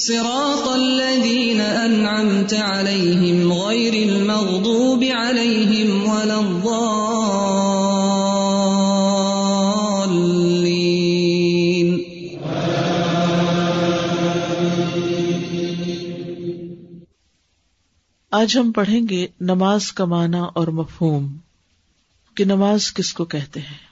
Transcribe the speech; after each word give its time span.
صراط 0.00 0.68
الذين 0.68 1.60
أنعمت 1.86 2.54
عليهم 2.54 3.52
غير 3.52 3.92
المغضوب 3.92 5.04
عليهم 5.16 6.10
ولا 6.10 6.36
الضالين. 6.36 6.78
آج 18.30 18.58
ہم 18.58 18.72
پڑھیں 18.72 19.00
گے 19.10 19.26
نماز 19.40 19.92
کا 19.92 20.04
معنی 20.04 20.38
اور 20.54 20.68
مفہوم، 20.68 21.36
کہ 22.34 22.44
نماز 22.44 22.94
کس 22.94 23.12
کو 23.12 23.24
کہتے 23.24 23.60
ہیں؟ 23.60 23.88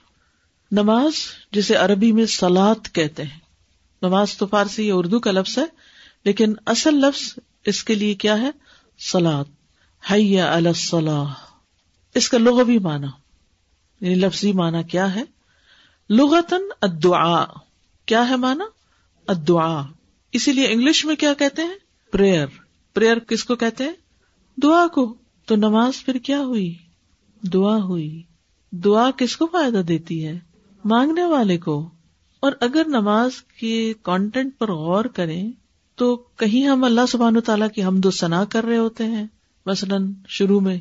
نماز 0.73 1.13
جسے 1.53 1.75
عربی 1.75 2.13
میں 2.13 2.27
سلاد 2.27 2.95
کہتے 2.95 3.23
ہیں۔ 3.23 3.47
نماز 4.03 4.37
تو 4.37 4.47
فارسی 4.47 4.89
یا 4.89 4.95
اردو 4.95 5.21
کا 5.21 5.31
لفظ 5.31 5.59
ہے 5.59 5.86
لیکن 6.27 6.55
اصل 6.67 6.95
لفظ 6.95 7.39
اس 7.67 7.85
کے 7.85 7.95
لیے 7.95 8.15
کیا 8.15 8.41
ہے؟ 8.41 8.51
سلاد 8.99 9.45
حیا 10.13 10.55
الصلاح. 10.55 11.35
اس 12.15 12.29
کا 12.29 12.39
لغوی 12.39 12.79
معنی. 12.79 13.07
یعنی 14.01 14.15
لفظی 14.15 14.53
معنی 14.53 14.83
کیا 14.83 15.15
ہے؟ 15.15 15.23
لغتن 16.11 16.63
الدعاء. 16.81 17.47
کیا 18.07 18.29
ہے 18.29 18.37
معنی؟ 18.37 18.65
الدعاء. 19.27 19.83
اسی 20.33 20.53
لیے 20.53 20.67
انگلش 20.67 21.05
میں 21.05 21.17
کیا 21.17 21.35
کہتے 21.35 21.63
ہیں؟ 21.63 21.75
پریئر. 22.13 22.47
پریئر 22.95 23.19
کس 23.19 23.45
کو 23.45 23.57
کہتے 23.57 23.85
ہیں؟ 23.85 23.93
دعا 24.63 24.87
کو. 24.87 25.15
تو 25.45 25.57
نماز 25.57 26.05
پھر 26.05 26.19
کیا 26.19 26.41
ہوئی؟ 26.41 26.75
دعا 27.43 27.77
ہوئی. 27.77 28.23
دعا 28.71 29.11
کس 29.11 29.37
کو 29.37 29.47
فائدہ 29.47 29.79
دیتی 29.79 30.27
ہے؟ 30.27 30.39
مانگنے 30.85 31.25
والے 31.25 31.59
کو. 31.59 31.91
اور 32.41 32.53
اگر 32.61 32.83
نماز 32.87 33.31
کے 33.61 33.95
کانٹینٹ 34.03 34.59
پر 34.59 34.73
غور 34.73 35.05
کریں 35.05 35.53
تو 35.97 36.17
کہیں 36.17 36.69
ہم 36.69 36.85
اللہ 36.85 37.01
سبحان 37.09 37.37
و 37.37 37.41
تعالیٰ 37.41 37.69
کی 37.75 37.85
حمد 37.85 38.05
و 38.05 38.11
ثنا 38.11 38.45
کر 38.45 38.65
رہے 38.65 38.77
ہوتے 38.77 39.05
ہیں؟ 39.05 39.27
مثلاً 39.67 40.13
شروع 40.29 40.61
میں 40.61 40.79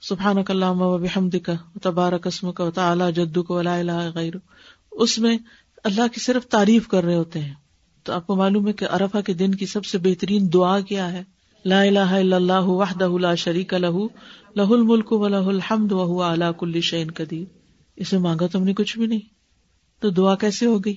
سبحان 0.00 0.36
اللہ 0.48 0.64
و 0.64 0.98
بحمد 0.98 1.36
کا 1.42 1.52
تبارک 1.82 2.22
قسم 2.22 2.52
کا 2.52 2.70
تعلیٰ 2.70 3.12
جدو 3.12 3.42
کو 3.42 3.62
غیر 4.14 4.32
اس 4.92 5.18
میں 5.18 5.38
اللہ 5.84 6.14
کی 6.14 6.20
صرف 6.20 6.46
تعریف 6.46 6.88
کر 6.88 7.04
رہے 7.04 7.14
ہوتے 7.14 7.40
ہیں۔ 7.40 7.54
تو 8.02 8.12
آپ 8.12 8.26
کو 8.26 8.36
معلوم 8.36 8.68
ہے 8.68 8.72
کہ 8.72 8.86
ارفا 8.92 9.20
کے 9.20 9.32
دن 9.32 9.54
کی 9.54 9.66
سب 9.66 9.84
سے 9.84 9.98
بہترین 9.98 10.52
دعا 10.52 10.80
کیا 10.80 11.12
ہے؟ 11.12 11.22
لا 11.64 11.82
الہ 11.82 11.98
الا 11.98 12.36
اللہ 12.36 12.64
وحدہ 12.64 13.08
لا 13.20 13.34
شریک 13.34 13.74
لہو 13.74 14.06
لہ 14.56 14.62
الملک 14.62 15.12
و 15.12 15.28
لہ 15.28 15.36
الحمد 15.36 15.92
و 15.92 16.22
اعلیٰ 16.22 16.52
کل 16.58 16.80
شعین 16.80 17.10
قدیر۔ 17.10 17.44
اسے 17.96 18.18
مانگا 18.18 18.46
تم 18.46 18.64
نے 18.64 18.74
کچھ 18.74 18.98
بھی 18.98 19.06
نہیں۔ 19.06 19.20
تو 20.00 20.10
دعا 20.10 20.34
کیسے 20.34 20.66
ہو 20.66 20.78
گئی؟ 20.78 20.94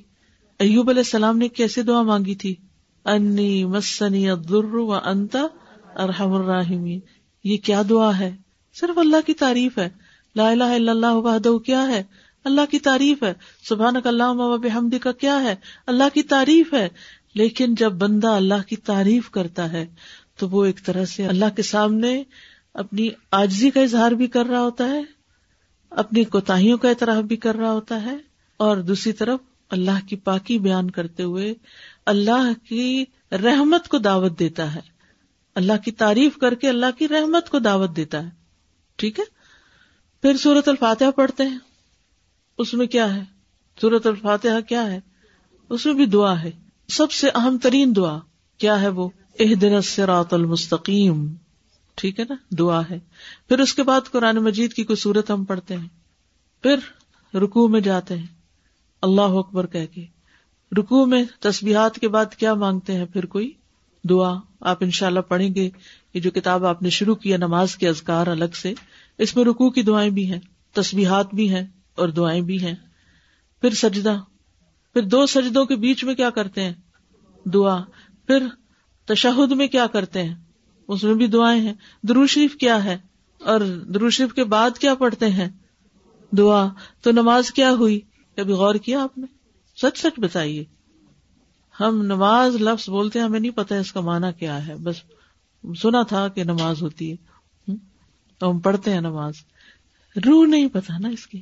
ایوب 0.59 0.89
علیہ 0.89 0.99
السلام 0.99 1.37
نے 1.37 1.47
کیسے 1.47 1.81
دعا 1.83 2.01
مانگی 2.01 2.35
تھی؟ 2.35 2.55
انی 3.05 3.65
مسنی 3.65 4.29
الضر 4.29 4.73
و 4.73 4.93
انتا 4.93 5.47
ارحم 5.95 6.31
الراحمین۔ 6.31 6.99
یہ 7.43 7.57
کیا 7.57 7.81
دعا 7.89 8.19
ہے؟ 8.19 8.35
صرف 8.73 8.97
اللہ 8.97 9.17
کی 9.25 9.33
تعریف 9.33 9.77
ہے۔ 9.77 9.89
لا 10.35 10.49
الہ 10.49 10.63
الا 10.63 10.91
اللہ 10.91 11.13
وحدہ 11.13 11.57
کیا 11.57 11.87
ہے؟ 11.87 12.03
اللہ 12.45 12.61
کی 12.71 12.79
تعریف 12.79 13.23
ہے۔ 13.23 13.33
سبحانک 13.69 14.07
اللہم 14.07 14.39
و 14.39 14.57
بحمدک 14.57 15.03
کا 15.03 15.11
کیا 15.11 15.41
ہے؟ 15.43 15.55
اللہ 15.87 16.03
کی 16.13 16.23
تعریف 16.23 16.73
ہے۔ 16.73 16.89
لیکن 17.33 17.75
جب 17.75 17.91
بندہ 17.91 18.27
اللہ 18.27 18.67
کی 18.67 18.75
تعریف 18.75 19.29
کرتا 19.29 19.71
ہے، 19.71 19.85
تو 20.37 20.49
وہ 20.49 20.65
ایک 20.65 20.85
طرح 20.85 21.05
سے 21.05 21.27
اللہ 21.27 21.45
کے 21.55 21.61
سامنے 21.61 22.23
اپنی 22.73 23.09
آجزی 23.31 23.69
کا 23.69 23.81
اظہار 23.81 24.11
بھی 24.11 24.27
کر 24.27 24.45
رہا 24.45 24.61
ہوتا 24.61 24.89
ہے، 24.89 25.01
اپنی 25.89 26.23
کوتاہیوں 26.23 26.77
کا 26.77 26.89
اعتراف 26.89 27.23
بھی 27.23 27.35
کر 27.35 27.55
رہا 27.55 27.71
ہوتا 27.71 28.01
ہے، 28.01 28.17
اور 28.57 28.77
دوسری 28.77 29.13
طرف 29.13 29.39
اللہ 29.69 30.07
کی 30.09 30.15
پاکی 30.15 30.59
بیان 30.59 30.91
کرتے 30.91 31.23
ہوئے 31.23 31.53
اللہ 32.09 32.65
کی 32.65 33.05
رحمت 33.31 33.87
کو 33.87 33.97
دعوت 33.97 34.39
دیتا 34.39 34.75
ہے۔ 34.75 34.79
اللہ 35.55 35.73
کی 35.85 35.91
تعریف 35.91 36.37
کر 36.37 36.55
کے 36.55 36.69
اللہ 36.69 36.85
کی 36.97 37.07
رحمت 37.07 37.49
کو 37.49 37.59
دعوت 37.59 37.95
دیتا 37.95 38.23
ہے۔ 38.23 38.29
ٹھیک 38.95 39.19
ہے؟ 39.19 39.23
پھر 40.21 40.37
سورت 40.37 40.67
الفاتحہ 40.67 41.11
پڑھتے 41.11 41.43
ہیں۔ 41.43 41.57
اس 42.57 42.73
میں 42.73 42.87
کیا 42.87 43.15
ہے؟ 43.15 43.23
سورت 43.81 44.07
الفاتحہ 44.07 44.61
کیا 44.61 44.91
ہے؟ 44.91 44.99
اس 45.69 45.85
میں 45.85 45.93
بھی 45.93 46.05
دعا 46.05 46.43
ہے۔ 46.43 46.51
سب 46.87 47.11
سے 47.11 47.29
اہم 47.29 47.57
ترین 47.57 47.95
دعا 47.95 48.19
کیا 48.57 48.81
ہے 48.81 48.87
وہ؟ 48.87 49.09
اح 49.39 49.53
دن 49.61 50.01
المستقیم۔ 50.31 51.33
ٹھیک 51.95 52.19
ہے 52.19 52.25
نا؟ 52.29 52.35
دعا 52.49 52.81
ہے۔ 52.89 52.99
پھر 53.49 53.59
اس 53.59 53.73
کے 53.73 53.83
بعد 53.83 54.01
قرآن 54.11 54.35
مجید 54.35 54.73
کی 54.73 54.83
کوئی 54.83 54.97
صورت 54.97 55.31
ہم 55.31 55.43
پڑھتے 55.43 55.75
ہیں۔ 55.77 55.87
پھر 56.63 56.75
رکو 57.35 57.67
میں 57.67 57.81
جاتے 57.81 58.17
ہیں۔ 58.17 58.27
اللہ 59.01 59.21
اکبر 59.21 59.67
کہہ 59.67 59.85
کے۔ 59.85 60.18
رکو 60.77 61.05
میں 61.05 61.23
تسبیحات 61.39 61.95
کے 61.95 62.07
بعد 62.07 62.25
کیا 62.25 62.53
مانگتے 62.53 62.93
ہیں؟ 62.93 63.05
پھر 63.05 63.25
کوئی 63.25 63.51
دعا؟ 64.09 64.33
آپ 64.61 64.77
ان 64.79 64.91
شاء 64.91 65.07
اللہ 65.07 65.19
پڑھیں 65.19 65.55
گے 65.55 65.69
یہ 66.13 66.21
جو 66.21 66.31
کتاب 66.31 66.65
آپ 66.65 66.81
نے 66.81 66.89
شروع 66.89 67.15
کیا 67.15 67.37
نماز 67.37 67.75
کے 67.75 67.89
ازکار 67.89 68.27
الگ 68.27 68.55
سے، 68.61 68.73
اس 69.17 69.35
میں 69.35 69.45
رکو 69.45 69.69
کی 69.69 69.81
دعائیں 69.81 70.11
بھی 70.11 70.31
ہیں، 70.31 70.39
تسبیحات 70.73 71.33
بھی 71.33 71.55
ہیں 71.55 71.67
اور 71.95 72.09
دعائیں 72.09 72.41
بھی 72.41 72.63
ہیں۔ 72.63 72.75
پھر 73.61 73.69
سجدہ، 73.69 74.19
پھر 74.93 75.01
دو 75.01 75.25
سجدوں 75.25 75.65
کے 75.65 75.75
بیچ 75.75 76.03
میں 76.03 76.15
کیا 76.15 76.29
کرتے 76.29 76.63
ہیں؟ 76.63 76.73
دعا۔ 77.45 77.83
پھر 78.27 78.43
تشہد 79.05 79.51
میں 79.51 79.67
کیا 79.67 79.87
کرتے 79.87 80.23
ہیں؟ 80.23 80.35
اس 80.87 81.03
میں 81.03 81.13
بھی 81.13 81.27
دعائیں 81.27 81.61
ہیں۔ 81.61 81.73
دروشریف 82.03 82.55
کیا 82.55 82.83
ہے؟ 82.83 82.97
اور 83.39 83.59
دروشریف 83.93 84.33
کے 84.33 84.43
بعد 84.43 84.77
کیا 84.77 84.95
پڑھتے 84.95 85.29
ہیں؟ 85.29 85.49
دعا۔ 86.31 86.67
تو 87.01 87.11
نماز 87.11 87.51
کیا 87.51 87.71
ہوئی؟ 87.71 87.99
کبھی 88.35 88.53
غور 88.53 88.75
کیا 88.75 89.03
آپ 89.03 89.17
نے؟ 89.17 89.38
سچ 89.81 89.97
سچ 89.97 90.19
بتائیے۔ 90.19 90.63
ہم 91.79 92.01
نماز 92.01 92.55
لفظ 92.55 92.89
بولتے 92.89 93.19
ہیں، 93.19 93.25
ہمیں 93.25 93.39
نہیں 93.39 93.51
پتا 93.51 93.75
اس 93.75 93.93
کا 93.93 94.01
معنی 94.01 94.27
کیا 94.39 94.67
ہے۔ 94.67 94.75
بس 94.75 94.95
سنا 95.81 96.03
تھا 96.03 96.27
کہ 96.27 96.43
نماز 96.43 96.81
ہوتی 96.81 97.13
ہے۔ 97.13 97.15
تو 98.37 98.51
ہم 98.51 98.59
پڑھتے 98.59 98.93
ہیں 98.93 99.01
نماز۔ 99.01 99.33
روح 100.15 100.45
نہیں 100.47 100.67
پتا 100.67 100.97
نا 100.97 101.09
اس 101.09 101.27
کی۔ 101.27 101.41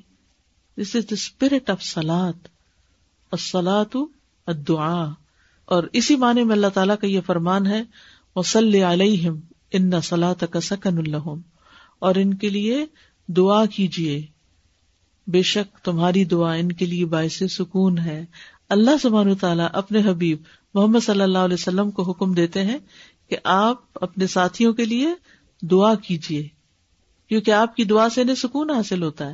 دس 0.77 0.95
از 0.95 1.03
دا 1.03 1.13
اسپرٹ 1.13 1.69
آف 1.69 1.83
سلاد 1.83 2.47
سلاد 3.39 3.95
دعا 4.47 5.05
اور 5.65 5.83
اسی 5.93 6.15
معنی 6.15 6.43
میں 6.43 6.55
اللہ 6.55 6.67
تعالیٰ 6.67 6.95
کا 7.01 7.07
یہ 7.07 7.21
فرمان 7.25 7.67
ہے 7.67 7.83
وسل 8.35 8.75
علیہم 8.75 9.39
ان 9.71 10.01
سلاط 10.03 10.43
کا 10.51 10.61
سکن 10.61 10.97
الحم 10.97 11.41
اور 11.99 12.15
ان 12.15 12.33
کے 12.33 12.49
لیے 12.49 12.85
دعا 13.27 13.65
کیجیے 13.65 14.25
بے 15.27 15.41
شک 15.41 15.77
تمہاری 15.77 16.25
دعا 16.25 16.53
ان 16.53 16.71
کے 16.71 16.85
لیے 16.85 17.05
باعث 17.05 17.43
سکون 17.49 17.97
ہے۔ 17.97 18.25
اللہ 18.69 18.97
سبحانہ 19.01 19.33
تعالیٰ 19.33 19.67
اپنے 19.73 20.01
حبیب 20.05 20.37
محمد 20.73 20.99
صلی 20.99 21.21
اللہ 21.21 21.37
علیہ 21.37 21.57
وسلم 21.59 21.91
کو 21.91 22.03
حکم 22.03 22.33
دیتے 22.33 22.63
ہیں 22.63 22.77
کہ 23.29 23.37
آپ 23.43 23.77
اپنے 23.95 24.27
ساتھیوں 24.27 24.73
کے 24.73 24.85
لیے 24.85 25.07
دعا 25.61 25.95
کیجیے 25.95 26.47
کیونکہ 27.29 27.51
آپ 27.51 27.75
کی 27.75 27.83
دعا 27.83 28.09
سے 28.09 28.21
انہیں 28.21 28.35
سکون 28.35 28.69
حاصل 28.69 29.03
ہوتا 29.03 29.29
ہے۔ 29.29 29.33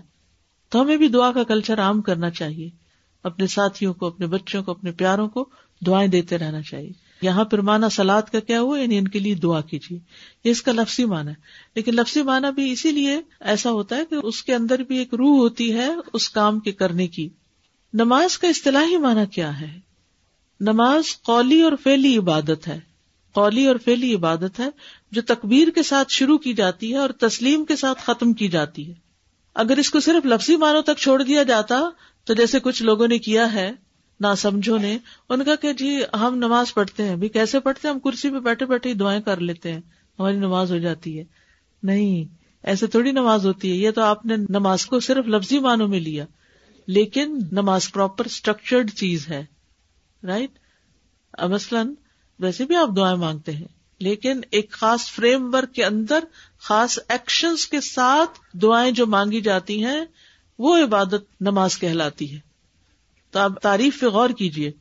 تو 0.70 0.82
ہمیں 0.82 0.98
بھی 0.98 1.08
دعا 1.08 1.32
کا 1.32 1.44
کلچر 1.44 1.80
عام 1.80 2.02
کرنا 2.02 2.30
چاہیے۔ 2.30 2.70
اپنے 3.24 3.48
ساتھیوں 3.48 3.94
کو، 3.94 4.08
اپنے 4.08 4.28
بچوں 4.28 4.64
کو، 4.64 4.72
اپنے 4.72 4.92
پیاروں 4.92 5.28
کو 5.28 5.50
دعائیں 5.86 6.08
دیتے 6.08 6.38
رہنا 6.38 6.62
چاہیے۔ 6.62 6.92
یہاں 7.24 7.46
پر 7.46 7.62
مانا 7.62 7.90
سلاد 7.90 8.22
کا 8.22 8.40
کیا 8.40 8.62
ہوا؟ 8.62 8.80
یعنی 8.80 8.98
ان 8.98 9.08
کے 9.08 9.20
لیے 9.20 9.36
دعا 9.36 9.62
کیجیے۔ 9.62 10.00
یہ 10.44 10.52
اس 10.52 10.62
کا 10.62 10.72
لفظی 10.72 11.06
مانا 11.06 11.32
ہے۔ 11.32 11.36
لیکن 11.76 11.96
لفظی 11.96 12.22
مانا 12.22 12.50
بھی 12.50 12.72
اسی 12.72 12.92
لیے 12.92 13.20
ایسا 13.40 13.72
ہوتا 13.72 13.96
ہے 13.96 14.06
کہ 14.10 14.16
اس 14.16 14.44
کے 14.44 14.56
اندر 14.56 14.80
بھی 14.80 14.98
ایک 14.98 15.14
روح 15.14 15.38
ہوتی 15.38 15.74
ہے 15.74 15.90
اس 16.14 16.30
کام 16.30 16.60
کے 16.60 16.72
کرنے 16.72 17.08
کی۔ 17.08 17.30
نماز 17.94 18.38
کا 18.38 18.48
اصطلاحی 18.48 18.98
مانا 18.98 19.26
کیا 19.26 19.62
ہے؟ 19.62 19.80
نماز 20.60 21.22
قولی 21.22 21.62
اور 21.62 21.72
فیلی 21.84 22.18
عبادت 22.18 22.68
ہے۔ 22.68 22.80
قولی 23.34 23.66
اور 23.68 23.76
فیلی 23.86 24.16
عبادت 24.16 24.60
ہے 24.60 24.70
جو 25.12 25.22
تکبیر 25.22 25.68
کے 25.70 25.84
ساتھ 25.84 26.12
شروع 26.12 26.38
کی 26.38 26.54
جاتی 26.54 26.94
ہے 26.94 26.98
اور 26.98 27.10
تسلیم 27.10 27.66
کے 27.66 27.76
ساتھ 27.76 28.02
ختم 28.06 28.34
کی 28.34 28.48
جاتی 28.48 28.90
ہے۔ 28.90 28.94
اگر 29.56 29.78
اس 29.78 29.90
کو 29.90 30.00
صرف 30.00 30.26
لفظی 30.26 30.56
معنوں 30.56 30.82
تک 30.82 30.98
چھوڑ 30.98 31.24
دیا 31.24 31.44
جاتا 31.44 31.80
تو 32.24 32.34
جیسے 32.34 32.60
کچھ 32.60 32.84
لوگوں 32.84 33.08
نے 33.08 33.20
کیا 33.20 33.54
ہے 33.54 33.72
نہ 34.24 34.36
سمجھو 34.38 34.78
نے، 34.78 34.98
ان 35.30 35.44
کا 35.44 35.56
کہ 35.56 35.74
جی 35.74 36.02
ہم 36.14 36.36
نماز 36.36 36.74
پڑھتے 36.74 37.04
ہیں، 37.04 37.16
بھی 37.16 37.30
کیسے 37.30 37.60
پڑھتے 37.60 37.88
ہیں؟ 37.88 37.96
ہم 37.96 38.00
کرسی 38.00 38.30
پہ 38.30 38.40
بیٹھے 38.40 38.66
بیٹھے 38.66 38.90
ہی 38.90 38.96
دعائیں 38.96 39.22
کر 39.22 39.40
لیتے 39.40 39.72
ہیں، 39.72 39.82
ہماری 40.20 40.38
نماز 40.38 40.72
ہو 40.72 40.78
جاتی 40.78 41.20
ہے۔ 41.20 41.24
نہیں، 41.84 42.36
ایسے 42.64 42.88
تھوڑی 42.88 43.12
نماز 43.12 43.46
ہوتی 43.46 43.72
ہے، 43.72 43.76
یہ 43.76 43.92
تو 43.92 44.02
آپ 44.02 44.26
نے 44.26 44.36
نماز 44.50 44.86
کو 44.86 45.00
صرف 45.00 45.28
لفظی 45.28 45.60
معنوں 45.60 45.88
میں 45.88 46.00
لیا۔ 46.00 46.26
لیکن 46.88 47.40
نماز 47.52 47.92
پراپر 47.92 48.26
اسٹرکچرڈ 48.26 48.92
چیز 48.92 49.28
ہے 49.30 49.46
رائٹ 50.24 50.50
مثلاً 51.44 51.94
ویسے 52.40 52.66
بھی 52.66 52.76
آپ 52.76 52.90
دعائیں 52.98 53.18
مانگتے 53.18 53.52
ہیں، 53.52 53.68
لیکن 54.00 54.42
ایک 54.52 54.72
خاص 54.72 55.12
فریم 55.12 55.54
ورک 55.54 55.74
کے 55.74 55.86
اندر 55.86 56.24
خاص 56.60 57.00
ایکشنز 57.10 57.68
کے 57.68 57.82
ساتھ 57.82 58.40
دعائیں 58.54 58.92
جو 58.92 59.08
مانگی 59.08 59.42
جاتی 59.42 59.84
ہیں، 59.86 60.02
وہ 60.60 60.78
عبادت 60.78 61.42
نماز 61.42 61.78
کہلاتی 61.78 62.36
ہے۔ 62.36 62.53
تو 63.34 63.40
آپ 63.40 63.62
تعریف 63.62 64.00
پہ 64.00 64.06
غور 64.06 64.30
کیجیے 64.30 64.72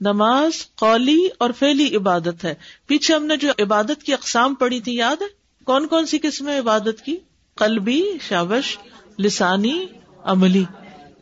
نماز 0.00 0.74
قولی 0.74 1.28
اور 1.38 1.50
فیلی 1.58 1.96
عبادت 1.96 2.44
ہے۔ 2.44 2.54
پیچھے 2.86 3.14
ہم 3.14 3.26
نے 3.26 3.36
جو 3.36 3.48
عبادت 3.58 4.02
کی 4.02 4.12
اقسام 4.12 4.54
پڑھی 4.54 4.80
تھی، 4.80 4.94
یاد 4.94 5.22
ہے؟ 5.22 5.26
کون 5.64 5.86
کون 5.86 6.06
سی 6.06 6.18
قسم 6.18 6.48
عبادت 6.48 7.02
کی؟ 7.04 7.16
قلبی، 7.54 8.02
شابش، 8.28 8.78
لسانی، 9.18 9.86
عملی۔ 10.24 10.64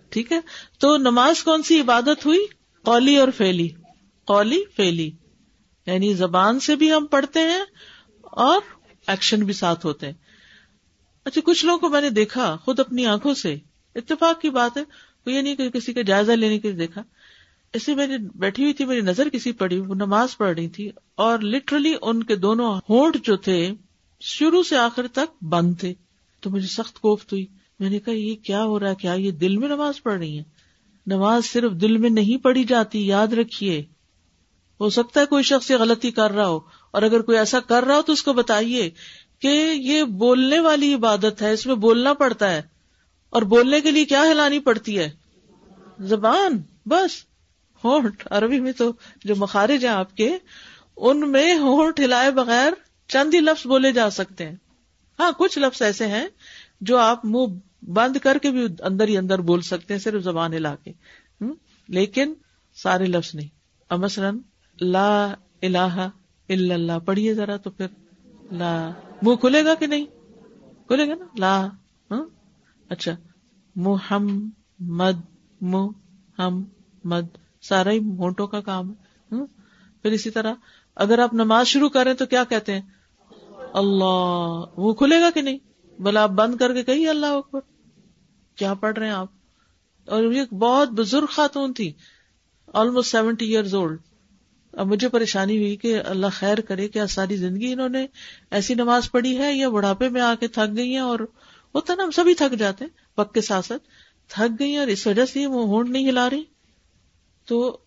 ٹھیک 0.08 0.32
ہے؟ 0.32 0.40
تو 0.78 0.96
نماز 0.96 1.44
کون 1.44 1.62
سی 1.62 1.80
عبادت 1.80 2.26
ہوئی؟ 2.26 2.46
قولی 2.84 3.16
اور 3.16 3.28
فیلی 3.36 3.68
قولی 4.24 4.62
فیلی 4.76 5.10
یعنی 5.86 6.14
زبان 6.14 6.60
سے 6.60 6.76
بھی 6.76 6.92
ہم 6.92 7.06
پڑھتے 7.06 7.40
ہیں 7.40 7.64
اور 8.20 8.60
ایکشن 9.06 9.44
بھی 9.44 9.54
ساتھ 9.54 9.86
ہوتے 9.86 10.06
ہیں۔ 10.06 10.14
اچھا 11.24 11.40
کچھ 11.44 11.64
لوگوں 11.64 11.78
کو 11.78 11.88
میں 11.88 12.00
نے 12.00 12.10
دیکھا 12.10 12.56
خود 12.56 12.80
اپنی 12.80 13.06
آنکھوں 13.06 13.34
سے۔ 13.34 13.56
اتفاق 13.94 14.40
کی 14.40 14.50
بات 14.50 14.76
ہے۔ 14.76 14.82
وہ 15.26 15.32
یہ 15.32 15.40
نہیں 15.40 15.56
کہ 15.56 15.70
کسی 15.70 15.93
کا 15.93 16.02
جائزہ 16.02 16.32
لینے 16.32 16.58
کے 16.58 16.69
لیے 16.69 16.76
دیکھا۔ 16.76 17.02
ایسے 17.72 17.94
میری 17.94 18.12
بیٹھی 18.34 18.62
ہوئی 18.62 18.75
تھی، 18.75 18.84
میری 18.84 19.00
نظر 19.00 19.28
کسی 19.28 19.52
پڑی، 19.52 19.78
وہ 19.78 19.94
نماز 19.94 20.37
پڑھ 20.37 20.55
رہی 20.55 20.69
تھی 20.69 20.90
اور 21.14 21.38
لٹرلی 21.38 21.94
ان 22.02 22.22
کے 22.22 22.37
دونوں 22.37 22.81
ہونٹ 22.90 23.17
جو 23.22 23.37
تھے، 23.37 23.70
شروع 24.20 24.62
سے 24.62 24.76
آخر 24.76 25.06
تک 25.08 25.44
بند 25.44 25.75
تھے۔ 25.81 25.94
تو 26.40 26.50
مجھے 26.50 26.67
سخت 26.67 27.00
کوفت 27.00 27.32
ہوئی۔ 27.32 27.46
میں 27.81 27.90
نے 27.90 27.99
کہا، 27.99 28.12
یہ 28.12 28.34
کیا 28.34 28.64
ہو 28.64 28.81
رہا 28.81 28.90
ہے؟ 28.90 28.94
کیا 28.94 29.12
یہ 29.12 29.31
دل 29.31 29.56
میں 29.56 29.69
نماز 29.69 30.02
پڑھ 30.02 30.19
رہی 30.19 30.38
ہے 30.38 30.43
نماز 31.06 31.44
صرف 31.44 31.73
دل 31.73 31.96
میں 31.96 32.11
نہیں 32.11 32.43
پڑھی 32.43 32.64
جاتی، 32.64 33.06
یاد 33.06 33.26
رکھیے۔ 33.26 33.84
ہو 34.81 34.90
سکتا 34.90 35.20
ہے 35.20 35.26
کوئی 35.26 35.43
شخص 35.43 35.70
یہ 35.70 35.76
غلطی 35.76 36.11
کر 36.11 36.31
رہا 36.31 36.46
ہو۔ 36.46 36.61
اور 36.90 37.02
اگر 37.02 37.20
کوئی 37.20 37.38
ایسا 37.38 37.61
کر 37.61 37.84
رہا 37.84 37.96
ہو 37.96 38.02
تو 38.02 38.12
اس 38.12 38.23
کو 38.23 38.32
بتائیے 38.32 38.90
کہ 39.38 39.70
یہ 39.75 40.02
بولنے 40.02 40.61
والی 40.61 40.94
عبادت 40.94 41.43
ہے، 41.43 41.52
اس 41.52 41.66
میں 41.66 41.75
بولنا 41.75 42.12
پڑتا 42.12 42.52
ہے۔ 42.52 42.62
اور 43.30 43.42
بولنے 43.42 43.80
کے 43.80 43.90
لیے 43.90 44.04
کیا 44.04 44.22
ہلانی 44.32 44.58
پڑتی 44.58 44.98
ہے؟ 44.98 45.10
زبان، 45.98 46.62
بس۔ 46.86 47.24
ہونٹ۔ 47.84 48.22
عربی 48.30 48.60
میں 48.60 48.72
تو 48.72 48.92
جو 49.24 49.36
مخارج 49.36 49.86
ہیں 49.86 49.92
آپ 49.92 50.16
کے، 50.16 50.38
ان 50.96 51.32
میں 51.32 51.54
ہونٹ 51.54 52.00
ہلائے 52.00 52.30
بغیر 52.30 52.72
چند 53.08 53.34
ہی 53.34 53.40
لفظ 53.40 53.66
بولے 53.66 53.92
جا 53.92 54.10
سکتے 54.10 54.48
ہیں۔ 54.48 54.56
ہاں 55.18 55.32
کچھ 55.38 55.58
لفظ 55.58 55.82
ایسے 55.82 56.06
ہیں 56.06 56.26
جو 56.80 56.98
آپ 56.98 57.24
منہ 57.24 57.58
بند 57.90 58.16
کر 58.16 58.38
کے 58.38 58.50
بھی 58.50 58.66
اندر 58.82 59.08
ہی 59.08 59.16
اندر 59.16 59.38
بول 59.38 59.60
سکتے 59.60 59.94
ہیں، 59.94 60.00
صرف 60.00 60.22
زبان 60.22 60.54
ہلا 60.54 60.74
کے۔ 60.74 60.92
لیکن 61.88 62.34
سارے 62.74 63.04
لفظ 63.04 63.34
نہیں۔ 63.34 63.48
مثلاً 63.94 64.38
لا 64.80 65.34
الہ 65.62 66.08
الا 66.48 66.74
اللہ 66.74 66.98
پڑھیے 66.98 67.34
ذرا 67.34 67.56
تو 67.56 67.70
پھر 67.70 67.86
لا۔ 68.52 68.90
منہ 69.22 69.34
کھلے 69.34 69.64
گا 69.64 69.74
کہ 69.74 69.86
نہیں؟ 69.86 70.06
کھلے 70.86 71.08
گا 71.08 71.14
نا؟ 71.14 71.24
لا۔ 71.34 71.66
ہاں؟ 72.10 72.24
اچھا 72.90 73.12
مد 73.76 73.87
محمد 74.81 75.16
محمد، 75.60 77.37
سارا 77.62 77.90
ہی 77.90 77.98
مونٹوں 78.00 78.46
کا 78.46 78.60
کام 78.60 78.90
ہے 78.90 79.37
ہاں؟ 79.37 79.46
پھر 80.02 80.12
اسی 80.12 80.31
طرح، 80.31 80.54
اگر 80.96 81.19
آپ 81.19 81.34
نماز 81.34 81.66
شروع 81.66 81.88
کریں 81.88 82.14
تو 82.14 82.26
کیا 82.26 82.44
کہتے 82.44 82.72
ہیں؟ 82.72 82.81
اللہ، 83.72 84.64
وہ 84.76 84.92
کھلے 84.94 85.20
گا 85.20 85.31
کہ 85.31 85.40
نہیں؟ 85.40 85.58
بلا 85.98 86.22
آپ 86.22 86.31
بند 86.31 86.56
کر 86.56 86.75
کے 86.75 86.82
کہیے 86.82 87.08
اللہ 87.08 87.26
اکبر؟ 87.26 87.60
کیا 88.56 88.75
پڑھ 88.75 88.98
رہے 88.98 89.06
ہیں 89.06 89.14
آپ؟ 89.14 89.28
اور 90.06 90.32
یہ 90.32 90.54
بہت 90.54 90.88
بزرگ 90.88 91.26
خاتون 91.26 91.72
تھی 91.72 91.92
آلموسٹ 92.75 93.10
سیونٹی 93.10 93.46
ایئرز 93.46 93.75
اولڈ 93.75 93.98
اب 94.72 94.87
مجھے 94.87 95.08
پریشانی 95.08 95.56
ہوئی 95.56 95.76
کہ 95.76 96.00
اللہ 96.04 96.26
خیر 96.32 96.60
کرے، 96.60 96.88
کیا 96.88 97.06
ساری 97.06 97.37
زندگی 97.37 97.72
انہوں 97.72 97.88
نے 97.88 98.06
ایسی 98.50 98.75
نماز 98.75 99.10
پڑھی 99.10 99.38
ہے 99.38 99.52
یا 99.52 99.69
بڑھاپے 99.69 100.08
میں 100.08 100.20
آ 100.20 100.34
کے 100.40 100.48
تھک 100.48 100.76
گئی 100.76 100.90
ہیں 100.90 101.00
اور 101.00 101.19
ہوتا 101.75 101.94
نا 101.94 102.05
ہم 102.05 102.11
سبھی 102.11 102.34
تھک 102.34 102.58
جاتے 102.58 102.84
ہیں، 102.84 102.93
وقت 103.19 103.34
کے 103.34 103.40
ساتھ 103.40 103.67
ساتھ 103.67 103.82
تھک 104.28 104.61
گئی 104.61 104.76
اور 104.76 104.87
اس 104.87 105.06
وجہ 105.06 105.26
سے 105.26 105.46
وہ 105.46 105.64
ہونٹ 105.64 105.90
نہیں 105.90 106.08
ہلا 106.08 106.31
رہی۔ 106.31 106.43
تو 107.44 107.78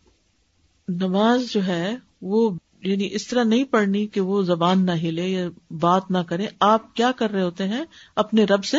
نماز 0.88 1.52
جو 1.52 1.66
ہے، 1.66 1.96
وہ 2.22 2.58
یعنی 2.82 3.10
اس 3.12 3.28
طرح 3.28 3.44
نہیں 3.44 3.64
پڑھنی 3.64 4.08
کہ 4.08 4.22
وہ 4.22 4.42
زبان 4.42 4.86
نہ 4.86 4.92
ہلے 4.92 5.28
یا 5.28 5.48
بات 5.80 6.12
نہ 6.12 6.18
کرے۔ 6.18 6.48
آپ 6.60 6.96
کیا 6.96 7.12
کر 7.12 7.32
رہے 7.32 7.42
ہوتے 7.42 7.68
ہیں؟ 7.68 7.84
اپنے 8.16 8.44
رب 8.44 8.66
سے 8.66 8.78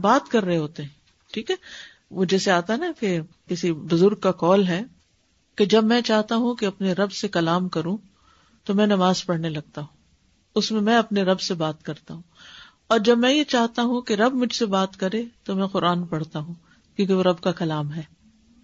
بات 0.00 0.28
کر 0.28 0.44
رہے 0.44 0.56
ہوتے 0.56 0.82
ہیں۔ 0.82 0.90
ٹھیک 1.32 1.50
ہے؟ 1.50 1.56
وہ 2.10 2.24
جیسے 2.24 2.50
آتا 2.50 2.76
نا 2.76 2.86
کہ 3.00 3.20
کسی 3.48 3.72
بزرگ 3.72 4.14
کا 4.14 4.32
کال 4.32 4.68
ہے 4.68 4.82
کہ 5.56 5.64
جب 5.64 5.84
میں 5.84 6.00
چاہتا 6.00 6.36
ہوں 6.36 6.54
کہ 6.54 6.66
اپنے 6.66 6.92
رب 6.92 7.12
سے 7.12 7.28
کلام 7.28 7.68
کروں 7.68 7.96
تو 8.64 8.74
میں 8.74 8.86
نماز 8.86 9.26
پڑھنے 9.26 9.48
لگتا 9.48 9.80
ہوں۔ 9.80 9.96
اس 10.54 10.72
میں 10.72 10.80
میں 10.80 10.96
اپنے 10.96 11.22
رب 11.22 11.40
سے 11.40 11.54
بات 11.54 11.82
کرتا 11.82 12.14
ہوں۔ 12.14 12.22
اور 12.86 12.98
جب 12.98 13.18
میں 13.18 13.34
یہ 13.34 13.44
چاہتا 13.44 13.82
ہوں 13.82 14.00
کہ 14.00 14.14
رب 14.14 14.34
مجھ 14.34 14.54
سے 14.54 14.66
بات 14.66 14.96
کرے 14.96 15.24
تو 15.44 15.54
میں 15.54 15.66
قرآن 15.66 16.04
پڑھتا 16.04 16.38
ہوں، 16.38 16.54
کیونکہ 16.96 17.14
وہ 17.14 17.22
رب 17.22 17.40
کا 17.40 17.52
کلام 17.52 17.92
ہے۔ 17.92 18.02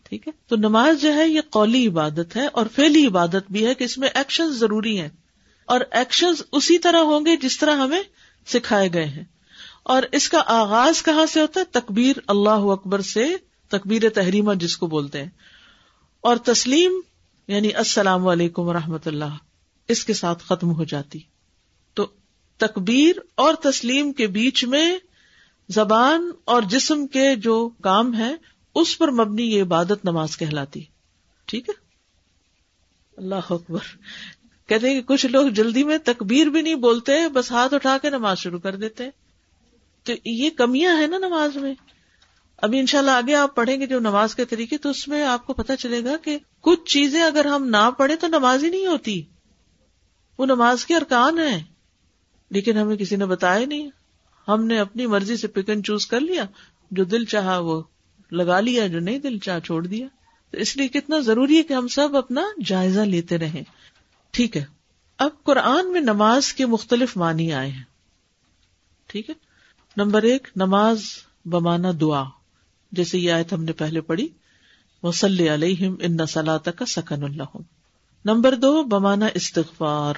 ٹھیک 0.02 0.28
ہے؟ 0.28 0.32
تو 0.46 0.56
نماز 0.56 1.02
جو 1.02 1.14
ہے، 1.14 1.28
یہ 1.28 1.40
قولی 1.50 1.86
عبادت 1.86 2.36
ہے 2.36 2.46
اور 2.46 2.66
فیلی 2.74 3.06
عبادت 3.06 3.50
بھی 3.50 3.66
ہے 3.66 3.74
کہ 3.74 3.84
اس 3.84 3.98
میں 3.98 4.08
ایکشن 4.14 4.52
ضروری 4.52 5.00
ہیں۔ 5.00 5.08
اور 5.66 5.80
ایکشن 5.90 6.32
اسی 6.52 6.78
طرح 6.78 6.98
ہوں 6.98 7.26
گے 7.26 7.36
جس 7.36 7.58
طرح 7.58 7.76
ہمیں 7.76 8.02
سکھائے 8.46 8.88
گئے 8.92 9.04
ہیں۔ 9.04 9.24
اور 9.82 10.02
اس 10.12 10.28
کا 10.28 10.42
آغاز 10.46 11.02
کہاں 11.02 11.26
سے 11.26 11.40
ہوتا 11.40 11.60
ہے؟ 11.60 11.64
تکبیر 11.64 12.16
اللہ 12.28 12.50
اکبر 12.50 13.00
سے، 13.00 13.36
تکبیر 13.68 14.10
تحریمہ 14.10 14.54
جس 14.54 14.76
کو 14.76 14.86
بولتے 14.86 15.22
ہیں۔ 15.22 15.30
اور 16.20 16.36
تسلیم 16.36 16.92
یعنی 17.48 17.72
السلام 17.74 18.28
علیکم 18.28 18.62
و 18.62 18.72
رحمت 18.72 19.08
اللہ، 19.08 19.36
اس 19.88 20.04
کے 20.04 20.12
ساتھ 20.12 20.44
ختم 20.44 20.70
ہو 20.70 20.84
جاتی۔ 20.84 21.31
تکبیر 22.66 23.16
اور 23.34 23.54
تسلیم 23.54 24.12
کے 24.12 24.26
بیچ 24.26 24.64
میں 24.64 24.98
زبان 25.68 26.30
اور 26.44 26.62
جسم 26.62 27.06
کے 27.06 27.36
جو 27.36 27.70
کام 27.82 28.16
ہے 28.16 28.36
اس 28.74 28.98
پر 28.98 29.10
مبنی 29.10 29.42
یہ 29.42 29.62
عبادت 29.62 30.04
نماز 30.04 30.36
کہلاتی۔ 30.36 30.84
ٹھیک 31.44 31.68
ہے؟ 31.68 31.74
اللہ 33.16 33.34
اکبر۔ 33.50 33.78
کہتے 34.68 34.90
ہیں 34.90 34.94
کہ 34.94 35.08
کچھ 35.08 35.26
لوگ 35.26 35.48
جلدی 35.48 35.84
میں 35.84 35.98
تکبیر 36.04 36.46
بھی 36.46 36.62
نہیں 36.62 36.74
بولتے، 36.74 37.28
بس 37.28 37.52
ہاتھ 37.52 37.74
اٹھا 37.74 37.98
کے 38.02 38.10
نماز 38.10 38.38
شروع 38.38 38.58
کر 38.58 38.76
دیتے۔ 38.76 39.04
تو 40.02 40.12
یہ 40.24 40.50
کمیاں 40.50 40.96
ہیں 40.96 41.06
نا 41.06 41.18
نماز 41.18 41.56
میں۔ 41.56 41.74
ابھی 42.56 42.78
ان 42.78 42.86
شاء 42.86 42.98
اللہ 42.98 43.10
آگے 43.10 43.34
آپ 43.34 43.54
پڑھیں 43.54 43.80
گے 43.80 43.86
جو 43.86 44.00
نماز 44.00 44.34
کے 44.34 44.44
طریقے، 44.44 44.78
تو 44.78 44.90
اس 44.90 45.08
میں 45.08 45.22
آپ 45.22 45.46
کو 45.46 45.54
پتا 45.54 45.76
چلے 45.76 46.04
گا 46.04 46.16
کہ 46.16 46.38
کچھ 46.60 46.84
چیزیں 46.84 47.22
اگر 47.22 47.44
ہم 47.44 47.68
نہ 47.68 47.90
پڑھیں 47.98 48.16
تو 48.16 48.26
نماز 48.26 48.64
ہی 48.64 48.70
نہیں 48.70 48.86
ہوتی۔ 48.86 49.22
وہ 50.38 50.46
نماز 50.46 50.86
کے 50.86 50.96
ارکان 50.96 51.38
ہیں۔ 51.38 51.71
لیکن 52.52 52.76
ہمیں 52.76 52.96
کسی 52.96 53.16
نے 53.16 53.26
بتایا 53.26 53.66
نہیں۔ 53.66 53.90
ہم 54.48 54.64
نے 54.64 54.78
اپنی 54.78 55.06
مرضی 55.06 55.36
سے 55.36 55.48
پک 55.48 55.68
اینڈ 55.68 55.86
چوز 55.86 56.06
کر 56.06 56.20
لیا۔ 56.20 56.44
جو 56.90 57.04
دل 57.04 57.24
چاہا 57.24 57.58
وہ 57.58 57.82
لگا 58.30 58.60
لیا، 58.60 58.86
جو 58.86 59.00
نہیں 59.00 59.18
دل 59.18 59.38
چاہ 59.38 59.58
چھوڑ 59.58 59.86
دیا۔ 59.86 60.06
تو 60.50 60.58
اس 60.58 60.76
لیے 60.76 60.88
کتنا 60.88 61.18
ضروری 61.18 61.58
ہے 61.58 61.62
کہ 61.62 61.72
ہم 61.72 61.88
سب 61.88 62.16
اپنا 62.16 62.42
جائزہ 62.64 63.00
لیتے 63.00 63.38
رہیں۔ 63.38 63.62
ٹھیک 64.30 64.56
ہے۔ 64.56 64.64
اب 65.18 65.30
قرآن 65.42 65.92
میں 65.92 66.00
نماز 66.00 66.52
کے 66.52 66.66
مختلف 66.66 67.16
معنی 67.16 67.52
آئے 67.52 67.70
ہیں۔ 67.70 67.84
ٹھیک 69.06 69.30
ہے۔ 69.30 69.34
نمبر 69.96 70.22
ایک، 70.22 70.48
نماز 70.56 71.02
بمانا 71.44 71.90
دعا۔ 72.00 72.24
جیسے 72.92 73.18
یہ 73.18 73.32
آیت 73.32 73.52
ہم 73.52 73.64
نے 73.64 73.72
پہلے 73.72 74.00
پڑھی۔ 74.00 74.28
وسلی 75.02 75.54
علیہم 75.54 75.94
ان 76.00 76.26
سلاط 76.26 76.68
کا 76.76 76.86
سکن 76.86 77.22
اللہ 77.22 77.56
نمبر 78.24 78.54
دو 78.54 78.82
بمانا 78.82 79.26
استغفار۔ 79.34 80.14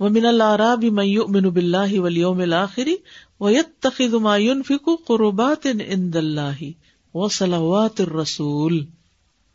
ومن 0.00 0.26
العراب 0.26 0.84
من 0.84 1.04
يؤمن 1.04 1.50
بالله 1.50 1.98
واليوم 1.98 2.40
الاخر 2.40 2.88
ويتخذ 3.40 4.18
ما 4.18 4.36
ينفق 4.36 4.88
قربات 5.06 5.66
عند 5.66 6.16
الله 6.16 6.70
وصلوات 7.14 8.00
الرسول۔ 8.00 8.84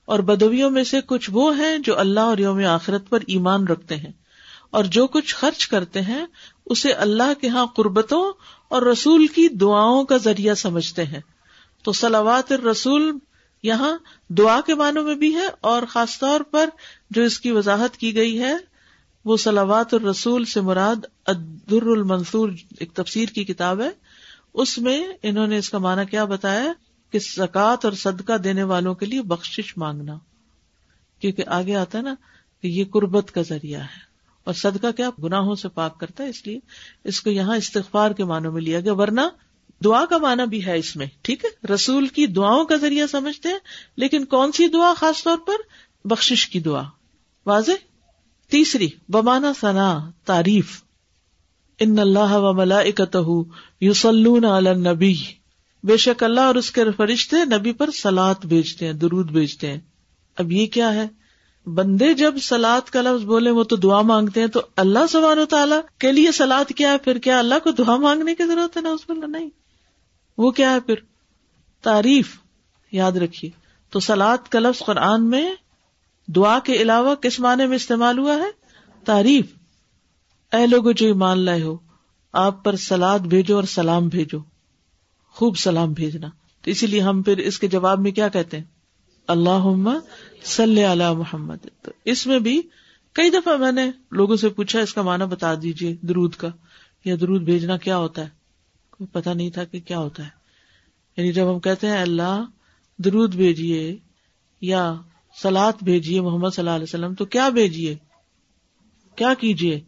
اور 0.06 0.20
بدویوں 0.20 0.72
میں 0.72 0.84
سے 0.84 1.02
کچھ 1.02 1.30
وہ 1.34 1.58
ہیں 1.58 1.78
جو 1.78 2.00
اللہ 2.00 2.20
اور 2.20 2.38
یوم 2.38 2.66
آخرت 2.66 3.10
پر 3.10 3.20
ایمان 3.28 3.68
رکھتے 3.68 3.96
ہیں۔ 3.96 4.12
اور 4.72 4.84
جو 4.84 5.08
کچھ 5.08 5.36
خرچ 5.36 5.68
کرتے 5.68 6.02
ہیں، 6.02 6.26
اسے 6.66 6.92
اللہ 6.92 7.42
کے 7.42 7.48
ہاں 7.48 7.66
قربتوں 7.66 8.34
اور 8.68 8.82
رسول 8.82 9.28
کی 9.28 9.48
دعاؤں 9.48 10.04
کا 10.04 10.18
ذریعہ 10.18 10.54
سمجھتے 10.54 11.04
ہیں۔ 11.04 11.22
تو 11.84 11.92
سلاوات 11.92 12.52
الرسول 12.52 13.18
یہاں 13.64 13.98
دعا 14.30 14.62
کے 14.66 14.76
معنوں 14.76 15.04
میں 15.04 15.16
بھی 15.16 15.36
ہے 15.36 15.48
اور 15.62 15.82
خاص 15.90 16.20
طور 16.20 16.42
پر 16.42 16.70
جو 17.10 17.22
اس 17.22 17.40
کی 17.40 17.52
وضاحت 17.52 17.98
کی 17.98 18.16
گئی 18.16 18.40
ہے 18.40 18.73
وہ 19.26 19.38
سلاوات 19.38 19.94
الرسول 19.94 20.46
سے 20.46 20.62
مراد 20.62 21.06
ادر 21.26 21.86
المنصور، 21.86 22.50
ایک 22.80 22.94
تفسیر 22.94 23.30
کی 23.30 23.44
کتاب 23.44 23.82
ہے۔ 23.82 23.90
اس 24.54 24.78
میں 24.78 25.08
انہوں 25.24 25.48
نے 25.48 25.58
اس 25.58 25.70
کا 25.70 25.78
معنی 25.78 26.02
کیا 26.06 26.26
بتایا 26.26 26.74
کہ 27.12 27.20
زکوٰۃ 27.20 27.78
اور 27.84 27.92
صدقہ 27.92 28.38
دینے 28.38 28.64
والوں 28.64 28.96
کے 28.96 29.06
لیے 29.06 29.22
بخش 29.22 29.78
مانگنا۔ 29.78 30.18
کیونکہ 31.20 31.44
آگے 31.48 31.76
آتا 31.76 31.98
ہے 31.98 32.04
نا 32.04 32.16
کہ 32.62 32.68
یہ 32.68 32.86
قربت 32.86 33.32
کا 33.32 33.42
ذریعہ 33.42 33.82
ہے۔ 33.82 34.14
اور 34.44 34.54
صدقہ 34.54 34.92
کیا؟ 34.92 35.10
گناہوں 35.24 35.56
سے 35.56 35.70
پاک 35.70 36.00
کرتا 36.00 36.24
ہے، 36.24 36.30
اس 36.30 36.48
لیے 36.48 36.60
اس 37.04 37.22
کو 37.22 37.30
یہاں 37.30 37.58
استغفار 37.58 38.12
کے 38.12 38.24
معنوں 38.24 38.52
میں 38.52 38.62
لیا 38.62 38.80
گیا، 38.80 38.94
ورنہ 38.94 39.22
دعا 39.84 40.06
کا 40.06 40.18
معنی 40.18 40.48
بھی 40.48 40.66
ہے 40.66 40.78
اس 40.78 40.96
میں، 40.96 41.06
ٹھیک 41.22 41.46
ہے؟ 41.46 41.74
رسول 41.74 42.08
کی 42.08 42.28
دعاؤں 42.28 42.66
کا 42.66 42.76
ذریعہ 42.76 43.08
سمجھتے 43.08 43.50
ہیں، 43.50 43.60
لیکن 43.98 44.26
کون 44.26 44.52
سی 44.52 44.68
دعا 44.68 44.94
خاص 44.98 45.24
طور 45.24 45.38
پر؟ 45.38 45.54
بخش 46.08 46.50
کی 46.50 46.60
دعا۔ 46.60 46.84
واضح؟ 47.46 47.72
تیسری، 48.54 48.90
بمانا 49.10 49.54
ثنا، 49.62 50.12
تعریف۔ 50.26 50.84
ان 51.80 52.00
اللہ 52.00 52.34
و 52.34 52.54
ملا 52.54 52.82
یوسلون 53.82 54.44
نبی 54.78 55.16
بے 55.84 55.98
شک 55.98 56.24
اللہ 56.24 56.42
اور 56.42 56.56
اس 56.56 56.72
کے 56.72 56.82
فرشتے 56.98 57.38
نبی 57.46 57.72
پر 57.72 57.92
سلاد 57.92 58.36
بھیجتے 58.46 58.86
ہیں، 58.86 58.94
درود 58.94 59.32
بھیجتے 59.32 59.68
ہیں۔ 59.68 59.80
اب 60.36 60.52
یہ 60.52 60.68
کیا 60.68 60.94
ہے؟ 60.94 61.08
بندے 61.70 62.14
جب 62.14 62.34
سلاد 62.42 62.90
کا 62.90 63.02
لفظ 63.02 63.26
بولے 63.26 63.50
وہ 63.50 63.64
تو 63.64 63.76
دعا 63.76 64.02
مانگتے 64.02 64.40
ہیں، 64.40 64.48
تو 64.48 64.62
اللہ 64.76 65.08
سبحانہ 65.10 65.42
و 65.42 65.46
تعالیٰ 65.46 65.80
کے 65.98 66.12
لیے 66.12 66.32
سلاد 66.32 66.72
کیا 66.76 66.92
ہے؟ 66.92 66.98
پھر 66.98 67.18
کیا 67.18 67.40
اللہ 67.40 67.56
کو 67.64 67.72
دعا 67.72 67.96
مانگنے 67.96 68.36
کی 68.36 68.44
ضرورت 68.44 68.78
ہے؟ 68.78 68.82
نا 68.82 68.90
اس 68.90 69.08
پر 69.08 69.16
نہیں۔ 69.16 69.50
وہ 70.38 70.52
کیا 70.52 70.72
ہے 70.74 70.80
پھر؟ 70.80 70.96
تعریف۔ 71.82 72.38
یاد 72.92 73.12
رکھیے، 73.12 73.52
تو 73.90 74.00
سلاد 74.00 74.38
کا 74.50 74.60
لفظ 74.60 74.86
قرآن 74.86 75.30
میں 75.30 75.56
دعا 76.28 76.60
کے 76.60 76.74
علاوہ 76.74 77.16
کس 77.16 77.40
معنی 77.40 77.68
میں 77.68 77.76
استعمال 77.76 78.20
ہوا 78.20 78.36
ہے؟ 78.36 78.52
تعریف۔ 79.06 79.46
اے 80.52 80.68
لوگ 80.68 80.92
جو 80.92 81.08
ایمان 81.08 81.40
لائے 81.40 81.62
ہو، 81.62 81.78
آپ 82.34 82.64
پر 82.64 82.76
سلاد 82.76 83.20
بھیجو 83.20 83.56
اور 83.56 83.64
سلام 83.64 84.08
بھیجو۔ 84.08 84.40
خوب 85.30 85.58
سلام 85.58 85.94
بھیجنا۔ 85.94 86.28
تو 86.62 86.72
اسی 86.72 86.88
لیے 86.88 87.02
ہم 87.02 87.22
پھر 87.22 87.38
اس 87.38 87.60
کے 87.60 87.68
جواب 87.68 88.00
میں 88.00 88.12
کیا 88.12 88.28
کہتے 88.28 88.58
ہیں؟ 88.58 88.64
اللہ 89.28 89.98
صلی 90.44 90.84
اللہ 90.84 91.14
محمد۔ 91.14 91.68
تو 91.82 91.92
اس 92.06 92.28
میں 92.28 92.40
بھی 92.40 92.62
کئی 93.14 93.30
دفعہ 93.30 93.58
میں 93.58 93.72
نے 93.72 93.92
لوگوں 94.12 94.36
سے 94.36 94.50
پوچھا، 94.50 94.80
اس 94.80 94.94
کا 94.94 95.02
معنی 95.02 95.26
بتا 95.26 95.54
دیجیے 95.56 95.96
درود 96.02 96.36
کا۔ 96.36 96.48
یا 97.06 97.16
درود 97.22 97.42
بھیجنا 97.42 97.78
کیا 97.78 97.98
ہوتا 97.98 98.22
ہے؟ 98.22 98.30
کوئی 98.92 99.08
پتا 99.08 99.34
نہیں 99.34 99.50
تھا 99.50 99.64
کہ 99.64 99.80
کیا 99.80 100.00
ہوتا 100.00 100.24
ہے۔ 100.24 100.30
یعنی 101.18 101.32
جب 101.32 101.54
ہم 101.54 101.60
کہتے 101.60 101.88
ہیں 101.88 102.02
اللہ، 102.02 102.46
درود 102.98 103.36
بھیجیے 103.36 103.98
یا 104.62 104.96
سلاد 105.42 105.74
بھیجیے 105.82 106.22
محمد 106.22 106.50
صلی 106.50 106.62
اللہ 106.62 106.76
علیہ 106.76 106.84
وسلم، 106.84 107.14
تو 107.14 107.26
کیا 107.26 107.50
بھیجیے؟ 107.50 107.96
کیا 109.16 109.34
کیجیے؟ 109.34 109.82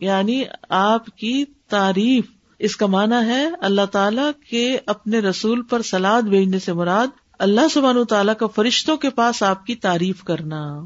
یعنی 0.00 0.44
آپ 0.68 1.06
کی 1.06 1.44
تعریف، 1.68 2.24
اس 2.58 2.76
کا 2.76 2.86
معنی 2.86 3.26
ہے 3.26 3.46
اللہ 3.60 3.86
تعالیٰ 3.86 4.30
کے 4.50 4.78
اپنے 4.86 5.18
رسول 5.18 5.62
پر 5.62 5.82
سلاد 5.82 6.22
بھیجنے 6.22 6.58
سے 6.58 6.72
مراد 6.72 7.06
اللہ 7.38 7.68
سبحان 7.68 8.04
تعالیٰ 8.04 8.34
کا 8.36 8.46
فرشتوں 8.46 8.96
کے 8.96 9.10
پاس 9.10 9.42
آپ 9.42 9.66
کی 9.66 9.74
تعریف 9.74 10.24
کرنا۔ 10.24 10.80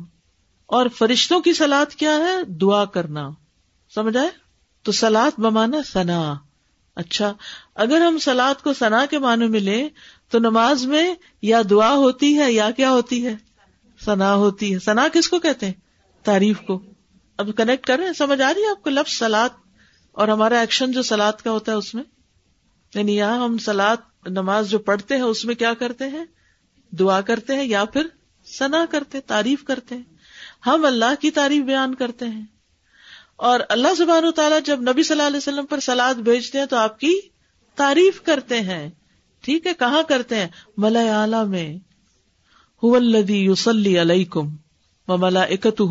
اور 0.66 0.86
فرشتوں 0.88 1.40
کی 1.40 1.52
سلاد 1.52 1.94
کیا 1.94 2.16
ہے؟ 2.16 2.44
دعا 2.44 2.84
کرنا۔ 2.84 3.30
سمجھ 3.94 4.16
آئے؟ 4.16 4.28
تو 4.82 4.92
سلاد 4.92 5.40
بمانا 5.40 5.78
سنا 5.92 6.34
اچھا 6.96 7.32
اگر 7.74 8.00
ہم 8.00 8.18
سلاد 8.18 8.62
کو 8.62 8.72
سنا 8.72 9.06
کے 9.06 9.18
معنی 9.18 9.48
میں 9.48 9.60
لیں، 9.60 9.88
تو 10.30 10.38
نماز 10.38 10.86
میں 10.86 11.14
یا 11.42 11.62
دعا 11.70 11.94
ہوتی 11.94 12.38
ہے 12.38 12.52
یا 12.52 12.70
کیا 12.70 12.90
ہوتی 12.90 13.26
ہے؟ 13.26 13.45
سنا 14.06 14.34
ہوتی 14.34 14.74
ہے۔ 14.74 14.78
سنا 14.78 15.08
کس 15.12 15.28
کو 15.28 15.38
کہتے 15.38 15.66
ہیں؟ 15.66 15.72
تعریف 16.22 16.60
کو۔ 16.60 16.82
اب 17.36 17.48
کنیکٹ 17.56 17.86
کریں 17.86 18.12
سمجھ 18.12 18.42
آ 18.42 18.54
رہی 18.54 18.62
ہے 18.62 18.70
آپ 18.70 18.82
کو 18.82 18.90
لفظ 18.90 19.12
سلاد 19.18 19.48
اور 20.12 20.28
ہمارا 20.28 20.60
ایکشن 20.60 20.92
جو 20.92 21.02
سلاد 21.02 21.32
کا 21.32 21.50
ہوتا 21.50 21.72
ہے 21.72 21.76
اس 21.76 21.94
میں؟ 21.94 22.02
یعنی 22.94 23.16
یہاں 23.16 23.44
ہم 23.44 23.58
سلاد 23.58 23.96
نماز 24.26 24.70
جو 24.70 24.78
پڑھتے 24.78 25.14
ہیں، 25.14 25.22
اس 25.22 25.44
میں 25.44 25.54
کیا 25.54 25.74
کرتے 25.74 26.08
ہیں؟ 26.08 26.24
دعا 26.90 27.20
کرتے 27.20 27.54
ہیں 27.54 27.64
یا 27.64 27.84
پھر 27.84 28.06
سنا 28.58 28.84
کرتے، 28.90 29.20
تعریف 29.20 29.64
کرتے 29.64 29.94
ہیں۔ 29.94 30.02
ہم 30.66 30.84
اللہ 30.84 31.20
کی 31.20 31.30
تعریف 31.30 31.64
بیان 31.64 31.94
کرتے 31.94 32.26
ہیں۔ 32.26 32.44
اور 33.36 33.60
اللہ 33.68 33.94
زبان 33.98 34.24
و 34.24 34.30
تعالیٰ 34.30 34.58
جب 34.64 34.80
نبی 34.80 35.02
صلی 35.02 35.12
اللہ 35.12 35.26
علیہ 35.26 35.36
وسلم 35.36 35.66
پر 35.66 35.80
سلاد 35.80 36.14
بھیجتے 36.14 36.58
ہیں 36.58 36.66
تو 36.66 36.76
آپ 36.76 37.00
کی 37.00 37.20
تعریف 37.74 38.22
کرتے 38.22 38.60
ہیں۔ 38.60 38.90
ٹھیک 39.40 39.66
ہے؟ 39.66 39.72
کہاں 39.74 40.02
کرتے 40.02 40.36
ہیں؟ 40.36 40.48
ملا 40.76 41.22
اعلی 41.22 41.48
میں۔ 41.48 41.85
یوسلی 42.82 44.00
علیہ 44.00 44.24
کم 44.24 44.56
و 45.08 45.16
ملا 45.16 45.42
اکت 45.42 45.82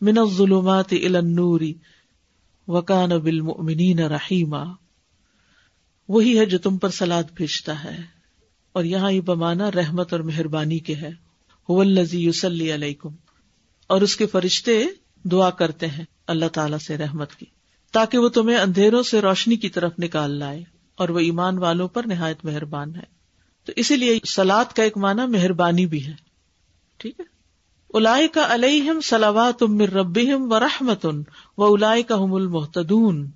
من 0.00 0.18
الظلمات 0.18 0.92
الى 0.92 1.16
النور 1.16 1.60
وکان 2.68 3.08
بالمؤمنین 3.08 3.98
رحیما 3.98 4.64
وہی 6.08 6.38
ہے 6.38 6.46
جو 6.46 6.58
تم 6.58 6.78
پر 6.78 6.88
سلاد 6.88 7.22
بھیجتا 7.34 7.84
ہے۔ 7.84 8.02
اور 8.72 8.84
یہاں 8.84 9.12
یہ 9.12 9.20
بمانا 9.20 9.70
رحمت 9.70 10.12
اور 10.12 10.20
مہربانی 10.20 10.78
کے 10.78 10.94
ہے۔ 10.94 11.10
یوسلی 12.12 12.74
علیکم 12.74 13.10
اور 13.86 14.00
اس 14.00 14.16
کے 14.16 14.26
فرشتے 14.26 14.84
دعا 15.24 15.50
کرتے 15.50 15.86
ہیں 15.86 16.04
اللہ 16.26 16.48
تعالی 16.52 16.76
سے 16.86 16.96
رحمت 16.96 17.34
کی۔ 17.34 17.46
تاکہ 17.92 18.18
وہ 18.18 18.28
تمہیں 18.28 18.56
اندھیروں 18.56 19.02
سے 19.02 19.20
روشنی 19.20 19.56
کی 19.56 19.68
طرف 19.68 19.92
نکال 19.98 20.30
لائے 20.30 20.64
اور 20.94 21.08
وہ 21.08 21.18
ایمان 21.18 21.58
والوں 21.58 21.88
پر 21.88 22.02
نہایت 22.06 22.44
مہربان 22.44 22.96
ہے۔ 22.96 23.15
تو 23.66 23.72
اسی 23.76 23.96
لیے 23.96 24.18
سلاد 24.24 24.64
کا 24.64 24.82
ایک 24.82 24.96
معنی 24.96 25.26
مہربانی 25.26 25.86
بھی 25.86 26.06
ہے۔ 26.06 26.12
ٹھیک 26.96 27.20
ہے؟ 27.20 27.24
الاائے 27.94 28.28
کا 28.28 28.54
علیہم 28.54 29.00
سلاوات 29.00 29.62
ربیم 29.80 30.52
و 30.52 30.60
رحمت 30.60 31.06
و 31.58 31.74
الاائے 31.74 32.02
کا 32.02 32.14
حم 32.14 32.34
المحتدون 32.34 33.30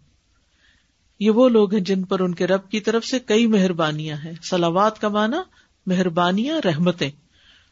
یہ 1.21 1.31
وہ 1.31 1.49
لوگ 1.49 1.75
ہیں 1.75 1.81
جن 1.81 2.03
پر 2.03 2.21
ان 2.21 2.35
کے 2.35 2.47
رب 2.47 2.71
کی 2.71 2.81
طرف 2.81 3.05
سے 3.05 3.19
کئی 3.19 3.47
مہربانیاں 3.47 4.17
ہیں۔ 4.17 4.33
سلاوات 4.43 5.01
کا 5.01 5.09
معنی 5.09 5.37
مہربانیاں، 5.87 6.61
رحمتیں۔ 6.65 7.11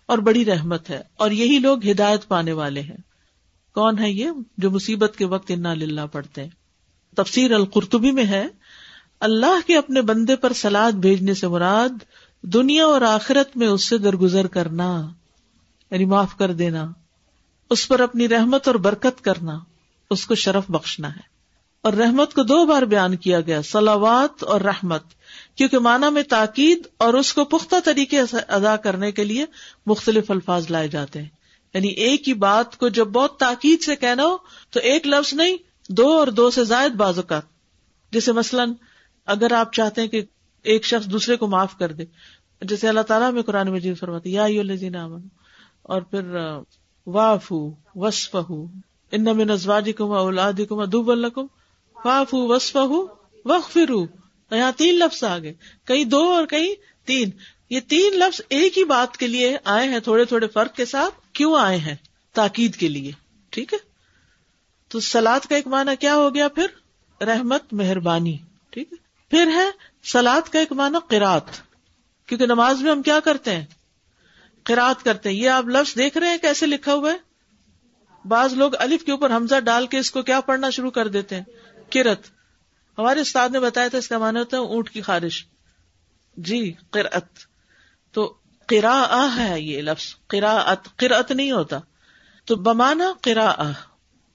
اور 0.07 0.19
بڑی 0.19 0.45
رحمت 0.45 0.91
ہے۔ 0.91 1.03
اور 1.17 1.31
یہی 1.31 1.59
لوگ 1.59 1.87
ہدایت 1.87 2.29
پانے 2.29 2.53
والے 2.53 2.81
ہیں۔ 2.81 2.97
کون 3.75 3.99
ہے 3.99 4.11
یہ؟ 4.11 4.31
جو 4.59 4.71
مصیبت 4.71 5.15
کے 5.17 5.25
وقت 5.25 5.51
انا 5.55 5.75
للہ 5.75 6.01
پڑھتے 6.13 6.43
ہیں۔ 6.43 6.51
تفسیر 7.17 7.53
القرتبی 7.53 8.11
میں 8.11 8.27
ہے، 8.27 8.47
اللہ 9.21 9.67
کے 9.67 9.77
اپنے 9.79 10.03
بندے 10.03 10.37
پر 10.37 10.53
سلاد 10.53 10.93
بھیجنے 10.93 11.35
سے 11.35 11.49
مراد 11.49 12.05
دنیا 12.43 12.87
اور 12.87 13.01
آخرت 13.01 13.57
میں 13.57 13.67
اس 13.67 13.89
سے 13.89 13.99
درگزر 13.99 14.47
کرنا 14.47 15.09
یعنی 15.91 16.05
معاف 16.05 16.37
کر 16.39 16.53
دینا، 16.53 16.93
اس 17.71 17.89
پر 17.89 18.01
اپنی 18.01 18.29
رحمت 18.29 18.67
اور 18.67 18.75
برکت 18.75 19.25
کرنا، 19.25 19.59
اس 20.11 20.27
کو 20.27 20.35
شرف 20.35 20.65
بخشنا 20.69 21.15
ہے۔ 21.15 21.39
اور 21.83 21.93
رحمت 21.93 22.35
کو 22.35 22.43
دو 22.43 22.67
بار 22.67 22.83
بیان 22.83 23.17
کیا 23.17 23.41
گیا 23.41 23.63
سلاوات 23.63 24.43
اور 24.43 24.61
رحمت، 24.61 25.03
کیونکہ 25.55 25.79
مانا 25.79 26.11
میں 26.11 26.23
تاکید 26.23 26.83
اور 26.97 27.15
اس 27.15 27.35
کو 27.35 27.45
پختہ 27.45 27.77
طریقے 27.85 28.27
سے 28.27 28.37
ادا 28.49 28.77
کرنے 28.77 29.13
کے 29.13 29.25
لیے 29.25 29.45
مختلف 29.87 30.31
الفاظ 30.31 30.71
لائے 30.71 30.89
جاتے 30.89 31.23
ہیں۔ 31.23 31.29
یعنی 31.75 31.89
ایک 31.89 32.29
ہی 32.29 32.35
بات 32.35 32.77
کو 32.77 32.89
جب 32.89 33.05
بہت 33.05 33.37
تاکید 33.37 33.81
سے 33.81 33.97
کہنا 33.97 34.25
ہو، 34.25 34.37
تو 34.71 34.81
ایک 34.81 35.07
لفظ 35.07 35.35
نہیں، 35.35 35.57
دو 35.89 36.13
اور 36.13 36.27
دو 36.27 36.51
سے 36.51 36.65
زائد 36.65 36.93
بازو 36.93 37.23
کا 37.23 37.41
جیسے 38.11 38.33
مثلاً، 38.33 38.73
اگر 39.27 39.53
آپ 39.53 39.73
چاہتے 39.73 40.01
ہیں 40.01 40.09
کہ 40.09 40.23
ایک 40.63 40.85
شخص 40.85 41.07
دوسرے 41.07 41.37
کو 41.37 41.47
معاف 41.47 41.79
کر 41.79 41.93
دے۔ 41.93 42.05
جیسے 42.63 42.89
اللہ 42.89 43.01
تعالیٰ 43.01 43.33
میں 43.33 43.43
قرآن 43.43 43.69
مجید 43.69 43.99
فرماتے 43.99 44.31
یا 44.31 44.45
امن 44.45 45.21
اور 45.83 46.03
پھر 46.03 46.37
واف 47.07 47.53
وسف 47.95 48.37
ان 49.13 49.25
میں 49.25 49.45
نزواجی 49.45 49.93
کم 49.93 50.11
اولادی 50.11 50.65
کم 50.65 50.79
ادوب 50.79 51.11
الکم 51.11 51.47
فاف 52.05 52.29
وسف 52.33 52.77
وق 53.45 53.71
فرو 53.71 54.07
یہاں 54.57 54.73
تین 54.77 54.95
لفظ 54.95 55.25
آ 55.25 55.39
گئے۔ 55.39 55.55
کئی 55.85 56.05
دو 56.05 56.33
اور 56.33 56.47
کئی 56.47 56.75
تین۔ 57.05 57.31
یہ 57.71 57.81
تین 57.81 58.19
لفظ 58.19 58.41
ایک 58.49 58.79
ہی 58.79 58.85
بات 58.85 59.17
کے 59.17 59.27
لیے 59.27 59.57
آئے 59.65 59.89
ہیں، 59.89 60.01
تھوڑے 60.01 60.25
تھوڑے 60.25 60.47
فرق 60.47 60.75
کے 60.75 60.85
ساتھ 60.85 61.15
کیوں 61.33 61.57
آئے 61.59 61.79
ہیں؟ 61.79 61.95
تاکید 62.33 62.77
کے 62.77 62.89
لیے۔ 62.89 63.13
ٹھیک 63.51 63.73
ہے؟ 63.73 63.79
تو 64.89 65.01
سلاد 65.01 65.41
کا 65.41 65.57
ایک 65.57 65.67
معنی 65.67 65.97
کیا 65.97 66.17
ہو 66.17 66.35
گیا 66.35 66.49
پھر؟ 66.49 66.67
رحمت، 67.25 67.73
مہربانی۔ 67.73 68.39
ٹھیک 68.71 68.93
ہے؟ 68.93 68.97
پھر 69.31 69.47
ہے 69.55 69.71
سلاد 70.13 70.43
کا 70.43 70.59
ایک 70.59 70.73
معنی 70.73 70.99
قرات 71.09 71.43
کیونکہ 72.27 72.47
نماز 72.47 72.83
میں 72.83 72.91
ہم 72.91 73.03
کیا 73.03 73.21
کرتے 73.21 73.57
ہیں؟ 73.57 73.65
قرات 74.63 75.05
کرتے 75.05 75.29
ہیں۔ 75.29 75.37
یہ 75.37 75.51
آپ 75.51 75.65
لفظ 75.69 75.97
دیکھ 75.97 76.19
رہے 76.19 76.29
ہیں 76.29 76.39
کیسے 76.39 76.67
لکھا 76.67 76.95
ہوا 76.95 77.13
ہے؟ 77.13 77.17
بعض 78.29 78.53
لوگ 78.53 78.73
الف 78.79 79.05
کے 79.05 79.13
اوپر 79.13 79.37
حمزہ 79.37 79.61
ڈال 79.61 79.87
کے 79.87 79.99
اس 79.99 80.11
کو 80.11 80.23
کیا 80.23 80.41
پڑھنا 80.41 80.71
شروع 80.71 80.91
کر 80.91 81.09
دیتے 81.09 81.37
ہیں؟ 81.37 81.43
کرت 81.93 82.27
ہمارے 82.99 83.21
استاد 83.21 83.49
نے 83.49 83.61
بتایا 83.61 83.89
تھا 83.89 83.99
اس 83.99 84.09
کا 84.09 84.19
معنی 84.19 84.39
ہوتا 84.39 84.57
ہے 84.57 84.63
اونٹ 84.63 84.91
کی 84.91 85.03
خارش۔ 85.03 85.47
جی 86.37 86.75
قرت 86.91 87.39
تو 88.13 88.35
قرا 88.67 89.27
ہے 89.37 89.61
یہ 89.61 89.83
لفظ۔ 89.83 90.27
قرات 90.27 90.97
قرت 90.97 91.33
نہیں 91.33 91.53
ہوتا۔ 91.53 91.79
تو 92.45 92.57
بمانا 92.57 93.13
قرا 93.23 93.73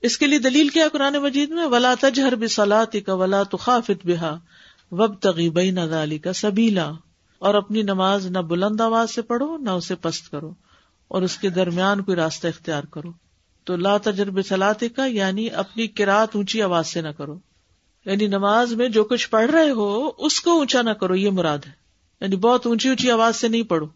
اس 0.01 0.18
کے 0.18 0.27
لیے 0.27 0.39
دلیل 0.39 0.70
کیا 0.70 0.88
قرآن 0.92 1.13
مجید 1.13 1.50
میں؟ 1.50 1.65
ولا 1.65 1.94
تجہر 2.00 2.36
بسلاتی 2.36 3.01
کا 3.01 3.13
ولا 3.13 3.44
تو 3.44 3.58
خافت 3.58 4.06
بحا 4.06 4.36
وب 4.95 5.15
تغیبئی 5.19 5.71
نہ 5.71 5.79
کا 6.23 6.33
سبیلا 6.33 6.91
اور 7.39 7.53
اپنی 7.53 7.81
نماز 7.81 8.27
نہ 8.27 8.39
بلند 8.39 8.81
آواز 8.81 9.12
سے 9.12 9.21
پڑھو، 9.21 9.57
نہ 9.57 9.69
اسے 9.69 9.95
پست 9.95 10.31
کرو۔ 10.31 10.53
اور 11.07 11.21
اس 11.21 11.38
کے 11.38 11.50
درمیان 11.50 12.03
کوئی 12.03 12.17
راستہ 12.17 12.47
اختیار 12.47 12.83
کرو۔ 12.83 13.12
تو 13.63 13.75
لا 13.75 13.97
تجرب 13.97 14.41
سلاتی 14.41 14.89
کا 14.89 15.05
یعنی 15.05 15.50
اپنی 15.50 15.88
کراط 15.88 16.35
اونچی 16.35 16.62
آواز 16.62 16.88
سے 16.88 17.01
نہ 17.01 17.07
کرو۔ 17.07 17.39
یعنی 18.05 18.27
نماز 18.27 18.73
میں 18.73 18.89
جو 18.89 19.03
کچھ 19.03 19.29
پڑھ 19.29 19.51
رہے 19.51 19.69
ہو، 19.69 20.09
اس 20.17 20.41
کو 20.41 20.51
اونچا 20.51 20.81
نہ 20.81 20.89
کرو، 20.89 21.15
یہ 21.15 21.29
مراد 21.29 21.57
ہے۔ 21.67 21.71
یعنی 22.21 22.35
بہت 22.35 22.67
اونچی 22.67 22.88
اونچی 22.88 23.12
آواز 23.12 23.35
سے 23.35 23.47
نہیں 23.47 23.63
پڑھو، 23.63 23.88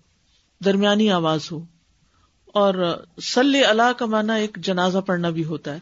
درمیانی 0.66 1.12
آواز 1.12 1.52
ہو۔ 1.52 1.66
اور 2.46 3.04
سل 3.22 3.56
اللہ 3.70 3.94
کا 3.98 4.06
مانا 4.06 4.34
ایک 4.34 4.58
جنازہ 4.62 4.98
پڑھنا 4.98 5.30
بھی 5.30 5.44
ہوتا 5.44 5.74
ہے۔ 5.74 5.80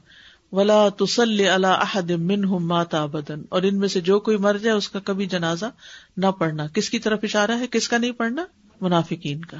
ولا 0.52 0.90
تسل 0.90 1.48
اللہ 1.48 1.68
احد 1.68 2.10
من 2.10 2.46
ہوں 2.46 2.60
ماتا 2.60 3.06
بدن 3.06 3.42
اور 3.50 3.62
ان 3.62 3.80
میں 3.80 3.88
سے 3.88 4.02
جو 4.02 4.20
کوئی 4.20 4.38
مر 4.38 4.58
جائے 4.58 4.78
اس 4.78 4.90
کا 4.90 5.00
کبھی 5.00 5.26
جنازہ 5.26 5.66
نہ 6.18 6.26
پڑھنا۔ 6.26 6.68
کس 6.68 6.90
کی 6.90 7.00
طرف 7.00 7.20
اشارہ 7.24 7.60
ہے؟ 7.60 7.68
کس 7.68 7.88
کا 7.88 7.98
نہیں 7.98 8.12
پڑھنا؟ 8.12 8.46
منافقین 8.82 9.46
کا۔ 9.46 9.58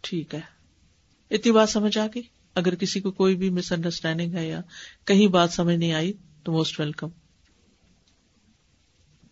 ٹھیک 0.00 0.34
ہے۔ 0.34 0.40
اتنی 1.30 1.52
بات 1.52 1.70
سمجھ 1.70 1.98
آ 1.98 2.06
گئی؟ 2.06 2.22
اگر 2.54 2.74
کسی 2.74 3.00
کو 3.00 3.10
کوئی 3.10 3.36
بھی 3.36 3.50
مس 3.50 3.72
انڈرسٹینڈنگ 3.72 4.34
ہے 4.34 4.48
یا 4.48 4.60
کہیں 5.04 5.26
بات 5.26 5.52
سمجھ 5.52 5.76
نہیں 5.76 5.92
آئی 5.92 6.12
تو 6.42 6.52
موسٹ 6.52 6.80
ویلکم 6.80 7.08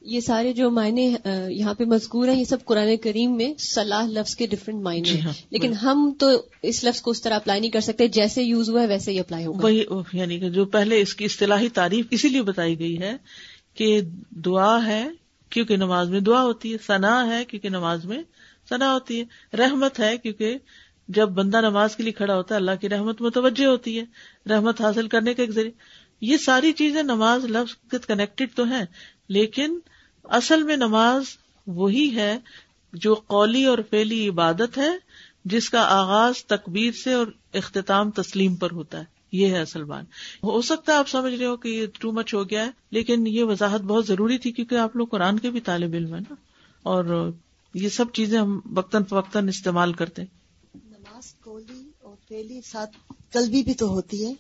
یہ 0.07 0.21
سارے 0.21 0.53
جو 0.53 0.71
معنی 0.71 1.15
یہاں 1.49 1.75
پہ 1.75 1.85
مذکور 1.85 2.29
ہیں 2.29 2.39
یہ 2.39 2.45
سب 2.45 2.65
قرآن 2.65 2.97
کریم 2.97 3.37
میں 3.37 3.55
صلاح 3.59 4.07
لفظ 4.07 4.37
کے 4.37 4.47
ڈفرینٹ 4.47 4.83
معنی 4.83 5.01
جی 5.01 5.15
ہیں۔ 5.15 5.23
ہاں، 5.23 5.33
لیکن 5.51 5.73
ہم 5.73 6.13
تو 6.19 6.27
اس 6.63 6.85
لفظ 6.85 7.01
کو 7.01 7.11
اس 7.11 7.23
طرح 7.23 7.35
اپلائی 7.35 7.61
نہیں 7.61 7.71
کر 7.71 7.81
سکتے 7.81 8.09
جیسے 8.09 8.43
یوز 8.43 8.71
ہوا 8.71 8.83
ہے 8.83 8.87
ویسے 8.87 9.13
ہی 9.13 9.19
اپلائی 9.19 9.47
ہوگا۔ 9.47 9.65
وہی 9.65 9.85
یعنی 10.13 10.41
کہ 10.41 10.51
جو 10.51 10.65
پہلے 10.65 11.01
اس 11.01 11.15
کی 11.15 11.25
اصطلاحی 11.25 11.69
تعریف 11.69 12.07
اسی 12.11 12.29
لیے 12.29 12.43
بتائی 12.43 12.79
گئی 12.79 12.99
ہے 12.99 13.17
کہ 13.75 14.01
دعا 14.31 14.87
ہے 14.87 15.09
کیونکہ 15.51 15.77
نماز 15.77 16.11
میں 16.11 16.21
دعا 16.21 16.43
ہوتی 16.43 16.73
ہے 16.73 16.79
ثنا 16.87 17.27
ہے 17.27 17.45
کیونکہ 17.45 17.69
نماز 17.69 18.05
میں 18.05 18.23
ثنا 18.69 18.93
ہوتی 18.95 19.21
ہے 19.21 19.57
رحمت 19.57 20.01
ہے 20.01 20.17
کیونکہ 20.19 20.59
جب 21.09 21.29
بندہ 21.29 21.61
نماز 21.61 21.97
کے 21.97 22.03
لیے 22.03 22.13
کھڑا 22.13 22.37
ہوتا 22.37 22.55
ہے 22.55 22.61
اللہ 22.61 22.81
کی 22.81 22.89
رحمت 22.89 23.21
متوجہ 23.23 23.67
ہوتی 23.67 23.99
ہے 23.99 24.05
رحمت 24.51 24.81
حاصل 24.81 25.09
کرنے 25.09 25.35
کا 25.35 25.43
ایک 25.43 25.51
ذریعہ 25.51 25.85
یہ 26.21 26.37
ساری 26.37 26.73
چیزیں 26.73 27.03
نماز 27.03 27.45
لفظ 27.45 28.07
کنیکٹڈ 28.07 28.55
تو 28.55 28.65
ہیں 28.65 28.85
لیکن 29.29 29.79
اصل 30.29 30.63
میں 30.63 30.77
نماز 30.77 31.25
وہی 31.67 32.17
ہے 32.17 32.39
جو 32.93 33.15
قولی 33.15 33.65
اور 33.65 33.79
فیلی 33.91 34.29
عبادت 34.29 34.79
ہے 34.79 34.91
جس 35.45 35.71
کا 35.71 35.81
آغاز 35.81 36.45
تکبیر 36.45 36.93
سے 36.93 37.13
اور 37.13 37.27
اختتام 37.55 38.11
تسلیم 38.11 38.55
پر 38.55 38.71
ہوتا 38.71 38.99
ہے۔ 38.99 39.05
یہ 39.33 39.47
ہے 39.47 39.61
اصل 39.61 39.85
بات۔ 39.85 40.05
ہو 40.43 40.63
سکتا 40.63 40.93
ہے 40.93 40.99
آپ 40.99 41.09
سمجھ 41.09 41.35
رہے 41.35 41.47
ہو 41.47 41.57
کہ 41.57 41.69
یہ 41.69 41.87
ٹو 42.01 42.13
مچ 42.13 42.35
ہو 42.35 42.51
گیا 42.51 42.65
ہے 42.67 42.71
لیکن 42.91 43.27
یہ 43.27 43.45
وضاحت 43.45 43.81
بہت 43.81 44.07
ضروری 44.07 44.39
تھی 44.39 44.53
کیونکہ 44.53 44.75
آپ 44.75 44.97
لوگ 44.97 45.07
قرآن 45.07 45.39
کے 45.39 45.51
بھی 45.51 45.61
طالب 45.61 45.95
علم 45.95 46.15
ہے 46.15 46.21
نا۔ 46.21 46.35
اور 46.83 47.31
یہ 47.75 47.89
سب 47.89 48.05
چیزیں 48.13 48.39
ہم 48.39 48.61
وقتاً 48.77 49.05
فوقتاً 49.05 49.49
استعمال 49.49 49.93
کرتے 49.93 50.23
ہیں۔ 50.23 50.79
نماز 50.85 51.35
کولی 51.35 51.91
اور 52.03 52.17
پہلی 52.29 52.61
ساتھ 52.61 52.97
قلبی 53.33 53.63
بھی 53.63 53.75
تو 53.75 53.89
ہوتی 53.89 54.27
ہے۔ 54.27 54.33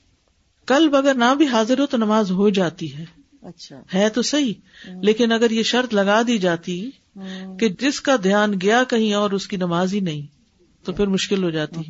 کلب 0.67 0.97
اگر 0.97 1.15
نہ 1.15 1.35
بھی 1.35 1.47
حاضر 1.47 1.79
ہو 1.79 1.87
تو 1.87 1.97
نماز 1.97 2.31
ہو 2.31 2.49
جاتی 2.49 2.97
ہے۔ 2.97 3.05
اچھا۔ 3.49 3.83
ہے 3.95 4.09
تو 4.09 4.23
صحیح 4.23 4.55
لیکن 5.03 5.33
اگر 5.33 5.51
یہ 5.51 5.63
شرط 5.63 5.95
لگا 5.95 6.23
دی 6.27 6.39
جاتی 6.39 6.91
کہ 7.61 7.69
جس 7.69 8.01
کا 8.01 8.17
دھیان 8.23 8.55
گیا 8.63 8.85
کہیں 8.85 9.15
اور 9.15 9.31
اس 9.31 9.49
کی 9.49 9.57
نماز 9.57 9.95
ہی 9.95 10.01
نہیں 10.01 10.23
تو 10.85 10.93
پھر 10.93 11.07
مشکل 11.07 11.43
ہو 11.45 11.51
جاتی۔ 11.51 11.81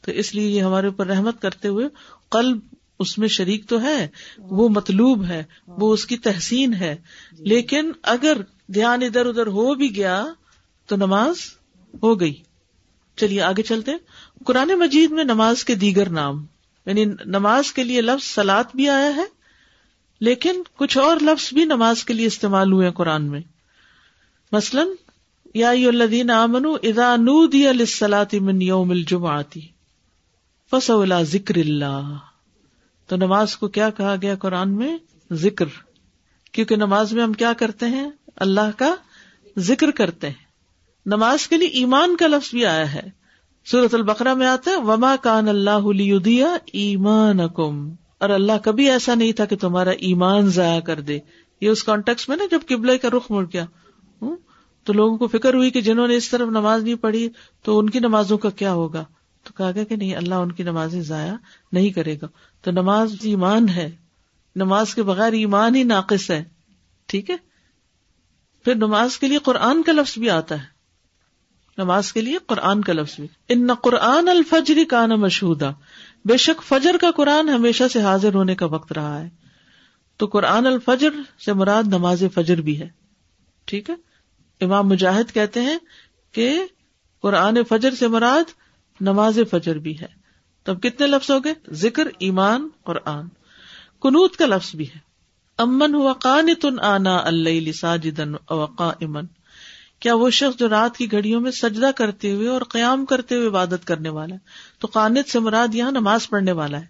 تو 0.00 0.10
اس 0.10 0.34
لیے 0.34 0.48
یہ 0.48 0.62
ہمارے 0.62 0.86
اوپر 0.86 1.06
رحمت 1.06 1.42
کرتے 1.42 1.68
ہوئے 1.68 1.88
قلب 2.28 2.58
اس 2.98 3.18
میں 3.18 3.28
شریک 3.28 3.68
تو 3.68 3.82
ہے 3.82 4.08
وہ 4.38 4.68
مطلوب 4.68 5.24
ہے 5.24 5.42
وہ 5.66 5.92
اس 5.92 6.06
کی 6.06 6.16
تحسین 6.16 6.74
ہے۔ 6.74 6.96
لیکن 7.32 7.92
اگر 8.02 8.36
دھیان 8.66 9.02
ادھر 9.02 9.26
ادھر 9.26 9.46
ہو 9.46 9.74
بھی 9.74 9.96
گیا 9.96 10.26
تو 10.86 10.96
نماز 10.96 11.36
ہو 12.02 12.20
گئی۔ 12.20 12.34
چلیے 13.16 13.42
آگے 13.42 13.62
چلتے 13.62 13.92
قرآن 14.44 14.68
مجید 14.68 15.10
میں 15.10 15.24
نماز 15.24 15.64
کے 15.64 15.74
دیگر 15.74 16.08
نام 16.10 16.46
یعنی 16.86 17.04
نماز 17.24 17.72
کے 17.72 17.84
لیے 17.84 18.00
لفظ 18.00 18.24
سلاد 18.24 18.64
بھی 18.74 18.88
آیا 18.88 19.16
ہے 19.16 19.39
لیکن 20.20 20.62
کچھ 20.76 20.98
اور 20.98 21.16
لفظ 21.20 21.54
بھی 21.54 21.64
نماز 21.64 22.04
کے 22.04 22.14
لیے 22.14 22.26
استعمال 22.26 22.72
ہوئے 22.72 22.90
قرآن 22.90 23.30
میں۔ 23.30 23.40
مثلاً، 24.52 24.86
یا 25.54 25.70
الذین 25.70 26.30
آمنوا 26.30 26.78
اذا 26.82 27.16
نودی 27.16 27.72
للصلاة 27.72 28.44
من 28.44 28.62
یوم 28.62 28.90
الجمعۃ 28.90 29.58
فسوا 30.70 31.02
الى 31.02 31.24
ذکر 31.24 31.56
اللہ۔ 31.56 32.16
تو 33.06 33.16
نماز 33.16 33.56
کو 33.56 33.68
کیا 33.68 33.90
کہا 33.90 34.14
گیا 34.22 34.34
قرآن 34.34 34.76
میں؟ 34.76 34.98
ذکر۔ 35.32 35.64
کیونکہ 36.52 36.76
نماز 36.76 37.12
میں 37.12 37.22
ہم 37.22 37.32
کیا 37.32 37.52
کرتے 37.52 37.86
ہیں؟ 37.86 38.10
اللہ 38.36 38.70
کا 38.76 38.94
ذکر 39.58 39.90
کرتے 39.90 40.26
ہیں۔ 40.28 40.50
نماز 41.06 41.48
کے 41.48 41.56
لیے 41.56 41.68
ایمان 41.68 42.16
کا 42.16 42.26
لفظ 42.26 42.50
بھی 42.50 42.66
آیا 42.66 42.94
ہے۔ 42.94 43.10
سورت 43.66 43.94
البقرہ 43.94 44.34
میں 44.34 44.46
آتا 44.46 44.70
ہے، 44.70 44.76
وما 44.76 45.16
کان 45.16 45.48
اللہ 45.48 45.92
لیدیا 45.94 46.56
ایمانکم۔ 46.72 47.94
اور 48.20 48.30
اللہ 48.30 48.52
کبھی 48.64 48.90
ایسا 48.90 49.14
نہیں 49.14 49.32
تھا 49.32 49.44
کہ 49.44 49.56
تمہارا 49.56 49.90
ایمان 49.90 50.46
ضائع 50.46 50.80
کر 50.80 51.00
دے۔ 51.00 51.18
یہ 51.60 51.68
اس 51.68 51.84
کانٹیکس 51.84 52.28
میں 52.28 52.36
نا 52.36 52.44
جب 52.50 52.60
قبلے 52.68 52.98
کا 52.98 53.08
رخ 53.08 53.30
مڑ 53.30 53.44
گیا۔ 53.52 53.64
تو 54.84 54.92
لوگوں 54.92 55.18
کو 55.18 55.26
فکر 55.26 55.54
ہوئی 55.54 55.70
کہ 55.70 55.80
جنہوں 55.80 56.08
نے 56.08 56.16
اس 56.16 56.30
طرف 56.30 56.48
نماز 56.48 56.84
نہیں 56.84 56.94
پڑھی 56.94 57.28
تو 57.62 57.78
ان 57.78 57.90
کی 57.90 57.98
نمازوں 57.98 58.38
کا 58.38 58.50
کیا 58.50 58.72
ہوگا؟ 58.72 59.04
تو 59.44 59.52
کہا 59.52 59.70
گیا 59.70 59.84
کہ 59.84 59.96
نہیں، 59.96 60.14
اللہ 60.14 60.34
ان 60.34 60.52
کی 60.52 60.62
نمازیں 60.62 61.02
ضائع 61.02 61.34
نہیں 61.72 61.90
کرے 61.90 62.16
گا۔ 62.22 62.26
تو 62.62 62.70
نماز 62.70 63.14
ایمان 63.22 63.68
ہے۔ 63.68 63.90
نماز 64.56 64.94
کے 64.94 65.02
بغیر 65.02 65.32
ایمان 65.32 65.74
ہی 65.74 65.82
ناقص 65.82 66.30
ہے۔ 66.30 66.44
ٹھیک 67.06 67.30
ہے؟ 67.30 67.36
پھر 68.64 68.74
نماز 68.74 69.18
کے 69.18 69.28
لیے 69.28 69.38
قرآن 69.38 69.82
کا 69.82 69.92
لفظ 69.92 70.18
بھی 70.18 70.30
آتا 70.30 70.62
ہے۔ 70.62 70.80
نماز 71.78 72.12
کے 72.12 72.20
لیے 72.20 72.38
قرآن 72.46 72.80
کا 72.80 72.92
لفظ 72.92 73.16
بھی۔ 73.16 73.28
ان 73.48 73.74
قرآن 73.74 74.28
الفجر 74.28 74.78
کا 74.88 75.06
نا 75.06 75.72
بے 76.24 76.36
شک 76.36 76.62
فجر 76.62 76.96
کا 77.00 77.10
قرآن 77.10 77.48
ہمیشہ 77.48 77.84
سے 77.92 78.02
حاضر 78.02 78.34
ہونے 78.34 78.54
کا 78.54 78.66
وقت 78.66 78.92
رہا 78.92 79.20
ہے۔ 79.20 79.28
تو 80.16 80.26
قرآن 80.26 80.66
الفجر 80.66 81.40
سے 81.44 81.52
مراد 81.52 81.82
نماز 81.86 82.24
فجر 82.34 82.60
بھی 82.60 82.80
ہے۔ 82.80 82.88
ٹھیک 83.64 83.90
ہے؟ 83.90 83.94
امام 84.60 84.88
مجاہد 84.88 85.34
کہتے 85.34 85.60
ہیں 85.60 85.78
کہ 86.32 86.66
قرآن 87.22 87.58
فجر 87.68 87.90
سے 87.90 88.08
مراد 88.08 88.50
نماز 89.00 89.38
فجر 89.50 89.78
بھی 89.78 90.00
ہے۔ 90.00 90.06
تب 90.64 90.82
کتنے 90.82 91.06
لفظ 91.06 91.30
ہو 91.30 91.44
گئے؟ 91.44 91.54
ذکر، 91.70 92.08
ایمان، 92.18 92.68
قرآن۔ 92.84 93.28
کنوت 94.02 94.36
کا 94.36 94.46
لفظ 94.46 94.76
بھی 94.76 94.88
ہے۔ 94.88 94.98
امن 95.58 95.94
ہوا 95.94 96.12
قانتن 96.12 96.80
آنا 96.80 97.16
اللہ 97.16 97.72
ساجدن 97.72 98.32
اوقا 98.44 98.88
امن 98.88 99.24
کیا 100.00 100.14
وہ 100.14 100.30
شخص 100.30 100.58
جو 100.58 100.68
رات 100.68 100.96
کی 100.96 101.12
گھڑیوں 101.12 101.40
میں 101.40 101.50
سجدہ 101.50 101.90
کرتے 101.96 102.32
ہوئے 102.32 102.48
اور 102.48 102.62
قیام 102.68 103.04
کرتے 103.06 103.34
ہوئے 103.34 103.46
عبادت 103.46 103.86
کرنے 103.86 104.08
والا 104.08 104.34
ہے؟ 104.34 104.40
تو 104.78 104.88
قانت 104.92 105.28
سے 105.28 105.38
مراد 105.38 105.74
یہاں 105.74 105.90
نماز 105.90 106.28
پڑھنے 106.28 106.52
والا 106.52 106.80
ہے۔ 106.80 106.86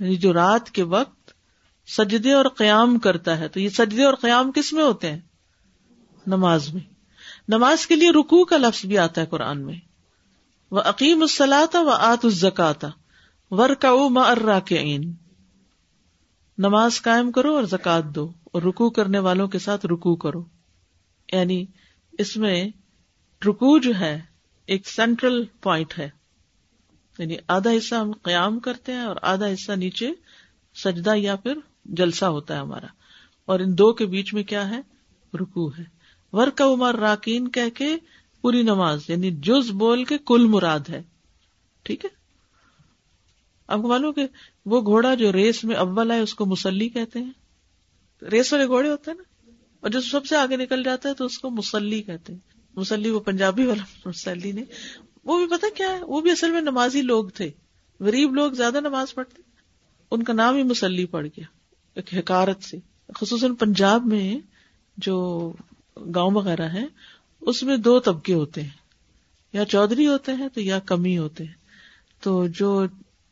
یعنی 0.00 0.16
جو 0.16 0.32
رات 0.32 0.70
کے 0.70 0.82
وقت 0.82 1.30
سجدے 1.86 2.32
اور 2.32 2.44
قیام 2.56 2.98
کرتا 2.98 3.38
ہے، 3.38 3.48
تو 3.48 3.60
یہ 3.60 3.68
سجدے 3.68 4.04
اور 4.04 4.14
قیام 4.14 4.52
کس 4.52 4.72
میں 4.72 4.84
ہوتے 4.84 5.12
ہیں؟ 5.12 5.18
نماز 6.26 6.74
میں۔ 6.74 6.82
نماز 7.48 7.86
کے 7.86 7.96
لیے 7.96 8.10
رکوع 8.10 8.44
کا 8.44 8.56
لفظ 8.56 8.86
بھی 8.86 8.98
آتا 8.98 9.20
ہے 9.20 9.26
قرآن 9.26 9.66
میں۔ 9.66 9.74
وہ 10.70 10.80
عقیم 10.80 11.22
السلاتا 11.22 11.80
و 11.80 11.88
آت 11.88 12.24
الزکاتا 12.24 12.88
ورکا 13.50 13.90
مرا 14.08 14.60
کے 14.60 14.78
عین 14.78 15.14
نماز 16.58 17.02
قائم 17.02 17.32
کرو 17.32 17.54
اور 17.54 17.64
زکات 17.64 18.04
دو 18.04 18.32
اور 18.44 18.62
رکو 18.62 18.90
کرنے 18.90 19.18
والوں 19.18 19.48
کے 19.48 19.58
ساتھ 19.58 19.86
رکو 19.86 20.16
کرو۔ 20.16 20.44
یعنی 21.32 21.66
اس 22.20 22.36
میں 22.36 22.68
رکو 23.46 23.78
جو 23.78 23.94
ہے 24.00 24.20
ایک 24.66 24.88
سینٹرل 24.88 25.44
پوائنٹ 25.60 25.98
ہے۔ 25.98 26.10
یعنی 27.18 27.36
آدھا 27.48 27.70
حصہ 27.70 27.94
ہم 27.94 28.12
قیام 28.22 28.58
کرتے 28.58 28.92
ہیں 28.92 29.00
اور 29.00 29.16
آدھا 29.22 29.46
حصہ 29.46 29.72
نیچے 29.72 30.10
سجدہ 30.74 31.14
یا 31.16 31.36
پھر 31.36 31.52
جلسہ 31.84 32.24
ہوتا 32.24 32.54
ہے 32.54 32.60
ہمارا۔ 32.60 32.86
اور 33.44 33.60
ان 33.60 33.78
دو 33.78 33.92
کے 33.92 34.06
بیچ 34.06 34.34
میں 34.34 34.42
کیا 34.42 34.70
ہے؟ 34.70 34.80
رکو 35.34 35.68
ہے۔ 35.68 35.84
ورک 36.32 36.62
عمر 36.62 36.94
راکین 36.94 37.50
کہہ 37.50 37.70
کے 37.74 37.96
پوری 38.40 38.62
نماز 38.62 39.00
یعنی 39.08 39.30
جز 39.30 39.70
بول 39.70 40.04
کے 40.04 40.18
کل 40.26 40.46
مراد 40.48 40.80
ہے۔ 40.88 41.02
ٹھیک 41.82 42.04
ہے؟ 42.04 42.10
آپ 43.68 43.82
کو 43.82 43.88
معلوم 43.88 44.12
کہ 44.12 44.26
وہ 44.66 44.80
گھوڑا 44.80 45.14
جو 45.14 45.32
ریس 45.32 45.64
میں 45.64 45.76
اول 45.76 46.10
ہے 46.10 46.20
اس 46.20 46.34
کو 46.34 46.46
مسلی 46.46 46.88
کہتے 46.88 47.18
ہیں۔ 47.18 47.32
ریس 48.30 48.52
والے 48.52 48.66
گھوڑے 48.66 48.90
ہوتے 48.90 49.10
ہیں 49.10 49.18
نا؟ 49.18 49.29
اور 49.80 49.90
جو 49.90 50.00
سب 50.00 50.26
سے 50.26 50.36
آگے 50.36 50.56
نکل 50.56 50.82
جاتا 50.82 51.08
ہے 51.08 51.14
تو 51.14 51.24
اس 51.24 51.38
کو 51.38 51.50
مسلی 51.50 52.02
کہتے 52.02 52.32
ہیں۔ 52.32 52.40
مسلی 52.76 53.10
وہ 53.10 53.20
پنجابی 53.20 53.66
والا 53.66 53.82
مسلی 54.08 54.52
نے 54.52 54.64
وہ 55.24 55.38
بھی 55.38 55.56
پتا 55.56 55.66
کیا 55.74 55.88
ہے؟ 55.88 56.04
وہ 56.04 56.20
بھی 56.20 56.30
اصل 56.30 56.50
میں 56.50 56.60
نمازی 56.60 57.02
لوگ 57.02 57.24
تھے۔ 57.28 57.50
غریب 58.00 58.34
لوگ 58.34 58.52
زیادہ 58.52 58.80
نماز 58.80 59.14
پڑھتے۔ 59.14 59.42
ان 60.10 60.22
کا 60.22 60.32
نام 60.32 60.56
ہی 60.56 60.62
مسلی 60.62 61.06
پڑ 61.06 61.26
گیا۔ 61.26 61.44
ایک 61.94 62.14
حکارت 62.14 62.62
سے 62.62 62.76
خصوصاً 63.14 63.54
پنجاب 63.54 64.06
میں 64.06 64.38
جو 64.96 65.52
گاؤں 66.14 66.30
وغیرہ 66.30 66.68
ہے 66.68 66.84
اس 67.40 67.62
میں 67.62 67.76
دو 67.76 68.00
طبقے 68.00 68.34
ہوتے 68.34 68.62
ہیں۔ 68.62 68.80
یا 69.52 69.64
چودھری 69.64 70.06
ہوتے 70.06 70.32
ہیں 70.32 70.48
تو 70.48 70.60
یا 70.60 70.78
کمی 70.78 71.18
ہوتے 71.18 71.44
ہیں۔ 71.44 71.52
تو 72.20 72.46
جو 72.46 72.86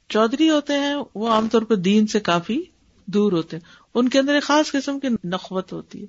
چودھری 0.09 0.51
ہوتے 0.51 0.73
ہیں، 0.73 0.95
وہ 1.15 1.29
عام 1.29 1.49
طور 1.49 1.63
پر 1.63 1.75
دین 1.75 2.07
سے 2.07 2.21
کافی 2.21 2.63
دور 3.07 3.33
ہوتے 3.33 3.57
ہیں۔ 3.57 3.78
ان 3.95 4.09
کے 4.09 4.19
اندر 4.19 4.35
ایک 4.35 4.43
خاص 4.43 4.73
قسم 4.73 5.01
کی 5.01 5.09
نقوت 5.25 5.73
ہوتی 5.73 6.01
ہے۔ 6.03 6.07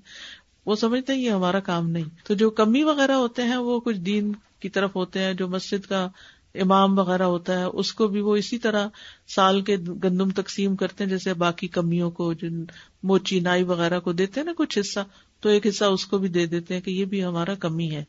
وہ 0.66 0.76
سمجھتے 0.76 1.14
ہیں 1.14 1.22
یہ 1.22 1.30
ہمارا 1.30 1.60
کام 1.60 1.90
نہیں۔ 1.90 2.04
تو 2.24 2.34
جو 2.34 2.50
کمی 2.50 2.84
وغیرہ 2.84 3.12
ہوتے 3.12 3.44
ہیں، 3.44 3.58
وہ 3.58 3.80
کچھ 3.80 3.98
دین 3.98 4.32
کی 4.60 4.70
طرف 4.70 4.96
ہوتے 4.96 5.20
ہیں، 5.20 5.34
جو 5.34 5.48
مسجد 5.48 5.86
کا 5.86 6.08
امام 6.56 7.00
وغیرہ 7.00 7.24
ہوتا 7.24 7.60
ہے، 7.60 7.64
اس 7.64 7.94
کو 7.94 8.08
بھی 8.08 8.22
وہ 8.22 8.36
اسی 8.36 8.58
طرح 8.58 8.88
سال 9.36 9.62
کے 9.62 9.78
گندم 9.78 10.30
تقسیم 10.30 10.76
کرتے 10.76 11.04
ہیں۔ 11.04 11.12
جیسے 11.12 11.34
باقی 11.34 11.68
کمیوں 11.68 12.12
کو 12.12 12.34
جن 12.34 12.64
موچی، 13.04 13.40
نائی 13.40 13.64
وغیرہ 13.64 14.00
کو 14.00 14.12
دیتے 14.12 14.40
ہیں 14.40 14.46
نا 14.46 14.54
کچھ 14.58 14.80
حصہ، 14.80 15.00
تو 15.40 15.50
ایک 15.50 15.68
حصہ 15.68 15.86
اس 15.86 16.06
کو 16.06 16.18
بھی 16.18 16.30
دے 16.30 16.46
دیتے 16.46 16.74
ہیں 16.74 16.82
کہ 16.82 16.92
یہ 16.92 17.06
بھی 17.06 17.26
ہمارا 17.26 17.56
کمی 17.56 17.92
ہے۔ 17.92 18.04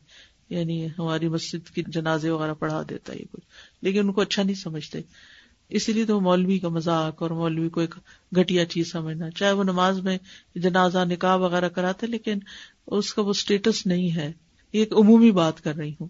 یعنی 0.49 0.85
ہماری 0.85 1.27
مسجد 1.27 1.69
کی 1.69 1.83
جنازے 1.87 2.29
وغیرہ 2.29 2.53
پڑھا 2.53 2.83
دیتا 2.89 3.13
ہے 3.13 3.19
یہ 3.19 3.25
کچھ۔ 3.31 3.45
لیکن 3.81 3.99
ان 3.99 4.11
کو 4.11 4.21
اچھا 4.21 4.43
نہیں 4.43 4.55
سمجھتے۔ 4.55 5.01
اسی 5.71 5.93
لیے 5.93 6.05
تو 6.05 6.21
مولوی 6.21 6.59
کا 6.59 6.69
مذاق 6.69 7.21
اور 7.21 7.29
مولوی 7.29 7.69
کو 7.69 7.79
ایک 7.79 7.95
گٹیا 8.37 8.65
چیز 8.65 8.91
سمجھنا۔ 8.91 9.29
چاہے 9.29 9.51
وہ 9.51 9.63
نماز 9.63 9.99
میں 9.99 10.17
جنازہ، 10.55 10.97
نکاح 11.05 11.35
وغیرہ 11.35 11.69
کراتے، 11.69 12.07
لیکن 12.07 12.39
اس 12.87 13.13
کا 13.13 13.21
وہ 13.21 13.29
اسٹیٹس 13.29 13.85
نہیں 13.85 14.15
ہے۔ 14.15 14.31
یہ 14.73 14.79
ایک 14.79 14.93
عمومی 14.93 15.31
بات 15.31 15.63
کر 15.63 15.75
رہی 15.75 15.93
ہوں۔ 15.99 16.07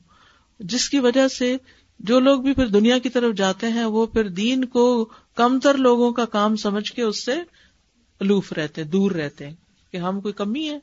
جس 0.59 0.89
کی 0.89 0.99
وجہ 0.99 1.27
سے 1.27 1.57
جو 1.99 2.19
لوگ 2.19 2.41
بھی 2.41 2.53
پھر 2.53 2.67
دنیا 2.67 2.97
کی 2.97 3.09
طرف 3.09 3.35
جاتے 3.35 3.67
ہیں، 3.67 3.85
وہ 3.85 4.05
پھر 4.05 4.27
دین 4.27 4.65
کو 4.65 5.09
کم 5.35 5.59
تر 5.59 5.77
لوگوں 5.77 6.11
کا 6.11 6.25
کام 6.25 6.55
سمجھ 6.55 6.91
کے 6.91 7.01
اس 7.01 7.25
سے 7.25 7.35
الوف 8.19 8.53
رہتے 8.53 8.83
دور 8.83 9.11
رہتے 9.11 9.47
ہیں 9.47 9.55
کہ 9.91 9.97
ہم 9.97 10.21
کوئی 10.21 10.33
کمی 10.33 10.69
ہے 10.69 10.79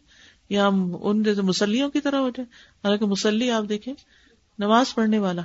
یا 0.49 0.69
ہم 0.69 0.97
ان 1.03 1.23
جیسے 1.23 1.43
مسلیوں 1.43 1.91
کی 1.91 2.01
طرح 2.01 2.17
ہو 2.17 2.29
جائے 2.29 2.47
حالانکہ 2.85 3.07
مسلی 3.07 3.51
آپ 3.51 3.65
دیکھیں، 3.69 3.95
نماز 4.59 4.95
پڑھنے 4.95 5.19
والا 5.19 5.43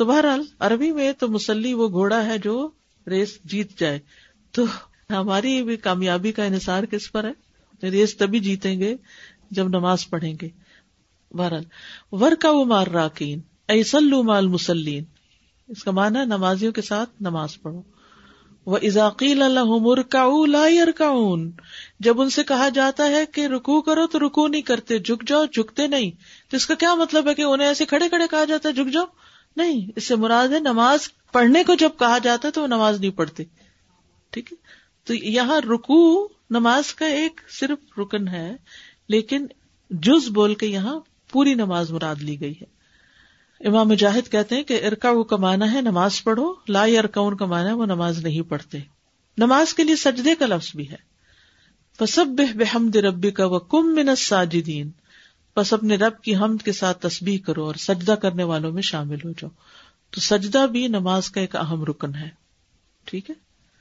تو 0.00 0.06
بہرحال 0.06 0.42
عربی 0.58 0.92
میں 0.92 1.12
تو 1.12 1.28
مسلی 1.28 1.74
وہ 1.74 1.88
گھوڑا 1.88 2.26
ہے 2.26 2.38
جو 2.38 2.68
ریس 3.06 3.38
جیت 3.44 3.78
جائے۔ 3.78 3.98
تو 4.52 4.64
ہماری 5.10 5.62
بھی 5.62 5.76
کامیابی 5.76 6.32
کا 6.32 6.44
انحصار 6.44 6.84
کس 6.84 7.12
پر 7.12 7.24
ہے؟ 7.24 7.90
ریس 7.90 8.16
تبھی 8.16 8.40
جیتیں 8.40 8.80
گے 8.80 8.96
جب 9.50 9.68
نماز 9.68 10.10
پڑھیں 10.10 10.34
گے۔ 10.42 10.48
بہرحال 11.30 11.62
ور 12.12 12.32
کا 12.32 12.50
وہ 12.50 12.64
مار 12.64 12.86
راکین 12.86 13.40
ایسلو 13.68 14.22
مال 14.22 14.48
مسلین 14.48 15.04
اس 15.68 15.84
کا 15.84 15.90
مانا 15.90 16.24
نمازیوں 16.24 16.72
کے 16.72 16.82
ساتھ 16.82 17.10
نماز 17.20 17.62
پڑھو۔ 17.62 17.82
وہ 18.66 18.78
ازاقیل 18.82 19.42
اللہ 19.42 20.00
جب 22.00 22.20
ان 22.20 22.30
سے 22.30 22.42
کہا 22.44 22.68
جاتا 22.68 23.04
ہے 23.04 23.26
کہ 23.26 23.46
رکو 23.46 23.80
کرو 23.80 24.06
تو 24.06 24.18
رکو 24.18 24.48
نہیں 24.48 24.62
کرتے، 24.62 24.98
جھک 24.98 25.28
جاؤ، 25.28 25.44
جھکتے 25.44 25.86
نہیں۔ 25.86 26.10
تو 26.50 26.56
اس 26.56 26.66
کا 26.66 26.74
کیا 26.74 26.94
مطلب 26.94 27.28
ہے 27.28 27.34
کہ 27.34 27.42
انہیں 27.42 27.68
ایسے 27.68 27.84
کھڑے 27.84 28.08
کھڑے 28.08 28.24
کہا 28.30 28.44
جاتا 28.44 28.68
ہے، 28.68 28.74
جھک 28.74 28.92
جاؤ؟ 28.92 29.04
نہیں، 29.56 29.90
اس 29.96 30.08
سے 30.08 30.16
مراد 30.16 30.48
ہے 30.48 30.58
نماز 30.58 31.00
پڑھنے 31.32 31.64
کو 31.64 31.74
جب 31.74 31.90
کہا 31.98 32.18
جاتا 32.18 32.48
ہے 32.48 32.52
تو 32.52 32.62
وہ 32.62 32.66
نماز 32.66 33.00
نہیں 33.00 33.10
پڑھتے۔ 33.10 33.44
ٹھیک 34.30 34.52
ہے؟ 34.52 34.56
تو 35.04 35.14
یہاں 35.14 35.60
رکو 35.60 36.28
نماز 36.50 36.94
کا 36.94 37.06
ایک 37.06 37.40
صرف 37.48 37.98
رکن 37.98 38.28
ہے، 38.28 38.56
لیکن 39.08 39.46
جز 39.90 40.28
بول 40.28 40.54
کے 40.54 40.66
یہاں 40.66 41.00
پوری 41.30 41.54
نماز 41.54 41.90
مراد 41.90 42.16
لی 42.16 42.40
گئی 42.40 42.54
ہے۔ 42.62 42.80
امام 43.68 43.88
مجاہد 43.88 44.32
کہتے 44.32 44.56
ہیں 44.56 44.62
کہ 44.62 44.86
ارکا 44.86 45.10
وہ 45.10 45.24
کمانا 45.24 45.72
ہے 45.72 45.80
نماز 45.80 46.24
پڑھو، 46.24 46.54
لا 46.68 46.82
ارکا 46.82 47.20
ان 47.20 47.36
کمانا 47.36 47.68
ہے 47.68 47.74
وہ 47.74 47.86
نماز 47.86 48.18
نہیں 48.18 48.42
پڑھتے۔ 48.42 48.78
نماز 49.38 49.74
کے 49.74 49.84
لیے 49.84 49.96
سجدے 49.96 50.34
کا 50.34 50.46
لفظ 50.46 50.76
بھی 50.76 50.90
ہے۔ 50.90 51.10
فسب 51.98 52.26
بحمد 52.54 52.96
ربی 52.96 53.30
کا 53.30 53.46
وہ 53.46 53.58
کم 53.58 53.94
من 53.94 54.14
ساجدین 54.14 54.90
بس 55.56 55.72
اپنے 55.72 55.96
رب 55.96 56.22
کی 56.22 56.36
حمد 56.36 56.62
کے 56.62 56.72
ساتھ 56.72 57.06
تسبیح 57.06 57.38
کرو 57.38 57.64
اور 57.64 57.74
سجدہ 57.74 58.12
کرنے 58.12 58.42
والوں 58.42 58.72
میں 58.72 58.82
شامل 58.82 59.18
ہو 59.24 59.30
جاؤ۔ 59.30 59.50
تو 60.10 60.20
سجدہ 60.20 60.66
بھی 60.66 60.88
نماز 60.88 61.30
کا 61.30 61.40
ایک 61.40 61.56
اہم 61.56 61.84
رکن 61.84 62.14
ہے۔ 62.14 62.28
ٹھیک 63.04 63.30
ہے؟ 63.30 63.34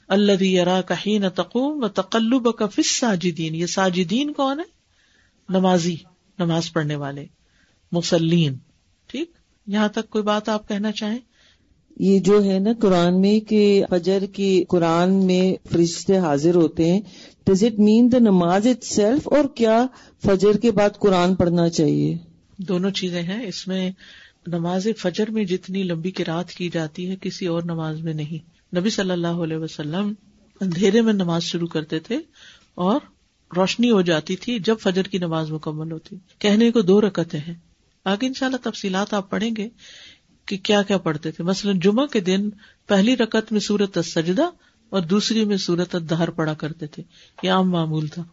اللہ 0.08 0.44
یرا 0.44 0.82
کہین 0.82 1.30
تقوم 1.36 1.84
و 1.84 1.88
تقلب 1.88 2.56
کا 2.56 2.68
فس 2.68 2.92
ساجدین 3.00 3.56
یہ 3.56 3.66
ساجدین 3.66 4.34
کون 4.34 4.60
ہے 4.60 4.64
نمازی، 5.50 5.96
نماز 6.40 6.74
پڑھنے 6.74 6.96
والے 6.96 7.26
مسلین 7.92 8.58
ٹھیک؟ 9.08 9.32
یہاں 9.68 9.88
تک 9.88 10.10
کوئی 10.10 10.24
بات 10.24 10.50
آپ 10.50 10.68
کہنا 10.68 10.92
چاہیں؟ 10.92 11.20
یہ 12.00 12.20
جو 12.20 12.44
ہے 12.44 12.60
نا 12.60 12.70
قرآن 12.82 13.22
میں 13.22 13.40
کہ 13.40 13.84
فجر 13.90 14.26
کی 14.34 14.64
قرآن 14.70 15.26
میں 15.26 15.70
فرشتے 15.72 16.18
حاضر 16.18 16.56
ہوتے 16.56 16.94
ہیں 16.94 17.02
ڈز 17.46 17.64
اٹ 17.64 17.80
مین 17.80 18.12
دا 18.12 18.18
نماز 18.20 18.68
اٹ 18.68 18.84
سیلف 18.84 19.22
اور 19.26 19.46
کیا 19.56 19.86
فجر 20.26 20.58
کے 20.58 20.72
بعد 20.72 20.90
قرآن 21.00 21.36
پڑھنا 21.36 21.70
چاہیے؟ 21.70 22.18
دونوں 22.58 22.92
چیزیں 22.92 23.22
ہیں۔ 23.22 23.46
اس 23.46 23.68
میں 23.68 23.92
نماز 24.48 24.88
فجر 24.98 25.32
میں 25.32 25.44
جتنی 25.44 25.84
لمبی 25.84 26.12
کی 26.12 26.26
رات 26.26 26.52
کی 26.52 26.70
جاتی 26.74 27.10
ہے، 27.10 27.16
کسی 27.22 27.46
اور 27.46 27.64
نماز 27.64 28.02
میں 28.02 28.14
نہیں۔ 28.14 28.60
نبی 28.76 28.90
صلی 28.90 29.12
اللہ 29.12 29.28
علیہ 29.28 29.58
وسلم 29.58 30.14
اندھیرے 30.62 31.02
میں 31.02 31.14
نماز 31.14 31.44
شروع 31.44 31.68
کرتے 31.68 32.00
تھے 32.00 32.18
اور 32.76 33.00
روشنی 33.56 33.92
ہو 33.92 34.02
جاتی 34.02 34.36
تھی 34.36 34.60
جب 34.60 34.76
فجر 34.80 35.04
کی 35.04 35.18
نماز 35.18 35.52
مکمل 35.52 35.92
ہوتی۔ 35.92 36.16
کہنے 36.40 36.72
کو 36.72 36.82
دو 36.82 37.02
رکتیں 37.02 37.40
ہیں۔ 37.40 37.54
آگے 38.06 38.28
ان 38.28 38.34
شاء 38.34 38.46
اللہ 38.46 38.70
تفصیلات 38.70 39.14
آپ 39.14 39.30
پڑھیں 39.30 39.52
گے۔ 39.58 39.70
کہ 40.50 40.58
کیا 40.58 40.82
کیا 40.82 40.98
پڑھتے 40.98 41.32
تھے؟ 41.32 41.44
مثلاً 41.44 41.80
جمعہ 41.80 42.06
کے 42.06 42.20
دن 42.20 42.50
پہلی 42.88 43.18
رکت 43.18 43.52
میں 43.52 43.60
سورت 43.60 43.98
سجدہ 44.06 44.50
اور 44.90 45.02
دوسری 45.02 45.46
میں 45.46 45.58
سورت 45.58 45.96
دہر 46.10 46.30
پڑا 46.30 46.54
کرتے 46.54 46.88
تھے، 46.88 47.04
یہ 47.44 47.52
عام 47.52 47.72
معمول 47.72 48.08
تھا۔ 48.08 48.24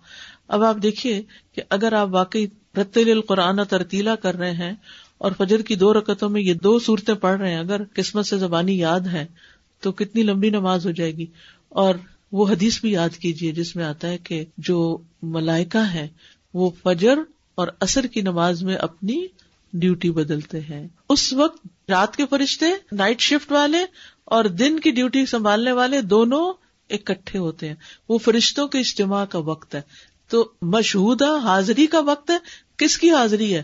اب 0.49 0.63
آپ 0.63 0.77
دیکھیے 0.83 1.23
کہ 1.55 1.63
اگر 1.71 1.93
آپ 1.93 2.09
واقعی 2.11 2.47
رتل 2.77 3.11
القرآن 3.11 3.61
ترتیلا 3.71 4.15
کر 4.15 4.35
رہے 4.35 4.53
ہیں 4.53 4.73
اور 5.19 5.33
فجر 5.39 5.63
کی 5.63 5.75
دو 5.75 5.95
رکتوں 5.95 6.29
میں 6.29 6.41
یہ 6.41 6.55
دو 6.55 6.79
صورتیں 6.79 7.15
پڑھ 7.15 7.41
رہے 7.41 7.51
ہیں، 7.51 7.59
اگر 7.59 7.81
قسمت 7.95 8.27
سے 8.27 8.39
زبانی 8.39 8.79
یاد 8.79 9.01
ہے 9.01 9.27
تو 9.81 9.93
کتنی 9.93 10.23
لمبی 10.23 10.51
نماز 10.51 10.87
ہو 10.87 10.91
جائے 10.91 11.13
گی۔ 11.13 11.27
اور 11.69 11.95
وہ 12.33 12.49
حدیث 12.49 12.81
بھی 12.81 12.93
یاد 12.93 13.17
کیجیے 13.17 13.53
جس 13.53 13.77
میں 13.77 13.85
آتا 13.85 14.09
ہے 14.09 14.19
کہ 14.19 14.45
جو 14.59 14.99
ملائکہ 15.23 15.95
ہے 15.95 16.09
وہ 16.55 16.71
فجر 16.83 17.19
اور 17.55 17.69
اثر 17.81 18.07
کی 18.07 18.21
نماز 18.21 18.63
میں 18.63 18.77
اپنی 18.77 19.27
ڈیوٹی 19.73 20.11
بدلتے 20.11 20.61
ہیں۔ 20.61 20.89
اس 21.09 21.33
وقت 21.33 21.67
رات 21.89 22.17
کے 22.17 22.27
فرشتے، 22.31 22.67
نائٹ 22.93 23.21
شفٹ 23.21 23.53
والے 23.53 23.79
اور 24.25 24.45
دن 24.45 24.81
کی 24.81 24.91
ڈیوٹی 24.91 25.27
سنبھالنے 25.27 25.73
والے 25.73 26.01
دونوں 26.01 26.53
اکٹھے 26.91 27.39
ہوتے 27.39 27.69
ہیں۔ 27.69 27.75
وہ 28.09 28.19
فرشتوں 28.19 28.69
کے 28.69 28.79
اجتماع 28.79 29.25
کا 29.25 29.39
وقت 29.39 29.75
ہے۔ 29.75 29.81
تو 30.29 30.53
مشہودہ 30.63 31.39
حاضری 31.43 31.87
کا 31.87 32.01
وقت 32.01 32.31
ہے۔ 32.31 32.37
کس 32.77 32.99
کی 32.99 33.11
حاضری 33.11 33.55
ہے؟ 33.55 33.63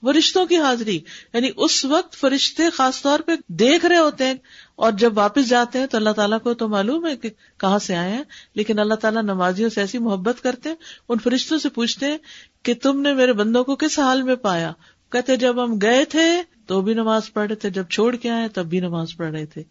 فرشتوں 0.00 0.46
کی 0.46 0.58
حاضری۔ 0.58 0.98
یعنی 1.34 1.50
اس 1.56 1.84
وقت 1.84 2.16
فرشتے 2.16 2.62
خاص 2.70 3.02
طور 3.02 3.20
پہ 3.20 3.32
دیکھ 3.48 3.86
رہے 3.86 3.96
ہوتے 3.96 4.26
ہیں 4.26 4.34
اور 4.76 4.92
جب 4.92 5.18
واپس 5.18 5.48
جاتے 5.48 5.78
ہیں 5.78 5.86
تو 5.86 5.96
اللہ 5.96 6.10
تعالیٰ 6.10 6.40
کو 6.40 6.54
تو 6.54 6.68
معلوم 6.68 7.06
ہے 7.06 7.16
کہ 7.16 7.30
کہاں 7.56 7.78
سے 7.78 7.96
آئے 7.96 8.12
ہیں۔ 8.12 8.24
لیکن 8.54 8.78
اللہ 8.78 8.94
تعالیٰ 8.94 9.22
نمازیوں 9.22 9.70
سے 9.70 9.80
ایسی 9.80 9.98
محبت 9.98 10.42
کرتے 10.42 10.68
ہیں، 10.68 10.76
ان 11.08 11.18
فرشتوں 11.18 11.58
سے 11.58 11.68
پوچھتے 11.68 12.06
ہیں 12.06 12.18
کہ 12.62 12.74
تم 12.74 13.00
نے 13.00 13.14
میرے 13.14 13.32
بندوں 13.32 13.64
کو 13.64 13.76
کس 13.76 13.98
حال 13.98 14.22
میں 14.22 14.34
پایا؟ 14.34 14.72
کہتے 15.12 15.36
جب 15.36 15.64
ہم 15.64 15.78
گئے 15.82 16.04
تھے 16.04 16.42
تو 16.66 16.80
بھی 16.80 16.94
نماز 16.94 17.32
پڑھ 17.32 17.46
رہے 17.46 17.54
تھے، 17.54 17.70
جب 17.70 17.84
چھوڑ 17.90 18.16
کے 18.16 18.30
آئے 18.30 18.48
تب 18.48 18.66
بھی 18.66 18.80
نماز 18.80 19.16
پڑھ 19.16 19.30
رہے 19.30 19.46
تھے۔ 19.46 19.62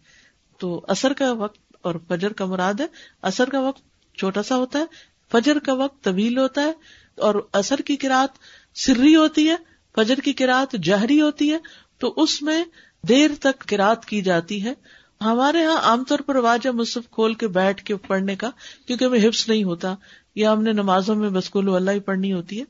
تو 0.58 0.84
اثر 0.88 1.12
کا 1.12 1.32
وقت 1.32 1.76
اور 1.82 1.94
فجر 2.08 2.32
کا 2.32 2.44
مراد 2.44 2.74
ہے 2.80 2.86
اثر 3.22 3.48
کا 3.48 3.60
وقت 3.60 3.82
چھوٹا 4.18 4.42
سا 4.42 4.56
ہوتا 4.56 4.78
ہے، 4.78 4.84
فجر 5.32 5.58
کا 5.58 5.72
وقت 5.72 6.04
طویل 6.04 6.38
ہوتا 6.38 6.62
ہے 6.62 6.72
اور 7.16 7.34
اثر 7.52 7.78
کی 7.78 7.96
کراط 7.96 8.38
سری 8.74 9.16
ہوتی 9.16 9.50
ہے، 9.50 9.56
فجر 9.94 10.14
کی 10.14 10.32
کراط 10.32 10.74
جہری 10.82 11.20
ہوتی 11.20 11.52
ہے۔ 11.52 11.58
تو 11.98 12.14
اس 12.16 12.42
میں 12.42 12.64
دیر 13.08 13.30
تک 13.40 13.58
کراط 13.58 14.04
کی 14.04 14.20
جاتی 14.20 14.64
ہے۔ 14.64 14.74
ہمارے 15.20 15.58
یہاں 15.58 15.76
عام 15.76 16.04
طور 16.04 16.18
پر 16.18 16.34
رواج 16.34 16.66
ہے 16.66 16.70
مصحف 16.72 17.10
کھول 17.10 17.34
کے 17.34 17.48
بیٹھ 17.48 17.84
کے 17.84 17.96
پڑھنے 17.96 18.36
کا، 18.36 18.50
کیونکہ 18.86 19.04
ہمیں 19.04 19.28
حفظ 19.28 19.48
نہیں 19.48 19.64
ہوتا۔ 19.64 19.94
یا 20.34 20.52
ہم 20.52 20.62
نے 20.62 20.72
نمازوں 20.72 21.14
میں 21.14 21.30
بس 21.30 21.50
کو 21.50 21.74
اللہ 21.74 21.90
ہی 21.90 22.00
پڑھنی 22.00 22.32
ہوتی 22.32 22.58
ہے، 22.58 22.64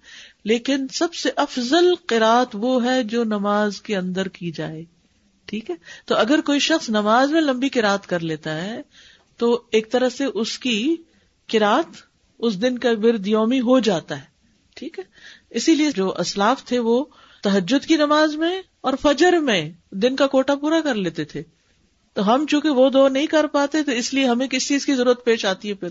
لیکن 0.44 0.88
سب 0.88 1.14
سے 1.14 1.31
افضل 1.37 1.94
قرات 2.07 2.48
وہ 2.55 2.85
ہے 2.85 3.03
جو 3.03 3.25
نماز 3.25 3.83
کے 3.83 3.96
اندر 3.96 4.29
کی 4.29 4.51
جائے۔ 4.51 4.85
ٹھیک 5.46 5.70
ہے؟ 5.70 5.75
تو 6.05 6.14
اگر 6.14 6.40
کوئی 6.40 6.59
شخص 6.59 6.90
نماز 6.90 7.31
میں 7.33 7.40
لمبی 7.40 7.68
کراط 7.68 8.07
کر 8.07 8.20
لیتا 8.20 8.64
ہے، 8.64 8.83
تو 9.37 9.62
ایک 9.70 9.92
طرح 9.92 10.09
سے 10.09 10.25
اس 10.25 10.59
کی 10.59 10.96
کراط 11.53 11.96
اس 12.38 12.62
دن 12.62 12.79
کا 12.79 12.88
ورد 13.03 13.27
یومی 13.27 13.61
ہو 13.61 13.81
جاتا 13.81 14.16
ہے۔ 14.16 14.33
ٹھیک 14.75 14.98
ہے؟ 14.98 15.05
اسی 15.51 15.75
لیے 15.75 15.90
جو 15.90 16.14
اسلاف 16.18 16.64
تھے 16.64 16.79
وہ 16.79 17.05
تحجد 17.42 17.87
کی 17.87 17.96
نماز 17.96 18.37
میں 18.37 18.62
اور 18.81 18.92
فجر 19.03 19.33
میں 19.33 19.70
دن 19.90 20.16
کا 20.16 20.27
کوٹا 20.27 20.55
پورا 20.55 20.81
کر 20.81 20.94
لیتے 20.94 21.25
تھے۔ 21.25 21.42
تو 22.12 22.35
ہم 22.35 22.46
چونکہ 22.46 22.68
وہ 22.68 22.90
دو 22.90 23.09
نہیں 23.09 23.27
کر 23.27 23.46
پاتے، 23.46 23.83
تو 23.83 23.92
اس 23.92 24.14
لیے 24.14 24.27
ہمیں 24.27 24.46
کس 24.46 24.68
چیز 24.68 24.87
کی 24.87 24.94
ضرورت 24.94 25.25
پیش 25.25 25.44
آتی 25.44 25.68
ہے 25.68 25.75
پھر؟ 25.75 25.88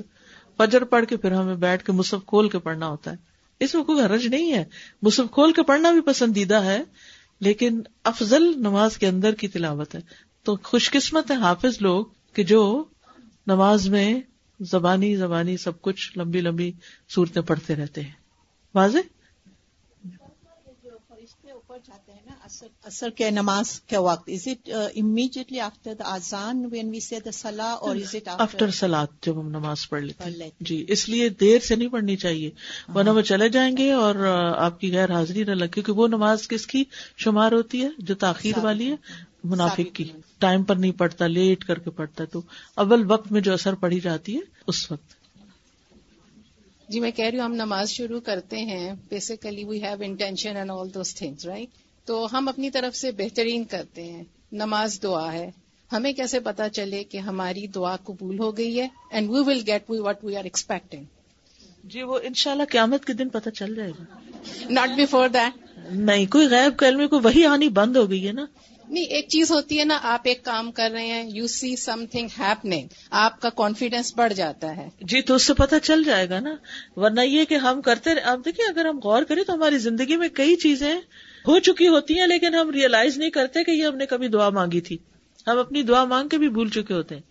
فجر 0.58 0.84
پڑھ 0.84 1.06
کے 1.06 1.18
پھر 1.18 1.32
ہمیں 1.32 1.56
بیٹھ 1.56 1.86
کے 1.86 1.92
مصحف 1.92 2.26
کھول 2.28 2.50
کے 2.50 2.60
پڑھنا 2.60 2.88
ہوتا 2.88 3.12
ہے۔ 3.12 3.16
اس 3.60 3.76
میں 3.76 3.84
کوئی 3.84 4.02
حرج 4.02 4.28
نہیں 4.28 4.54
ہے۔ 4.54 4.66
مصحف 5.02 5.32
کھول 5.32 5.54
کے 5.54 5.64
پڑھنا 5.64 5.92
بھی 5.92 6.02
پسندیدہ 6.02 6.56
ہے، 6.56 6.84
لیکن 7.40 7.82
افضل 8.04 8.44
نماز 8.58 8.98
کے 8.98 9.08
اندر 9.08 9.36
کی 9.36 9.48
تلاوت 9.48 9.96
ہے۔ 9.96 10.00
تو 10.44 10.58
خوش 10.64 10.92
قسمت 10.92 11.32
ہے 11.32 11.36
حافظ 11.36 11.82
لوگ 11.82 12.06
کہ 12.34 12.44
جو 12.44 12.84
نماز 13.48 13.90
میں 13.90 14.22
زبانی 14.60 15.16
زبانی 15.16 15.58
سب 15.58 15.82
کچھ 15.82 16.18
لمبی 16.18 16.42
لمبی 16.42 16.72
صورتیں 17.16 17.42
پڑھتے 17.42 17.76
رہتے 17.76 18.02
ہیں۔ 18.02 18.12
واضح؟ 18.76 18.98
اثر 22.84 23.10
کے 23.10 23.30
نماز 23.32 23.80
کے 23.82 23.98
وقت. 23.98 24.30
Is 24.30 24.48
it 24.48 24.70
immediately 24.96 25.60
after 25.60 25.94
the 25.94 26.04
آزان 26.06 26.66
وین 26.72 26.90
وی 26.90 27.00
سی 27.00 27.16
دا 27.26 27.32
سلا 27.32 27.72
اور 27.72 27.96
از 27.96 28.16
اٹ 28.16 28.28
آفٹر 28.28 28.72
سلاد 28.72 29.08
جب 29.22 29.40
ہم 29.40 29.50
نماز 29.50 29.88
پڑھ 29.90 30.04
لیتے 30.04 30.50
جی 30.60 30.86
اس 30.88 31.10
لیے 31.10 31.30
دیر 31.30 31.60
سے 31.60 31.76
نہیں 31.76 31.90
پڑھنی 31.90 32.16
چاہیے۔ 32.16 32.50
ورنہ 32.96 33.10
وہ 33.10 33.22
چلے 33.22 33.50
جائیں 33.50 33.78
گے 33.78 33.92
اور 33.92 34.16
آپ 34.58 34.80
کی 34.80 34.92
غیر 34.92 35.12
حاضری 35.12 35.44
نہ 35.44 35.52
لگے 35.52 35.68
کیونکہ 35.68 35.92
وہ 35.92 36.08
نماز 36.08 36.48
کس 36.48 36.68
کی 36.68 36.84
شمار 37.18 37.52
ہوتی 37.52 37.84
ہے؟ 37.84 37.90
جو 37.98 38.16
تاخیر 38.16 38.58
والی 38.58 38.92
ہے 38.92 38.96
منافق 39.44 39.96
کی 39.96 40.12
ٹائم 40.40 40.64
پر 40.64 40.76
نہیں 40.76 40.92
پڑتا 40.92 41.28
لیٹ 41.28 41.64
کر 41.66 41.80
کے 41.80 41.90
پڑتا 41.90 42.26
تو 42.26 42.42
اول 42.76 43.12
وقت 43.12 43.32
میں 43.32 43.42
جو 43.42 43.54
اثر 43.54 43.76
پڑھی 43.76 44.00
جاتی 44.00 44.36
ہے 44.36 44.42
اس 44.68 44.92
وقت۔ 44.92 45.21
جی 46.92 47.00
میں 47.00 47.12
کہہ 47.12 47.26
رہی 47.26 47.38
ہوں 47.38 47.46
ہم 47.46 47.54
نماز 47.54 47.90
شروع 47.90 48.20
کرتے 48.20 48.58
ہیں 48.58 48.94
basically 49.10 49.64
we 49.64 49.84
have 49.84 49.98
intention 50.00 50.56
and 50.56 50.72
all 50.72 50.94
those 50.94 51.16
things 51.16 51.46
right 51.46 51.70
تو 52.06 52.28
ہم 52.34 52.48
اپنی 52.48 52.70
طرف 52.70 52.96
سے 52.96 53.12
بہترین 53.12 53.64
کرتے 53.64 54.04
ہیں 54.04 54.24
نماز 54.52 55.00
دعا 55.04 55.34
ہے۔ 55.34 55.52
ہمیں 55.92 56.14
کیسے 56.14 56.40
پتا 56.40 56.70
چلے 56.70 57.04
کہ 57.04 57.18
ہماری 57.18 57.68
دعا 57.68 57.96
قبول 57.96 58.40
ہو 58.40 58.58
گئی 58.58 58.80
ہے؟ 58.80 58.88
And 59.12 59.30
we 59.30 59.40
will 59.40 59.62
get 59.68 59.90
we 59.90 60.00
what 60.00 60.24
we 60.24 60.36
are 60.36 60.44
expecting 60.44 61.04
جی 61.84 62.04
وہ 62.04 62.20
ان 62.24 62.34
شاء 62.34 62.52
اللہ 62.52 62.64
قیامت 62.72 63.06
کے 63.06 63.14
دن 63.14 63.30
پتا 63.30 63.52
چل 63.52 63.76
جائے 63.76 63.92
گا۔ 64.00 64.04
ناٹ 64.70 64.90
بفور 64.98 65.30
دیٹ 65.30 65.78
نہیں 65.92 66.26
کوئی 66.26 66.48
غیب 66.48 66.84
میں 66.98 67.08
کوئی 67.08 67.22
وہی 67.24 67.46
آنی 67.46 67.70
بند 67.70 67.98
ہو 67.98 68.10
گئی 68.10 68.28
ہے 68.28 68.32
نا۔ 68.32 68.46
نہیں 68.92 69.04
ایک 69.04 69.28
چیز 69.30 69.52
ہوتی 69.52 69.80
ہے 69.80 69.86
نا 69.86 70.00
آپ 70.02 70.22
ایک 70.24 70.46
کام 70.46 70.72
کر 70.72 70.90
رہے 70.94 71.06
ہیں 71.06 71.30
you 71.30 71.48
see 71.48 71.76
some 71.76 72.06
thing 72.12 72.28
happening 72.40 72.88
آپ 73.12 73.42
کا 73.42 73.50
کانفیڈینس 73.50 74.14
بڑھ 74.16 74.34
جاتا 74.34 74.78
ہے۔ 74.78 74.90
جی 75.02 75.22
تو 75.22 75.36
اس 75.36 75.44
سے 75.44 75.54
پتہ 75.54 75.76
چل 75.84 76.04
جائے 76.04 76.30
گا 76.30 76.40
نا۔ 76.40 76.56
ورنہ 76.96 77.22
یہ 77.22 77.46
کہ 77.46 77.56
ہم 77.56 77.82
کرتے 77.82 78.16
رہے 78.16 78.22
اب 78.22 78.46
دیکھیے 78.46 78.70
اگر 78.70 78.86
ہم 78.86 79.00
غور 79.00 79.24
کریں 79.24 79.44
تو 79.44 79.54
ہماری 79.54 79.78
زندگی 79.78 80.16
میں 80.16 80.30
کئی 80.30 80.56
چیزیں 80.56 80.96
ہو 81.48 81.60
چکی 81.60 81.88
ہوتی 81.88 82.20
ہیں 82.20 82.28
لیکن 82.28 82.56
ہم 82.56 82.70
ریئلائز 82.70 83.18
نہیں 83.18 83.30
کرتے 83.30 83.64
کہ 83.64 83.72
یہ 83.72 83.86
ہم 83.86 83.96
نے 83.96 84.06
کبھی 84.06 84.28
دعا 84.28 84.50
مانگی 84.50 84.82
تھی۔ 84.82 84.98
ہم 85.48 85.58
اپنی 85.58 85.84
دعا 85.84 86.06
مانگ 86.06 86.30
کے 86.30 86.38
بھی 86.38 86.50
بھول 86.50 86.70
چکے 86.70 86.94
ہوتے 86.94 87.16
ہیں۔ 87.16 87.22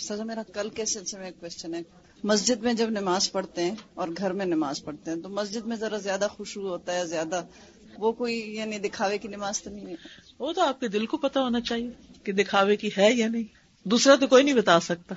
سر 0.00 0.24
میرا 0.24 0.42
کل 0.52 0.68
کے 0.68 0.84
سلسلے 0.84 1.20
میں 1.20 1.26
ایک 1.26 1.40
کوشچن 1.40 1.74
ہے۔ 1.74 1.82
مسجد 2.24 2.62
میں 2.62 2.72
جب 2.72 2.90
نماز 2.90 3.32
پڑھتے 3.32 3.62
ہیں 3.62 3.74
اور 3.94 4.08
گھر 4.16 4.32
میں 4.32 4.46
نماز 4.46 4.84
پڑھتے 4.84 5.10
ہیں 5.10 5.18
تو 5.22 5.28
مسجد 5.28 5.66
میں 5.66 5.76
ذرا 5.76 5.98
زیادہ 5.98 6.26
خوشبو 6.30 6.68
ہوتا 6.68 6.94
ہے 6.94 7.06
زیادہ 7.06 7.42
وہ 7.98 8.12
کوئی 8.12 8.56
یعنی 8.56 8.78
دکھاوے 8.78 9.18
کی 9.18 9.28
نماز 9.28 9.62
تو 9.62 9.70
نہیں 9.70 9.86
ہے۔ 9.86 9.94
وہ 10.38 10.52
تو 10.52 10.62
آپ 10.62 10.80
کے 10.80 10.88
دل 10.88 11.06
کو 11.06 11.16
پتا 11.16 11.40
ہونا 11.40 11.60
چاہیے 11.60 11.90
کہ 12.24 12.32
دکھاوے 12.32 12.76
کی 12.76 12.88
ہے 12.98 13.12
یا 13.12 13.28
نہیں۔ 13.28 13.42
دوسرا 13.84 14.14
تو 14.14 14.26
کوئی 14.26 14.44
نہیں 14.44 14.54
بتا 14.54 14.80
سکتا۔ 14.80 15.14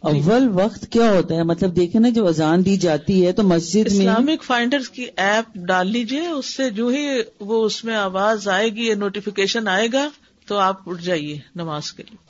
اول 0.00 0.48
وقت 0.52 0.86
کیا 0.90 1.12
ہوتا 1.12 1.34
ہے؟ 1.34 1.42
مطلب 1.42 1.76
دیکھیں 1.76 2.00
نا 2.00 2.08
جب 2.08 2.26
اذان 2.26 2.64
دی 2.64 2.76
جاتی 2.76 3.26
ہے 3.26 3.32
تو 3.32 3.42
مسجد 3.42 3.74
میں 3.74 3.84
اسلامک 3.84 4.42
فائنڈر 4.42 4.78
کی 4.92 5.06
ایپ 5.16 5.54
ڈال 5.54 5.90
لیجیے 5.90 6.26
اس 6.26 6.46
سے 6.46 6.70
جو 6.70 6.88
ہی 6.88 7.06
وہ 7.40 7.64
اس 7.64 7.84
میں 7.84 7.96
آواز 7.96 8.48
آئے 8.48 8.68
گی 8.68 8.86
یا 8.86 8.94
نوٹیفکیشن 8.94 9.68
آئے 9.68 9.88
گا 9.92 10.08
تو 10.46 10.56
آپ 10.56 10.88
اٹھ 10.88 11.02
جائیے 11.02 11.38
نماز 11.54 11.92
کے 11.92 12.02
لیے۔ 12.02 12.29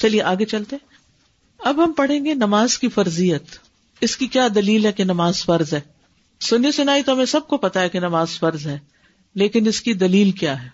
چلیے 0.00 0.22
آگے 0.22 0.44
چلتے 0.44 0.76
اب 1.58 1.84
ہم 1.84 1.92
پڑھیں 1.92 2.24
گے 2.24 2.34
نماز 2.34 2.78
کی 2.78 2.88
فرضیت۔ 2.88 3.42
اس 4.00 4.16
کی 4.16 4.26
کیا 4.26 4.48
دلیل 4.54 4.86
ہے 4.86 4.92
کہ 4.92 5.04
نماز 5.04 5.44
فرض 5.44 5.74
ہے؟ 5.74 5.80
سنی 6.40 6.72
سنائی 6.72 7.02
تو 7.02 7.12
ہمیں 7.12 7.24
سب 7.24 7.48
کو 7.48 7.56
پتا 7.56 7.80
ہے 7.80 7.88
کہ 7.88 8.00
نماز 8.00 8.28
فرض 8.30 8.66
ہے، 8.66 8.78
لیکن 9.34 9.66
اس 9.66 9.80
کی 9.80 9.92
دلیل 9.92 10.30
کیا 10.30 10.62
ہے؟ 10.62 10.68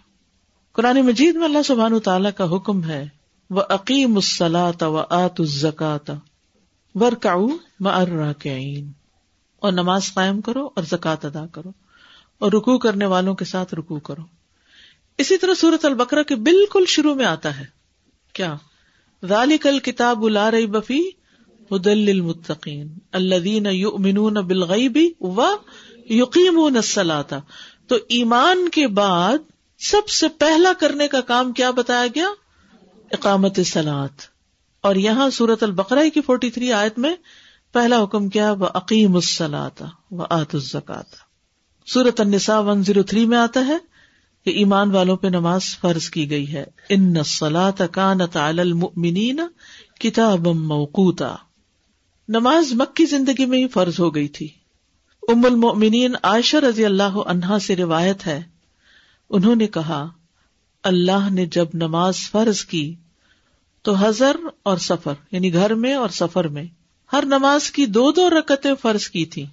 قرآن 0.73 1.01
مجید 1.01 1.35
میں 1.35 1.45
اللہ 1.45 1.63
سبحان 1.63 1.99
تعالیٰ 2.01 2.31
کا 2.37 2.57
حکم 2.57 2.85
ہے 2.85 3.09
وہ 3.51 3.63
عقیم 3.69 4.17
السلاط 4.17 4.83
و 4.83 4.97
آت 4.99 5.41
الزکات 5.41 6.11
ورکاؤ 6.95 7.47
اور 9.59 9.73
نماز 9.73 10.15
قائم 10.15 10.41
کرو 10.41 10.67
اور 10.67 10.83
زکوٰۃ 10.83 11.17
ادا 11.23 11.47
کرو۔ 11.47 11.73
اور 12.39 12.53
رکو 12.53 12.79
کرنے 12.79 13.07
والوں 13.07 13.35
کے 13.35 13.45
ساتھ 13.45 13.75
رکو 13.75 13.99
کرو۔ 13.99 14.23
اسی 15.19 15.39
طرح 15.39 15.55
سورت 15.55 15.85
البقرہ 15.85 16.23
کے 16.23 16.35
بالکل 16.35 16.85
شروع 16.89 17.15
میں 17.15 17.25
آتا 17.25 17.61
ہے۔ 17.61 17.65
کیا؟ 18.33 18.57
ذالک 19.25 19.67
الکتاب 19.67 20.29
لا 20.29 20.51
ریب 20.51 20.71
بفی 20.71 21.01
ہدل 21.71 21.99
للمتقین 21.99 22.89
الذین 23.13 23.67
یؤمنون 23.67 24.35
بالغیب 24.35 24.99
و 25.21 25.43
یقیمون 26.11 26.77
الصلاۃ۔ 26.77 27.35
تو 27.87 27.97
ایمان 28.09 28.69
کے 28.69 28.87
بعد 28.89 29.39
سب 29.79 30.09
سے 30.09 30.29
پہلا 30.29 30.73
کرنے 30.81 31.09
کا 31.09 31.21
کام 31.21 31.53
کیا 31.53 31.71
بتایا 31.71 32.07
گیا؟ 32.15 32.29
اقامت 33.13 33.61
سلاد 33.67 34.23
اور 34.81 34.95
یہاں 34.95 35.31
سورت 35.31 35.63
البقرہ 35.63 36.09
کی 36.15 36.21
فورٹی 36.21 36.51
تھری 36.51 36.73
آیت 36.73 36.99
میں 36.99 37.15
پہلا 37.73 38.03
حکم 38.03 38.29
کیا 38.29 38.53
وہ 38.53 38.67
عقیم 38.75 39.15
السلاط 39.15 39.83
و 40.11 40.23
آت 40.31 40.55
الزکات 40.55 41.07
سورت 41.87 42.21
النساء 42.21 42.61
ون 42.61 42.85
زیرو 42.85 43.03
تھری 43.03 43.27
میں 43.27 43.39
آتا 43.39 43.67
ہے 43.67 43.77
کہ 44.47 44.51
ایمان 44.51 44.91
والوں 44.91 45.17
پہ 45.17 45.27
نماز 45.27 45.63
فرض 45.79 46.11
کی 46.11 46.31
گئی 46.31 46.53
ہے۔ 46.53 46.65
ان 46.89 47.15
سلاط 47.25 47.83
کانت 47.93 48.37
المؤمنین 48.37 49.41
کتاب 50.01 50.47
موقوتا۔ 50.47 51.37
نماز 52.29 52.73
مکی 52.73 53.07
زندگی 53.07 53.47
میں 53.47 53.59
ہی 53.59 53.69
فرض 53.69 54.01
ہو 54.01 54.15
گئی 54.15 54.29
تھی۔ 54.29 54.49
ام 55.29 55.45
المؤمنین 55.45 56.15
عائشہ 56.23 56.57
رضی 56.57 56.85
اللہ 56.85 57.17
عنہا 57.27 57.59
سے 57.59 57.77
روایت 57.77 58.27
ہے۔ 58.27 58.43
انہوں 59.31 59.57
نے 59.57 59.67
کہا، 59.67 60.09
اللہ 60.83 61.31
نے 61.31 61.47
جب 61.47 61.67
نماز 61.75 62.17
فرض 62.31 62.65
کی 62.65 62.95
تو 63.83 64.09
ہزر 64.09 64.37
اور 64.63 64.77
سفر 64.77 65.15
یعنی 65.33 65.53
گھر 65.53 65.75
میں 65.75 65.95
اور 65.95 66.09
سفر 66.09 66.49
میں، 66.49 66.65
ہر 67.13 67.25
نماز 67.25 67.71
کی 67.71 67.87
دو 67.87 68.13
دو 68.13 68.31
رکتیں 68.31 68.75
فرض 68.83 69.09
کی 69.09 69.25
تھی 69.25 69.47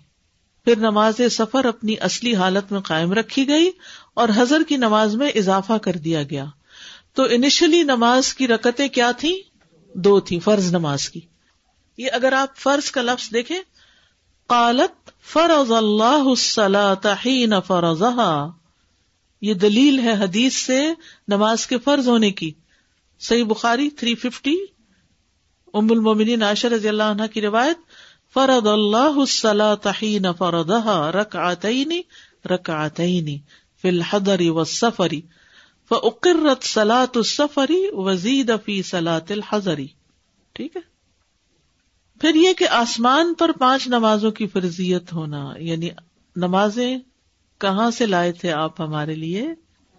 پھر 0.65 0.77
نماز 0.77 1.21
سفر 1.31 1.65
اپنی 1.65 1.95
اصلی 2.01 2.35
حالت 2.35 2.71
میں 2.71 2.79
قائم 2.79 3.13
رکھی 3.13 3.47
گئی 3.47 3.71
اور 4.13 4.29
ہزر 4.37 4.61
کی 4.67 4.77
نماز 4.77 5.15
میں 5.15 5.29
اضافہ 5.29 5.73
کر 5.73 5.93
دیا 5.93 6.23
گیا۔ 6.23 6.45
تو 7.13 7.23
انیشلی 7.23 7.83
نماز 7.83 8.33
کی 8.33 8.47
رکتیں 8.47 8.87
کیا 8.87 9.11
تھی 9.11 9.41
دو 9.93 10.19
تھی 10.19 10.39
فرض 10.39 10.71
نماز 10.71 11.09
کی۔ 11.09 11.19
یہ 11.97 12.07
اگر 12.13 12.33
آپ 12.33 12.57
فرض 12.57 12.91
کا 12.91 13.01
لفظ 13.01 13.33
دیکھیں، 13.33 13.59
قالت 14.47 15.09
فرض 15.23 15.71
اللہ 15.71 17.07
حین 17.25 17.53
فرضها 17.67 18.47
یہ 19.41 19.53
دلیل 19.53 19.99
ہے 19.99 20.13
حدیث 20.13 20.55
سے 20.55 20.87
نماز 21.27 21.67
کے 21.67 21.77
فرض 21.77 22.07
ہونے 22.07 22.31
کی۔ 22.31 22.51
صحیح 23.19 23.43
بخاری 23.43 23.89
تھری 23.89 24.15
ففٹی، 24.15 24.55
ام 25.73 25.87
المومنین 25.91 26.43
عائشہ 26.43 26.67
رضی 26.67 26.87
اللہ 26.87 27.03
عنہ 27.03 27.21
کی 27.33 27.41
روایت 27.41 27.77
فرد 28.33 28.67
اللہ 28.67 29.75
تحین 29.81 30.25
فردہ 30.37 31.11
رک 31.15 31.35
آتعینی 31.35 32.01
رک 32.45 32.69
فی 33.83 33.89
الحدری 33.89 34.49
و 34.49 34.63
سفری 34.63 35.21
فقرت 35.89 36.63
سلاۃ 36.63 37.15
السفری 37.15 37.87
وزید 37.91 38.51
فی 38.65 38.81
سلاۃ 38.83 39.29
الحضری 39.29 39.87
ٹھیک 40.53 40.75
ہے؟ 40.75 40.81
پھر 42.21 42.35
یہ 42.35 42.53
کہ 42.53 42.67
آسمان 42.69 43.33
پر 43.33 43.51
پانچ 43.51 43.87
نمازوں 43.87 44.31
کی 44.31 44.47
فرضیت 44.47 45.13
ہونا 45.13 45.53
یعنی 45.57 45.89
نمازیں 46.35 46.97
کہاں 47.57 47.91
سے 47.91 48.05
لائے 48.05 48.31
تھے 48.31 48.51
آپ 48.51 48.81
ہمارے 48.81 49.15
لیے؟ 49.15 49.47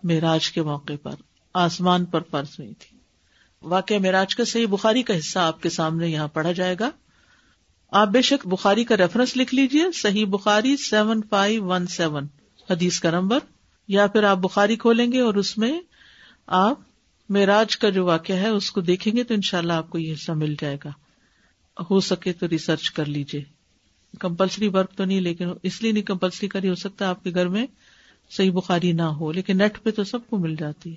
معراج 0.02 0.50
کے 0.50 0.62
موقع 0.62 0.92
پر، 1.02 1.14
آسمان 1.54 2.04
پر 2.04 2.20
فرض 2.30 2.48
ہوئی 2.58 2.74
تھی۔ 2.74 2.98
واقع 3.62 3.94
معراج 4.02 4.36
کا 4.36 4.44
صحیح 4.44 4.66
بخاری 4.66 5.02
کا 5.02 5.18
حصہ 5.18 5.38
آپ 5.38 5.62
کے 5.62 5.70
سامنے 5.70 6.08
یہاں 6.08 6.28
پڑھا 6.28 6.52
جائے 6.52 6.76
گا۔ 6.80 6.90
آپ 7.90 8.08
بے 8.08 8.22
شک 8.22 8.46
بخاری 8.46 8.84
کا 8.84 8.96
ریفرنس 8.96 9.36
لکھ 9.36 9.54
لیجیے 9.54 9.92
Sahih 9.92 10.26
Bukhari 10.26 10.76
seven 10.76 11.20
five 11.30 11.64
one 11.64 11.86
seven 11.86 12.26
حدیث 12.70 13.00
کا 13.00 13.10
نمبر 13.10 13.38
یا 13.88 14.06
پھر 14.06 14.24
آپ 14.24 14.36
بخاری 14.36 14.76
کھولیں 14.76 15.12
گے 15.12 15.20
اور 15.20 15.34
اس 15.34 15.58
میں 15.58 15.80
آپ 16.46 16.78
معراج 17.28 17.76
کا 17.76 17.88
جو 17.90 18.04
واقعہ 18.04 18.36
ہے 18.36 18.48
اس 18.48 18.70
کو 18.70 18.80
دیکھیں 18.80 19.16
گے 19.16 19.24
تو 19.24 19.34
انشاءاللہ 19.34 19.72
شاء 19.72 19.78
آپ 19.78 19.90
کو 19.90 19.98
یہ 19.98 20.12
حصہ 20.12 20.32
مل 20.32 20.54
جائے 20.60 20.76
گا۔ 20.84 20.90
ہو 21.90 22.00
سکے 22.00 22.32
تو 22.32 22.48
ریسرچ 22.48 22.90
کر 22.90 23.04
لیجیے 23.04 23.44
کمپلسری 24.20 24.68
ورک 24.68 24.92
تو 24.96 25.04
نہیں، 25.04 25.20
لیکن 25.20 25.48
اس 25.62 25.82
لیے 25.82 25.92
نہیں 25.92 26.02
کمپلسری 26.02 26.48
کری 26.48 26.68
ہو 26.68 26.74
سکتا 26.74 27.08
آپ 27.08 27.24
کے 27.24 27.30
گھر 27.30 27.48
میں 27.48 27.66
صحیح 28.30 28.50
بخاری 28.50 28.92
نہ 28.92 29.02
ہو، 29.02 29.32
لیکن 29.32 29.58
نیٹ 29.58 29.82
پہ 29.82 29.90
تو 29.90 30.04
سب 30.04 30.18
کو 30.30 30.38
مل 30.38 30.56
جاتی 30.56 30.90
ہے۔ 30.90 30.96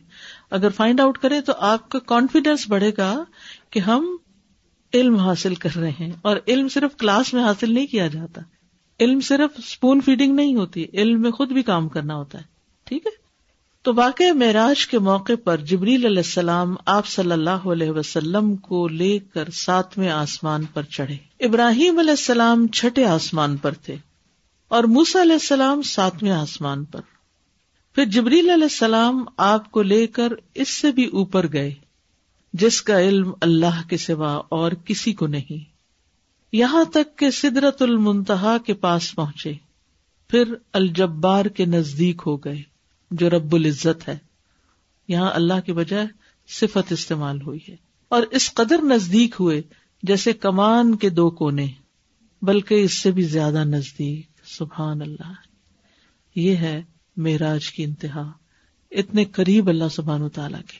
اگر 0.51 0.69
فائنڈ 0.69 0.99
آؤٹ 0.99 1.17
کریں 1.17 1.41
تو 1.41 1.53
آپ 1.57 1.89
کا 1.89 1.99
کانفیڈینس 1.99 2.69
بڑھے 2.69 2.91
گا 2.97 3.23
کہ 3.69 3.79
ہم 3.79 4.17
علم 4.93 5.15
حاصل 5.15 5.55
کر 5.55 5.75
رہے 5.75 5.89
ہیں۔ 5.89 6.11
اور 6.21 6.37
علم 6.47 6.69
صرف 6.69 6.97
کلاس 6.97 7.33
میں 7.33 7.43
حاصل 7.43 7.73
نہیں 7.73 7.87
کیا 7.87 8.07
جاتا۔ 8.07 8.41
علم 8.99 9.19
صرف 9.19 9.51
اسپون 9.57 10.01
فیڈنگ 10.01 10.35
نہیں 10.35 10.55
ہوتی، 10.55 10.85
علم 10.93 11.21
میں 11.21 11.31
خود 11.31 11.51
بھی 11.51 11.63
کام 11.63 11.89
کرنا 11.89 12.15
ہوتا 12.15 12.39
ہے۔ 12.39 12.56
ٹھیک 12.87 13.05
ہے؟ 13.05 13.11
تو 13.81 13.93
واقع 13.95 14.31
معراج 14.33 14.87
کے 14.87 14.99
موقع 14.99 15.33
پر 15.43 15.57
جبریل 15.57 16.05
علیہ 16.05 16.17
السلام 16.17 16.75
آپ 16.85 17.07
صلی 17.07 17.31
اللہ 17.31 17.49
علیہ 17.49 17.89
وسلم 17.89 18.55
کو 18.55 18.87
لے 18.87 19.19
کر 19.19 19.49
ساتویں 19.49 20.09
آسمان 20.09 20.65
پر 20.73 20.83
چڑھے۔ 20.83 21.17
ابراہیم 21.39 21.99
علیہ 21.99 22.09
السلام 22.09 22.67
چھٹے 22.67 23.05
آسمان 23.05 23.57
پر 23.57 23.71
تھے 23.71 23.95
اور 24.67 24.83
موسا 24.83 25.21
علیہ 25.21 25.31
السلام 25.31 25.81
ساتویں 25.81 26.31
آسمان 26.31 26.85
پر۔ 26.85 27.01
پھر 27.95 28.05
جبریل 28.05 28.49
علیہ 28.49 28.63
السلام 28.63 29.25
آپ 29.37 29.71
کو 29.71 29.81
لے 29.81 30.07
کر 30.07 30.31
اس 30.55 30.69
سے 30.69 30.91
بھی 30.91 31.05
اوپر 31.05 31.53
گئے، 31.53 31.73
جس 32.53 32.81
کا 32.81 32.99
علم 32.99 33.31
اللہ 33.41 33.89
کے 33.89 33.97
سوا 33.97 34.41
اور 34.49 34.71
کسی 34.71 35.13
کو 35.13 35.27
نہیں۔ 35.27 35.63
یہاں 36.51 36.83
تک 36.83 37.17
کہ 37.17 37.29
سدرت 37.29 37.81
المنتہا 37.81 38.57
کے 38.65 38.73
پاس 38.73 39.15
پہنچے، 39.15 39.53
پھر 40.27 40.43
الجبار 40.73 41.45
کے 41.45 41.65
نزدیک 41.65 42.21
ہو 42.25 42.37
گئے۔ 42.37 42.76
جو 43.11 43.29
رب 43.29 43.55
العزت 43.55 44.07
ہے، 44.07 44.17
یہاں 45.07 45.31
اللہ 45.33 45.59
کی 45.65 45.73
بجائے 45.73 46.07
صفت 46.47 46.91
استعمال 46.91 47.41
ہوئی 47.41 47.59
ہے۔ 47.69 47.75
اور 48.07 48.23
اس 48.31 48.53
قدر 48.53 48.77
نزدیک 48.81 49.35
ہوئے 49.39 49.61
جیسے 50.03 50.33
کمان 50.33 50.95
کے 50.95 51.09
دو 51.09 51.29
کونے، 51.29 51.67
بلکہ 52.41 52.83
اس 52.83 52.93
سے 52.93 53.11
بھی 53.11 53.23
زیادہ 53.23 53.63
نزدیک۔ 53.63 54.27
سبحان 54.45 55.01
اللہ۔ 55.01 55.33
یہ 56.35 56.55
ہے 56.55 56.81
میراج 57.17 57.71
کی 57.71 57.83
انتہا، 57.83 58.31
اتنے 58.91 59.25
قریب 59.25 59.67
اللہ 59.67 59.83
سبحان 59.91 60.21
و 60.21 60.29
تعالی 60.29 60.57
کے۔ 60.67 60.77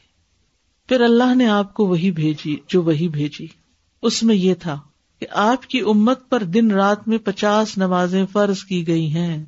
پھر 0.90 1.02
اللہ 1.02 1.36
نے 1.36 1.48
آپ 1.48 1.74
کو 1.74 1.86
وہی 1.86 2.12
بھیجی، 2.12 2.58
جو 2.68 2.84
وہی 2.84 3.08
بھیجی۔ 3.08 3.48
اس 4.02 4.24
میں 4.24 4.36
یہ 4.36 4.54
تھا 4.54 4.80
کہ 5.20 5.28
آپ 5.32 5.66
کی 5.66 5.80
امت 5.80 6.30
پر 6.30 6.44
دن 6.44 6.72
رات 6.72 7.08
میں 7.08 7.18
پچاس 7.18 7.78
نمازیں 7.78 8.26
فرض 8.32 8.64
کی 8.64 8.88
گئی 8.88 9.14
ہیں، 9.14 9.46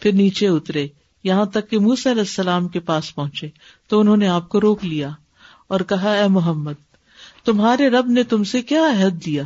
پھر 0.00 0.12
نیچے 0.12 0.48
اترے۔ 0.48 0.88
یہاں 1.24 1.44
تک 1.44 1.70
کہ 1.70 1.78
موسی 1.78 2.10
علیہ 2.10 2.20
السلام 2.20 2.68
کے 2.68 2.80
پاس 2.80 3.14
پہنچے 3.14 3.48
تو 3.88 4.00
انہوں 4.00 4.16
نے 4.16 4.28
آپ 4.28 4.48
کو 4.48 4.60
روک 4.60 4.84
لیا 4.84 5.10
اور 5.68 5.80
کہا، 5.80 6.12
اے 6.12 6.28
محمد، 6.28 6.72
تمہارے 7.44 7.88
رب 7.88 8.06
نے 8.06 8.22
تم 8.22 8.44
سے 8.44 8.62
کیا 8.62 8.82
عہد 8.86 9.26
دیا؟ 9.26 9.42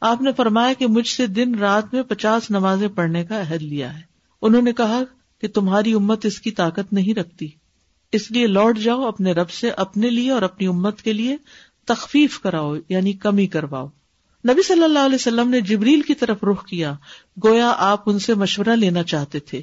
آپ 0.00 0.22
نے 0.22 0.30
فرمایا 0.36 0.72
کہ 0.72 0.86
مجھ 0.86 1.08
سے 1.08 1.26
دن 1.26 1.54
رات 1.54 1.94
میں 1.94 2.02
پچاس 2.02 2.50
نمازیں 2.50 2.88
پڑھنے 2.88 3.24
کا 3.24 3.40
عہد 3.40 3.62
لیا 3.62 3.94
ہے۔ 3.94 4.02
انہوں 4.42 4.62
نے 4.62 4.72
کہا 4.72 5.00
کہ 5.40 5.48
تمہاری 5.48 5.94
امت 5.94 6.26
اس 6.26 6.40
کی 6.40 6.50
طاقت 6.50 6.92
نہیں 6.92 7.14
رکھتی۔ 7.14 7.48
اس 8.12 8.30
لیے 8.30 8.46
لوٹ 8.46 8.78
جاؤ 8.78 9.02
اپنے 9.02 9.32
رب 9.32 9.50
سے، 9.50 9.70
اپنے 9.70 10.10
لیے 10.10 10.30
اور 10.30 10.42
اپنی 10.42 10.66
امت 10.66 11.02
کے 11.02 11.12
لیے 11.12 11.36
تخفیف 11.86 12.40
کراؤ 12.40 12.74
یعنی 12.88 13.12
کمی 13.12 13.46
کرواؤ۔ 13.46 13.86
نبی 14.48 14.62
صلی 14.62 14.84
اللہ 14.84 14.98
علیہ 14.98 15.14
وسلم 15.14 15.48
نے 15.48 15.60
جبریل 15.60 16.00
کی 16.00 16.14
طرف 16.14 16.44
رخ 16.44 16.66
کیا۔ 16.66 16.94
گویا 17.44 17.74
آپ 17.78 18.02
ان 18.06 18.18
سے 18.18 18.34
مشورہ 18.34 18.68
لینا 18.68 19.02
چاہتے 19.02 19.38
تھے۔ 19.38 19.62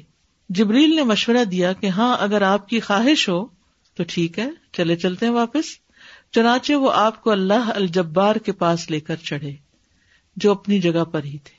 جبریل 0.54 0.96
نے 0.96 1.02
مشورہ 1.02 1.44
دیا 1.44 1.72
کہ 1.72 1.86
ہاں 1.86 2.16
اگر 2.20 2.42
آپ 2.42 2.68
کی 2.68 2.80
خواہش 2.80 3.28
ہو 3.28 3.46
تو 3.94 4.02
ٹھیک 4.08 4.38
ہے، 4.38 4.50
چلے 4.72 4.96
چلتے 4.96 5.26
ہیں 5.26 5.32
واپس۔ 5.32 5.64
چنانچہ 6.32 6.72
وہ 6.72 6.92
آپ 6.92 7.22
کو 7.22 7.30
اللہ 7.30 7.70
الجبار 7.74 8.36
کے 8.36 8.52
پاس 8.52 8.90
لے 8.90 9.00
کر 9.00 9.16
چڑھے، 9.16 9.56
جو 10.36 10.50
اپنی 10.50 10.80
جگہ 10.80 11.04
پر 11.04 11.24
ہی 11.24 11.38
تھے۔ 11.38 11.54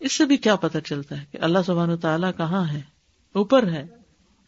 اس 0.00 0.12
سے 0.12 0.24
بھی 0.24 0.36
کیا 0.36 0.56
پتا 0.56 0.80
چلتا 0.80 1.20
ہے 1.20 1.24
کہ 1.32 1.38
اللہ 1.40 1.58
سبحان 1.66 1.96
تعالیٰ 1.96 2.30
کہاں 2.36 2.72
ہے، 2.72 2.80
اوپر 3.32 3.66
ہے۔ 3.66 3.86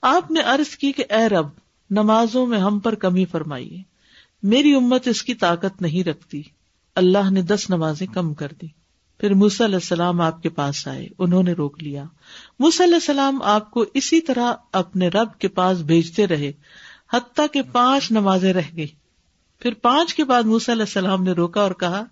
آپ 0.02 0.30
نے 0.30 0.40
عرض 0.40 0.76
کی 0.76 0.92
کہ 0.92 1.04
اے 1.10 1.28
رب، 1.28 1.46
نمازوں 1.90 2.46
میں 2.46 2.58
ہم 2.58 2.78
پر 2.78 2.94
کمی 2.94 3.24
فرمائیے۔ 3.24 3.82
میری 4.42 4.74
امت 4.74 5.08
اس 5.08 5.22
کی 5.22 5.34
طاقت 5.34 5.82
نہیں 5.82 6.08
رکھتی۔ 6.08 6.42
اللہ 6.94 7.30
نے 7.30 7.42
دس 7.42 7.70
نمازیں 7.70 8.06
کم 8.06 8.34
کر 8.34 8.52
دی 8.62 8.81
پھر 9.22 9.34
موسی 9.34 9.64
علیہ 9.64 9.74
السلام 9.74 10.20
آپ 10.20 10.42
کے 10.42 10.48
پاس 10.48 10.88
آئے، 10.88 11.08
انہوں 11.18 11.42
نے 11.42 11.52
روک 11.52 11.82
لیا۔ 11.82 12.04
موسی 12.58 12.84
علیہ 12.84 12.94
السلام 12.94 13.42
آپ 13.42 13.70
کو 13.70 13.84
اسی 13.94 14.20
طرح 14.20 14.52
اپنے 14.72 15.08
رب 15.08 15.38
کے 15.38 15.48
پاس 15.48 15.78
بھیجتے 15.78 16.26
رہے، 16.26 16.52
حتیٰ 17.12 17.46
کہ 17.52 17.62
پانچ 17.62 18.10
نمازیں 18.10 18.52
رہ 18.52 18.76
گئی 18.76 18.86
پھر 19.58 19.74
پانچ 19.74 20.14
کے 20.14 20.24
بعد 20.24 20.42
موسی 20.42 20.72
علیہ 20.72 20.82
السلام 20.82 21.22
نے 21.22 21.32
روکا 21.32 21.60
اور 21.60 21.70
کہا، 21.70 22.04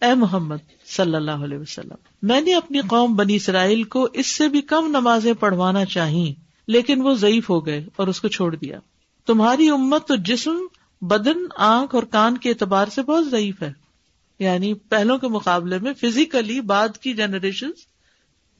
اے 0.00 0.14
محمد 0.14 0.56
صلی 0.96 1.14
اللہ 1.14 1.30
علیہ 1.30 1.58
وسلم، 1.58 1.96
میں 2.22 2.40
نے 2.40 2.54
اپنی 2.54 2.80
قوم 2.80 3.16
بنی 3.16 3.36
اسرائیل 3.36 3.82
کو 3.82 4.08
اس 4.12 4.26
سے 4.26 4.48
بھی 4.48 4.60
کم 4.60 4.86
نمازیں 4.86 5.34
پڑھوانا 5.34 5.84
چاہی، 5.84 6.34
لیکن 6.66 7.00
وہ 7.00 7.14
ضعیف 7.14 7.50
ہو 7.50 7.66
گئے 7.66 7.86
اور 7.96 8.06
اس 8.06 8.20
کو 8.20 8.28
چھوڑ 8.28 8.56
دیا۔ 8.56 8.78
تمہاری 9.26 9.68
امت 9.68 10.08
تو 10.08 10.16
جسم، 10.16 10.56
بدن، 11.02 11.46
آنکھ 11.56 11.94
اور 11.94 12.02
کان 12.02 12.38
کے 12.38 12.50
اعتبار 12.50 12.86
سے 12.86 13.02
بہت 13.02 13.30
ضعیف 13.30 13.62
ہے۔ 13.62 13.87
یعنی 14.38 14.74
پہلوں 14.74 15.18
کے 15.18 15.28
مقابلے 15.28 15.78
میں 15.78 15.92
فزیکلی 15.92 16.60
بعد 16.60 16.98
کی 16.98 17.14
جنریشن 17.14 17.70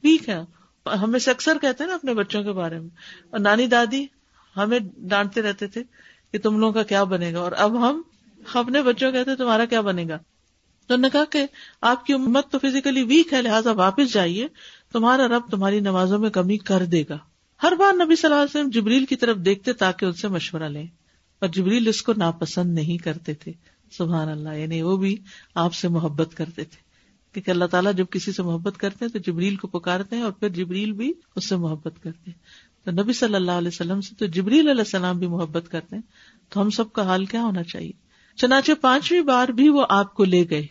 ویک 0.03 0.29
ہے 0.29 0.39
ہمیں 0.85 1.19
سے 1.19 1.31
اکثر 1.31 1.57
کہتے 1.61 1.83
ہیں 1.83 1.89
نا 1.89 1.95
اپنے 1.95 2.13
بچوں 2.13 2.43
کے 2.43 2.51
بارے 2.51 2.79
میں۔ 2.79 2.89
اور 3.29 3.39
نانی 3.39 3.67
دادی 3.67 4.05
ہمیں 4.57 4.79
ڈانٹتے 4.97 5.41
رہتے 5.41 5.67
تھے 5.67 5.83
کہ 6.31 6.39
تم 6.39 6.59
لوگوں 6.59 6.73
کا 6.73 6.83
کیا 6.83 7.03
بنے 7.03 7.33
گا۔ 7.33 7.39
اور 7.39 7.51
اب 7.51 7.89
ہم 7.89 8.01
اپنے 8.53 8.81
بچوں 8.81 9.11
کہتے 9.11 9.35
تمہارا 9.35 9.65
کیا 9.65 9.81
بنے 9.81 10.05
گا۔ 10.09 10.17
تو 10.87 10.95
نے 10.95 11.09
کہا 11.11 11.25
کہ 11.25 11.45
آپ 11.81 12.05
کی 12.05 12.13
امت 12.13 12.51
تو 12.51 12.59
فزیکلی 12.59 13.03
ویک 13.03 13.33
ہے، 13.33 13.41
لہٰذا 13.41 13.71
واپس 13.71 14.13
جائیے۔ 14.13 14.47
تمہارا 14.93 15.27
رب 15.27 15.41
تمہاری 15.51 15.79
نمازوں 15.79 16.19
میں 16.19 16.29
کمی 16.29 16.57
کر 16.57 16.85
دے 16.85 17.03
گا۔ 17.09 17.17
ہر 17.63 17.73
بار 17.79 17.93
نبی 17.93 18.15
صلی 18.15 18.31
اللہ 18.31 18.43
علیہ 18.43 18.59
وسلم 18.59 18.69
جبریل 18.69 19.05
کی 19.05 19.15
طرف 19.15 19.37
دیکھتے 19.37 19.73
تاکہ 19.73 20.05
ان 20.05 20.13
سے 20.13 20.27
مشورہ 20.27 20.63
لیں۔ 20.63 20.87
اور 21.39 21.49
جبریل 21.49 21.87
اس 21.87 22.01
کو 22.01 22.13
ناپسند 22.17 22.73
نہیں 22.73 22.97
کرتے 22.97 23.33
تھے۔ 23.33 23.51
سبحان 23.91 24.29
اللہ 24.29 24.49
یعنی 24.49 24.81
وہ 24.81 24.97
بھی 24.97 25.17
آپ 25.55 25.73
سے 25.73 25.87
محبت 25.87 26.35
کرتے 26.35 26.63
تھے۔ 26.63 26.89
کیونکہ 27.33 27.51
اللہ 27.51 27.65
تعالیٰ 27.65 27.93
جب 27.93 28.05
کسی 28.11 28.31
سے 28.31 28.43
محبت 28.43 28.77
کرتے 28.77 29.05
ہیں 29.05 29.11
تو 29.11 29.31
جبریل 29.31 29.55
کو 29.55 29.67
پکارتے 29.67 30.15
ہیں 30.15 30.23
اور 30.23 30.31
پھر 30.31 30.49
جبریل 30.49 30.91
بھی 30.91 31.13
اس 31.35 31.49
سے 31.49 31.55
محبت 31.55 32.03
کرتے 32.03 32.31
ہیں۔ 32.31 32.37
تو 32.85 33.03
نبی 33.03 33.13
صلی 33.13 33.35
اللہ 33.35 33.51
علیہ 33.51 33.67
وسلم 33.67 34.01
سے 34.01 34.15
تو 34.15 34.25
جبریل 34.25 34.69
علیہ 34.69 34.81
السلام 34.81 35.19
بھی 35.19 35.27
محبت 35.27 35.65
کرتے 35.71 35.95
ہیں۔ 35.95 36.03
تو 36.49 36.61
ہم 36.61 36.69
سب 36.69 36.93
کا 36.93 37.03
حال 37.03 37.25
کیا 37.25 37.41
ہونا 37.41 37.63
چاہیے؟ 37.63 37.91
چنانچہ 38.35 38.71
پانچویں 38.81 39.21
بار 39.21 39.47
بھی 39.47 39.69
وہ 39.69 39.85
آپ 39.89 40.13
کو 40.13 40.23
لے 40.23 40.45
گئے۔ 40.49 40.67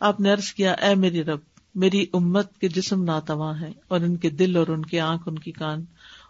آپ 0.00 0.20
نے 0.20 0.32
ارض 0.32 0.52
کیا، 0.52 0.72
اے 0.72 0.94
میری 0.94 1.24
رب، 1.24 1.38
میری 1.74 2.06
امت 2.12 2.58
کے 2.58 2.68
جسم 2.68 3.04
ناتواں 3.04 3.60
ہے 3.60 3.72
اور 3.88 4.00
ان 4.00 4.16
کے 4.16 4.30
دل 4.30 4.56
اور 4.56 4.66
ان 4.66 4.82
کی 4.82 5.00
آنکھ، 5.00 5.22
ان 5.26 5.38
کی 5.38 5.52
کان 5.52 5.84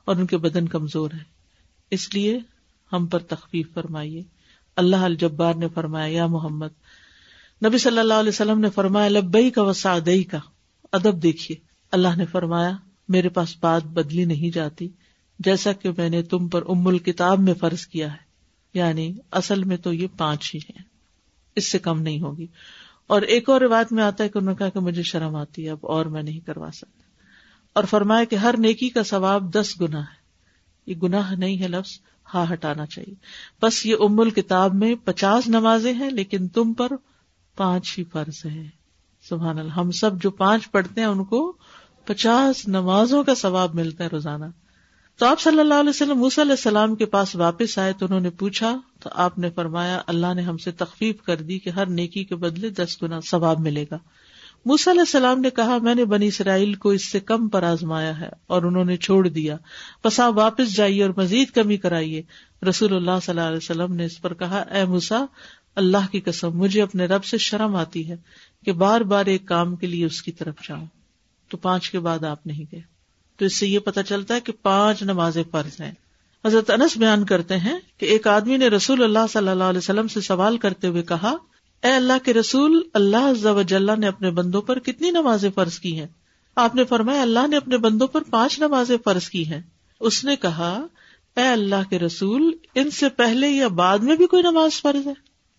اور 0.05 0.17
ان 0.17 0.27
کے 0.27 0.37
بدن 0.37 0.69
کمزور 0.69 1.11
ہے 1.11 1.25
اس 1.91 2.15
لیے 2.15 2.39
ہم 2.93 3.07
پر 3.07 3.19
تخفیف 3.19 3.73
فرمائیے۔ 3.75 4.23
اللہ 4.77 4.97
الجبار 4.97 5.55
نے 5.55 5.69
فرمایا، 5.69 6.07
یا 6.07 6.27
محمد، 6.27 6.69
نبی 7.67 7.79
صلی 7.79 7.99
اللہ 7.99 8.15
علیہ 8.15 8.29
وسلم 8.29 8.61
نے 8.61 8.71
فرمایا 8.71 9.09
لبئی 9.09 9.51
کا 9.51 9.63
وسعدئی 9.63 10.25
کا 10.25 10.39
ادب 10.93 11.23
دیکھیے۔ 11.23 11.57
اللہ 11.93 12.17
نے 12.17 12.25
فرمایا، 12.25 12.71
میرے 13.09 13.29
پاس 13.29 13.57
بات 13.61 13.85
بدلی 13.85 14.25
نہیں 14.25 14.55
جاتی، 14.55 14.89
جیسا 15.39 15.73
کہ 15.73 15.91
میں 15.97 16.09
نے 16.09 16.23
تم 16.23 16.49
پر 16.49 16.63
ام 16.69 16.89
الکتاب 16.89 17.41
میں 17.41 17.55
فرض 17.55 17.87
کیا 17.87 18.13
ہے۔ 18.13 18.33
یعنی 18.75 19.15
اصل 19.31 19.65
میں 19.65 19.77
تو 19.77 19.93
یہ 19.93 20.07
پانچ 20.17 20.55
ہی 20.55 20.61
ہیں۔ 20.61 20.83
اس 21.57 21.71
سے 21.71 21.79
کم 21.79 22.03
نہیں 22.03 22.21
ہوگی۔ 22.21 22.47
اور 23.07 23.23
ایک 23.23 23.49
اور 23.49 23.61
روایت 23.61 23.93
میں 23.93 24.03
آتا 24.03 24.25
ہے 24.25 24.29
کہ 24.29 24.39
انہوں 24.39 24.55
نے 24.55 24.59
کہا 24.59 24.69
کہ 24.69 24.81
مجھے 24.81 25.03
شرم 25.03 25.37
آتی 25.37 25.65
ہے، 25.65 25.71
اب 25.71 25.79
اور 25.83 26.07
میں 26.07 26.23
نہیں 26.23 26.41
کروا 26.41 26.71
سکتا۔ 26.75 27.03
اور 27.73 27.85
فرمایا 27.85 28.25
کہ 28.25 28.37
ہر 28.37 28.55
نیکی 28.59 28.89
کا 28.89 29.03
ثواب 29.03 29.55
دس 29.55 29.81
گنا 29.81 30.01
ہے۔ 30.01 30.23
یہ 30.87 30.95
گناہ 30.95 31.35
نہیں 31.35 31.63
ہے 31.63 31.69
لفظ۔ 31.69 31.91
ہاں 32.35 32.53
ہٹانا 32.53 32.87
چاہیے۔ 32.87 33.15
بس 33.63 33.87
یہ 33.87 33.97
ام 34.01 34.21
الکتاب 34.21 34.75
میں 34.75 34.95
پچاس 35.05 35.49
نمازیں 35.49 35.93
ہیں، 35.93 36.11
لیکن 36.11 36.49
تم 36.49 36.73
پر 36.73 36.89
پانچ 37.57 37.99
ہی 37.99 38.05
فرض 38.05 38.47
ہے 38.47 38.69
سبحان 39.29 39.59
اللہ، 39.59 39.73
ہم 39.73 39.91
سب 39.91 40.23
جو 40.23 40.31
پانچ 40.31 40.71
پڑھتے 40.71 41.01
ہیں، 41.01 41.09
ان 41.09 41.25
کو 41.25 41.53
پچاس 42.05 42.69
نمازوں 42.69 43.25
کا 43.25 43.35
ثواب 43.35 43.75
ملتا 43.75 44.05
ہے 44.05 44.09
روزانہ۔ 44.09 44.45
تو 45.19 45.27
آپ 45.27 45.41
صلی 45.41 45.61
اللہ 45.61 45.75
علیہ 45.75 45.91
وسلم 45.91 46.23
علیہ 46.23 46.51
السلام 46.51 46.95
کے 46.95 47.07
پاس 47.07 47.37
واپس 47.37 47.79
آئے 47.79 47.93
تو 47.93 48.07
انہوں 48.07 48.21
نے 48.21 48.31
پوچھا، 48.31 48.81
تو 49.01 49.11
آپ 49.13 49.39
نے 49.39 49.51
فرمایا، 49.51 50.03
اللہ 50.07 50.35
نے 50.35 50.43
ہم 50.43 50.59
سے 50.59 50.71
تخفیف 50.71 51.23
کر 51.23 51.37
دی 51.37 51.59
کہ 51.59 51.71
ہر 51.71 51.87
نیکی 51.87 52.25
کے 52.25 52.37
بدلے 52.37 52.71
دس 52.71 53.03
گنا 53.03 53.21
ثواب 53.21 53.61
ملے 53.61 53.85
گا۔ 53.91 53.99
موسی 54.65 54.91
علیہ 54.91 55.01
السلام 55.01 55.41
نے 55.41 55.51
کہا، 55.51 55.79
میں 55.79 55.95
نے 55.95 56.05
بنی 56.05 56.27
اسرائیل 56.27 56.75
کو 56.75 56.89
اس 56.89 57.05
سے 57.05 57.21
کم 57.21 57.49
پر 57.49 57.63
آزمایا 57.63 58.21
ہے 58.21 58.29
اور 58.47 58.63
انہوں 58.63 58.85
نے 58.85 58.97
چھوڑ 58.97 59.29
دیا۔ 59.29 59.57
بس 60.05 60.21
آپ 60.21 60.39
واپس 60.39 60.77
جائیے 60.77 61.03
اور 61.03 61.11
مزید 61.17 61.51
کمی 61.51 61.77
کرائیے۔ 61.77 62.23
رسول 62.69 62.97
اللہ 62.97 63.11
صلی 63.23 63.31
اللہ 63.31 63.49
علیہ 63.49 63.57
وسلم 63.57 63.95
نے 63.95 64.05
اس 64.05 64.23
پر 64.23 64.35
کہا، 64.35 64.59
اے 64.59 64.85
موسا 64.85 65.25
اللہ 65.75 66.13
کی 66.13 66.21
قسم، 66.21 66.59
مجھے 66.59 66.83
اپنے 66.83 67.07
رب 67.07 67.25
سے 67.25 67.39
شرم 67.39 67.77
آتی 67.77 68.11
ہے 68.11 68.17
کہ 68.65 68.73
بار 68.73 69.01
بار 69.01 69.27
ایک 69.27 69.47
کام 69.47 69.77
کے 69.77 69.87
لیے 69.87 70.07
اس 70.07 70.23
کی 70.23 70.33
طرف 70.33 70.55
جاؤں۔ 70.69 70.87
تو 71.49 71.57
پانچ 71.57 71.91
کے 71.91 71.99
بعد 71.99 72.25
آپ 72.25 72.47
نہیں 72.47 72.65
گئے۔ 72.73 72.81
تو 73.37 73.45
اس 73.45 73.57
سے 73.57 73.67
یہ 73.67 73.79
پتا 73.79 74.03
چلتا 74.03 74.35
ہے 74.35 74.41
کہ 74.41 74.53
پانچ 74.63 75.03
نماز 75.03 75.39
فرض 75.51 75.81
ہیں۔ 75.81 75.93
حضرت 76.45 76.71
انس 76.71 76.97
بیان 76.97 77.25
کرتے 77.25 77.57
ہیں 77.57 77.79
کہ 77.99 78.07
ایک 78.07 78.27
آدمی 78.27 78.57
نے 78.57 78.69
رسول 78.69 79.03
اللہ 79.03 79.27
صلی 79.31 79.49
اللہ 79.49 79.65
علیہ 79.65 79.79
وسلم 79.79 80.09
سے 80.09 80.21
سوال 80.21 80.59
کرتے 80.59 80.87
ہوئے 80.87 81.03
کہا 81.03 81.35
اے 81.83 81.93
اللہ 81.93 82.13
کے 82.25 82.35
رسول، 82.35 82.83
اللہ 82.95 83.97
نے 83.99 84.07
اپنے 84.07 84.31
بندوں 84.31 84.63
پر 84.63 84.79
کتنی 84.79 85.11
نمازیں 85.11 85.51
فرض 85.55 85.79
کی 85.79 86.01
ہیں؟ 86.01 86.07
آپ 86.57 86.75
نے 86.75 86.85
فرمایا، 86.85 87.23
اللہ 87.23 87.47
نے 87.47 87.57
اپنے 87.57 87.77
بندوں 87.77 88.07
پر 88.07 88.23
پانچ 88.23 88.59
نمازیں 88.59 88.97
فرض 89.05 89.29
کی 89.29 89.47
ہیں۔ 89.47 89.61
اس 90.01 90.25
نے 90.25 90.37
کہا، 90.37 90.87
اے 91.37 91.47
اللہ 91.47 91.91
کے 91.91 91.99
رسول، 91.99 92.57
ان 92.75 92.91
سے 92.91 93.09
پہلے 93.09 93.49
یا 93.49 93.69
بعد 93.69 93.99
میں 93.99 94.17
بھی 94.17 94.27
کوئی 94.27 94.43
نماز 94.43 94.83
فرض 94.83 95.07
ہے؟ 95.07 95.13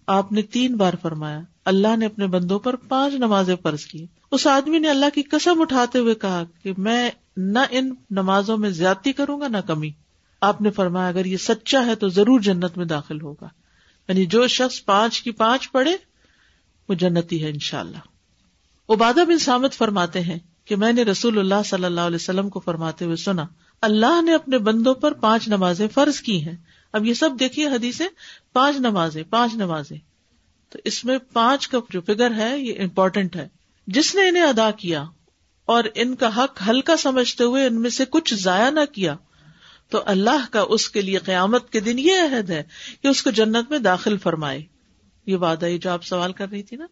آپ 0.07 0.31
نے 0.31 0.41
تین 0.41 0.75
بار 0.75 0.93
فرمایا، 1.01 1.41
اللہ 1.65 1.95
نے 1.97 2.05
اپنے 2.05 2.27
بندوں 2.27 2.59
پر 2.59 2.75
پانچ 2.75 3.13
نمازیں 3.13 3.55
فرض 3.63 3.86
کی۔ 3.86 4.05
اس 4.31 4.47
آدمی 4.47 4.79
نے 4.79 4.89
اللہ 4.89 5.05
کی 5.13 5.21
قسم 5.21 5.62
اٹھاتے 5.62 5.99
ہوئے 5.99 6.15
کہا 6.15 6.43
کہ 6.63 6.73
میں 6.77 7.12
نہ 7.38 7.59
ان 7.69 7.93
نمازوں 8.09 8.57
میں 8.57 8.69
زیادتی 8.69 9.13
کروں 9.13 9.41
گا 9.41 9.47
نہ 9.47 9.57
کمی۔ 9.57 9.91
آپ 10.41 10.62
نے 10.62 10.71
فرمایا، 10.71 11.07
اگر 11.07 11.25
یہ 11.25 11.38
سچا 11.38 11.86
ہے 11.86 11.95
تو 11.95 12.09
ضرور 12.09 12.39
جنت 12.39 12.77
میں 12.77 12.86
داخل 12.86 13.21
ہوگا۔ 13.21 13.47
یعنی 14.07 14.25
جو 14.25 14.47
شخص 14.47 14.86
پانچ 14.86 15.21
کی 15.21 15.31
پانچ 15.31 15.71
پڑھے 15.71 16.12
وہ 16.89 16.93
جنتی 16.93 17.43
ہے 17.43 17.49
انشاءاللہ۔ 17.49 17.97
اللہ 17.97 18.93
عبادہ 18.93 19.25
بن 19.27 19.39
سامت 19.39 19.73
فرماتے 19.73 20.21
ہیں 20.21 20.39
کہ 20.65 20.75
میں 20.75 20.93
نے 20.93 21.03
رسول 21.03 21.39
اللہ 21.39 21.63
صلی 21.65 21.85
اللہ 21.85 22.01
علیہ 22.01 22.15
وسلم 22.15 22.49
کو 22.49 22.59
فرماتے 22.59 23.05
ہوئے 23.05 23.15
سنا، 23.15 23.45
اللہ 23.81 24.21
نے 24.21 24.33
اپنے 24.33 24.57
بندوں 24.57 24.93
پر 24.93 25.11
پانچ 25.11 25.47
نمازیں 25.47 25.87
فرض 25.93 26.19
کی 26.19 26.45
ہیں۔ 26.45 26.55
اب 26.93 27.05
یہ 27.05 27.13
سب 27.13 27.29
دیکھیے 27.39 27.67
حدیثیں، 27.67 28.07
پانچ 28.53 28.77
نمازیں 28.79 29.23
پانچ 29.29 29.55
نمازیں۔ 29.55 29.97
تو 30.69 30.79
اس 30.83 31.05
میں 31.05 31.17
پانچ 31.33 31.67
کا 31.67 31.77
جو 31.89 32.01
فگر 32.01 32.36
ہے، 32.36 32.59
یہ 32.59 32.73
امپورٹنٹ 32.79 33.36
ہے۔ 33.36 33.47
جس 33.88 34.15
نے 34.15 34.29
انہیں 34.29 34.43
ادا 34.43 34.71
کیا 34.71 35.03
اور 35.65 35.84
ان 35.95 36.15
کا 36.15 36.43
حق 36.43 36.61
ہلکا 36.67 36.97
سمجھتے 36.97 37.43
ہوئے 37.43 37.67
ان 37.67 37.81
میں 37.81 37.89
سے 37.89 38.05
کچھ 38.09 38.34
ضائع 38.34 38.69
نہ 38.69 38.79
کیا، 38.93 39.15
تو 39.89 40.01
اللہ 40.05 40.45
کا 40.51 40.65
اس 40.69 40.89
کے 40.89 41.01
لیے 41.01 41.17
قیامت 41.17 41.71
کے 41.71 41.79
دن 41.79 41.99
یہ 41.99 42.13
عہد 42.13 42.49
ہے 42.49 42.63
کہ 43.01 43.07
اس 43.07 43.23
کو 43.23 43.29
جنت 43.29 43.69
میں 43.69 43.79
داخل 43.79 44.17
فرمائے۔ 44.17 44.72
یہ 45.26 45.36
وعدہ 45.36 45.65
جو 45.82 45.89
آپ 45.89 46.03
سوال 46.03 46.34
کر 46.34 46.49
رہی 46.51 46.63
تھی 46.63 46.78
نا، 46.78 46.86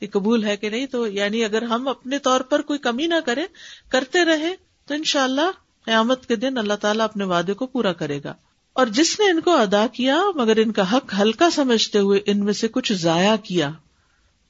یہ 0.00 0.06
قبول 0.12 0.44
ہے 0.44 0.56
کہ 0.56 0.70
نہیں؟ 0.70 0.86
تو 0.86 1.06
یعنی 1.06 1.44
اگر 1.44 1.62
ہم 1.62 1.88
اپنے 1.88 2.18
طور 2.18 2.40
پر 2.40 2.62
کوئی 2.62 2.78
کمی 2.78 3.06
نہ 3.06 3.14
کریں، 3.26 3.44
کرتے 3.88 4.24
رہے 4.24 4.54
تو 4.86 4.94
ان 4.94 5.04
شاء 5.04 5.24
اللہ 5.24 5.50
قیامت 5.84 6.26
کے 6.26 6.36
دن 6.36 6.58
اللہ 6.58 6.74
تعالیٰ 6.74 7.04
اپنے 7.04 7.24
وعدے 7.24 7.52
کو 7.52 7.66
پورا 7.66 7.92
کرے 7.92 8.20
گا۔ 8.24 8.34
اور 8.72 8.86
جس 8.86 9.20
نے 9.20 9.30
ان 9.30 9.40
کو 9.40 9.56
ادا 9.56 9.86
کیا، 9.86 10.22
مگر 10.34 10.56
ان 10.56 10.72
کا 10.72 10.96
حق 10.96 11.14
ہلکا 11.20 11.50
سمجھتے 11.50 11.98
ہوئے 11.98 12.20
ان 12.26 12.44
میں 12.44 12.52
سے 12.52 12.68
کچھ 12.68 12.92
ضائع 12.92 13.36
کیا، 13.36 13.70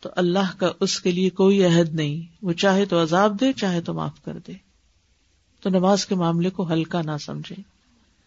تو 0.00 0.08
اللہ 0.16 0.58
کا 0.58 0.72
اس 0.80 1.00
کے 1.00 1.10
لیے 1.10 1.30
کوئی 1.30 1.64
عہد 1.64 1.94
نہیں۔ 1.94 2.36
وہ 2.42 2.52
چاہے 2.52 2.84
تو 2.84 3.02
عذاب 3.02 3.40
دے، 3.40 3.52
چاہے 3.52 3.80
تو 3.80 3.94
معاف 3.94 4.24
کر 4.24 4.38
دے۔ 4.46 4.52
تو 5.62 5.70
نماز 5.70 6.06
کے 6.06 6.14
معاملے 6.14 6.50
کو 6.50 6.72
ہلکا 6.72 7.02
نہ 7.02 7.10
سمجھے 7.20 7.54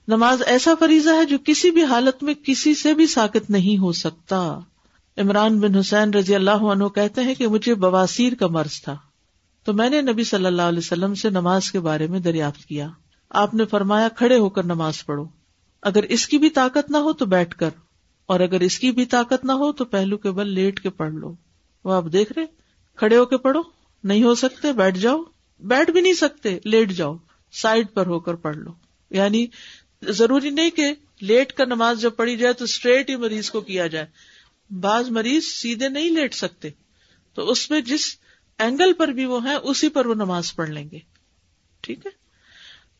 نماز 0.07 0.41
ایسا 0.45 0.73
فریضہ 0.79 1.09
ہے 1.09 1.25
جو 1.25 1.37
کسی 1.45 1.71
بھی 1.71 1.83
حالت 1.83 2.23
میں 2.23 2.33
کسی 2.43 2.75
سے 2.75 2.93
بھی 2.93 3.07
ساکت 3.07 3.49
نہیں 3.49 3.77
ہو 3.77 3.91
سکتا۔ 3.91 4.59
عمران 5.17 5.59
بن 5.59 5.75
حسین 5.75 6.13
رضی 6.13 6.35
اللہ 6.35 6.51
عنہ 6.51 6.87
کہتے 6.87 7.21
ہیں 7.21 7.35
کہ 7.35 7.47
مجھے 7.47 7.75
بواسیر 7.75 8.35
کا 8.35 8.47
مرض 8.47 8.81
تھا۔ 8.81 8.97
تو 9.63 9.73
میں 9.73 9.89
نے 9.89 10.01
نبی 10.01 10.23
صلی 10.23 10.45
اللہ 10.45 10.61
علیہ 10.61 10.79
وسلم 10.79 11.13
سے 11.13 11.29
نماز 11.29 11.71
کے 11.71 11.79
بارے 11.79 12.07
میں 12.07 12.19
دریافت 12.19 12.65
کیا۔ 12.65 12.87
آپ 13.29 13.53
نے 13.53 13.65
فرمایا، 13.65 14.09
کھڑے 14.09 14.37
ہو 14.37 14.49
کر 14.49 14.63
نماز 14.63 15.05
پڑھو۔ 15.05 15.25
اگر 15.81 16.03
اس 16.03 16.27
کی 16.27 16.37
بھی 16.37 16.49
طاقت 16.49 16.91
نہ 16.91 16.97
ہو 16.97 17.13
تو 17.13 17.25
بیٹھ 17.25 17.57
کر۔ 17.57 17.69
اور 18.25 18.39
اگر 18.39 18.59
اس 18.59 18.79
کی 18.79 18.91
بھی 18.91 19.05
طاقت 19.05 19.45
نہ 19.45 19.51
ہو 19.51 19.71
تو 19.71 19.85
پہلو 19.85 20.17
کے 20.17 20.31
بل 20.31 20.49
لیٹ 20.49 20.79
کے 20.79 20.89
پڑھ 20.89 21.13
لو۔ 21.13 21.35
وہ 21.83 21.93
آپ 21.93 22.03
دیکھ 22.13 22.33
رہے 22.37 22.45
کھڑے 22.95 23.17
ہو 23.17 23.25
کے 23.25 23.37
پڑھو۔ 23.37 23.61
نہیں 24.03 24.23
ہو 24.23 24.35
سکتے، 24.35 24.73
بیٹھ 24.73 24.97
جاؤ۔ 24.97 25.23
بیٹھ 25.59 25.91
بھی 25.91 26.01
نہیں 26.01 26.13
سکتے، 26.13 26.59
لیٹ 26.65 26.91
جاؤ۔ 26.91 27.15
سائڈ 27.51 27.87
پر 27.93 28.05
ہو 28.05 28.19
کر 28.19 28.33
پڑھ 28.33 28.57
لو۔ 28.57 28.71
یعنی 29.09 29.47
ضروری 30.01 30.49
نہیں 30.49 30.69
کہ 30.69 30.93
لیٹ 31.21 31.53
کر 31.53 31.65
نماز 31.67 32.01
جب 32.01 32.11
پڑھی 32.15 32.37
جائے 32.37 32.53
تو 32.53 32.63
اسٹریٹ 32.63 33.09
ہی 33.09 33.15
مریض 33.15 33.49
کو 33.49 33.61
کیا 33.61 33.87
جائے۔ 33.87 34.34
بعض 34.69 35.09
مریض 35.09 35.43
سیدھے 35.43 35.89
نہیں 35.89 36.09
لیٹ 36.09 36.33
سکتے 36.33 36.69
تو 37.33 37.49
اس 37.49 37.69
میں 37.69 37.81
جس 37.81 38.15
اینگل 38.57 38.93
پر 38.93 39.07
بھی 39.07 39.25
وہ 39.25 39.47
ہیں، 39.47 39.55
اسی 39.55 39.89
پر 39.89 40.05
وہ 40.05 40.13
نماز 40.13 40.55
پڑھ 40.55 40.69
لیں 40.69 40.89
گے۔ 40.91 40.99
ٹھیک 41.81 42.05
ہے؟ 42.05 42.11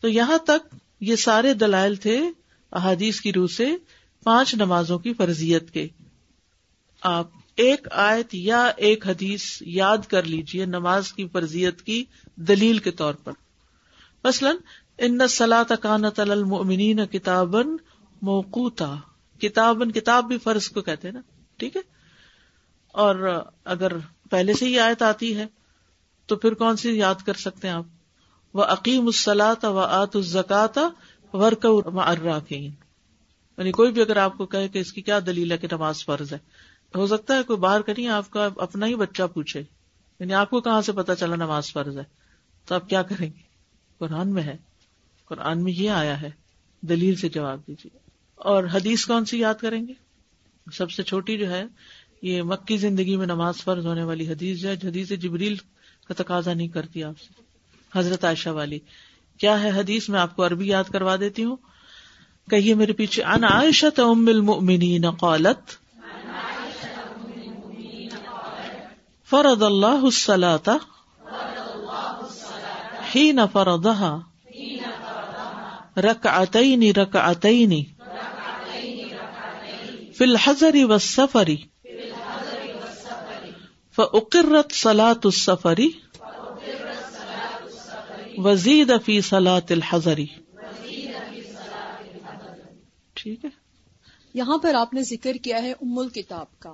تو 0.02 0.08
یہاں 0.08 0.38
تک 0.38 0.76
یہ 1.00 1.16
سارے 1.16 1.54
دلائل 1.54 1.96
تھے 1.96 2.22
احادیث 2.72 3.22
کی 3.22 3.34
روح 3.34 3.48
سے 3.48 3.76
پانچ 4.24 4.56
نمازوں 4.56 5.00
کی 5.00 5.14
فرضیت 5.14 5.72
کے۔ 5.72 5.88
آپ 7.02 7.28
ایک 7.56 7.88
آیت 7.92 8.36
یا 8.36 8.66
ایک 8.66 9.08
حدیث 9.08 9.58
یاد 9.62 9.98
کر 10.08 10.24
لیجیے 10.24 10.66
نماز 10.66 11.14
کی 11.14 11.28
فرضیت 11.28 11.82
کی 11.82 12.06
دلیل 12.36 12.78
کے 12.78 12.92
طور 12.92 13.14
پر۔ 13.14 13.32
مثلاً، 14.24 14.56
ان 14.98 15.28
سلا 15.28 15.64
تکانت 15.64 16.20
المؤمنین 16.20 17.06
کتابن 17.06 17.68
موقوتا۔ 18.22 18.96
کتابن 19.42 19.92
کتاب 19.92 20.28
بھی 20.28 20.38
فرض 20.38 20.70
کو 20.70 20.82
کہتے 20.82 21.08
ہیں 21.08 21.16
نا۔ 21.16 21.22
ٹھیک 21.58 21.76
ہے؟ 21.76 21.82
اور 22.88 23.44
اگر 23.64 23.92
پہلے 24.30 24.54
سے 24.54 24.66
ہی 24.66 24.80
آیت 24.80 25.02
آتی 25.02 25.38
ہے، 25.38 25.46
تو 26.26 26.36
پھر 26.36 26.54
کون 26.54 26.76
سی 26.76 26.92
یاد 26.92 27.16
کر 27.26 27.34
سکتے 27.34 27.68
ہیں 27.68 27.76
آپ؟ 27.76 27.86
وہ 28.54 28.64
عقیم 28.64 29.06
السلاط 29.06 29.66
و 29.66 29.80
آت 29.80 30.16
الزکات 30.16 30.78
ورک 31.34 31.68
یعنی 33.58 33.72
کوئی 33.72 33.92
بھی 33.92 34.02
اگر 34.02 34.18
آپ 34.18 34.38
کو 34.38 34.46
کہے 34.46 34.68
کہ 34.68 34.80
اس 34.80 34.94
کی 34.94 35.02
کیا 35.02 35.20
دلیل 35.26 35.52
ہے 35.52 35.58
کہ 35.58 35.68
نماز 35.72 36.06
فرض 36.06 36.34
ہے، 36.34 36.38
ہو 36.96 37.08
سکتا 37.08 37.36
ہے 37.36 37.44
کوئی 37.44 37.60
باہر 37.60 37.82
کریں 37.82 38.08
آپ 38.08 38.30
کا 38.30 38.50
اپنا 38.58 38.86
ہی 38.86 38.96
بچہ 38.96 39.24
پوچھے۔ 39.34 39.64
یعنی 40.20 40.34
آپ 40.34 40.50
کو 40.50 40.62
کہاں 40.62 40.82
سے 40.82 40.92
پتا 40.92 41.16
چلا 41.16 41.36
نماز 41.36 41.72
فرض 41.72 41.98
ہے؟ 41.98 42.04
تو 42.66 42.76
آپ 42.76 42.90
کیا 42.90 43.02
کریں 43.02 43.28
گے؟ 43.28 43.42
قرآن 43.98 44.34
میں 44.34 44.44
ہے۔ 44.44 44.58
قرآن 45.26 45.64
میں 45.64 45.74
یہ 45.74 45.90
آیا 45.90 46.22
ہے۔ 46.22 46.30
دلیل 46.82 47.16
سے 47.16 47.30
جواب 47.30 47.60
دیجیے۔ 47.68 47.98
اور 48.36 48.64
حدیث 48.64 49.06
کون 49.06 49.26
سی 49.26 49.40
یاد 49.40 49.54
کریں 49.54 49.88
گے؟ 49.88 49.94
سب 50.74 50.92
سے 50.92 51.04
چھوٹی 51.04 51.38
جو 51.38 51.50
ہے، 51.50 51.64
یہ 52.22 52.42
مکی 52.42 52.78
زندگی 52.78 53.16
میں 53.16 53.26
نماز 53.26 53.56
فرض 53.56 53.86
ہونے 53.86 54.04
والی 54.04 54.28
حدیث 54.28 54.60
جو 54.60 54.70
ہے، 54.70 54.74
حدیث 54.74 55.10
جبریل 55.10 55.56
کا 56.08 56.14
تقاضا 56.18 56.54
نہیں 56.54 56.68
کرتی 56.68 57.04
آپ 57.04 57.20
سے، 57.20 57.42
حضرت 58.00 58.26
عائشہ 58.26 58.50
والی۔ 58.50 58.80
کیا 59.38 59.64
ہے 59.64 59.70
حدیث؟ 59.70 60.10
میں 60.10 60.20
آپ 60.20 60.36
کو 60.36 60.46
عربی 60.46 60.68
یاد 60.68 60.84
کروا 60.84 61.16
دیتی 61.16 61.44
ہوں۔ 61.44 61.56
کہیے 62.50 62.74
میرے 62.74 62.94
پیچھے 62.94 63.24
ان 63.24 63.44
عائشہ 63.44 64.02
ام 64.02 64.28
المؤمنین 64.28 65.12
قالت 65.12 65.72
فرد 69.30 69.62
اللہ 69.62 70.00
الصلاة 70.04 70.78
حين 73.16 73.40
فرضها 73.54 74.20
ركعتين 75.98 76.84
ركعتين 76.98 77.95
في 80.18 80.24
الحضر 80.24 80.76
والسفر 80.90 81.50
فأقرت 83.96 84.74
صلاة 84.74 85.22
السفر. 85.24 85.80
وزید 88.38 88.92
فی 89.06 89.22
صلاة 89.22 89.66
الحضر. 89.70 90.20
ٹھیک 93.14 93.46
ہے؟ 93.46 93.50
یہاں 94.34 94.58
پر 94.58 94.74
آپ 94.74 94.94
نے 94.94 95.04
ذکر 95.04 95.36
کیا 95.44 95.62
ہے 95.62 95.72
ام 95.72 96.00
الکتاب 96.00 96.60
کا 96.60 96.74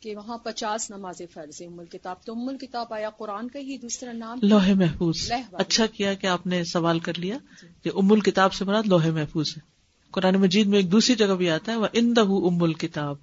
کہ 0.00 0.16
وہاں 0.16 0.38
پچاس 0.38 0.90
نماز 0.90 1.22
فرض 1.32 1.62
ام 1.62 1.78
الکتاب. 1.78 2.16
تو 2.24 2.32
ام 2.32 2.48
الکتاب 2.48 2.94
آیا 2.94 3.10
قرآن 3.10 3.48
کا 3.48 3.58
ہی 3.58 3.76
دوسرا 3.76 4.12
نام؟ 4.12 4.38
لوہے 4.42 4.74
محفوظ. 4.74 5.32
اچھا 5.52 5.86
کیا 5.86 6.14
کہ 6.14 6.26
آپ 6.26 6.46
نے 6.46 6.64
سوال 6.64 6.98
کر 6.98 7.18
لیا 7.18 7.38
کہ 7.82 7.90
ام 7.96 8.12
الکتاب 8.12 8.52
سے 8.52 8.64
مراد 8.64 8.82
لوہے 8.82 9.10
محفوظ 9.10 9.54
ہے۔ 9.56 9.71
قرآن 10.12 10.34
مجید 10.34 10.66
میں 10.66 10.78
ایک 10.78 10.92
دوسری 10.92 11.14
جگہ 11.14 11.34
بھی 11.34 11.50
آتا 11.50 11.72
ہے 11.72 11.76
وہ 11.76 11.86
ان 11.92 12.16
دہ 12.16 12.30
ام 12.46 12.62
الکتاب۔ 12.62 13.16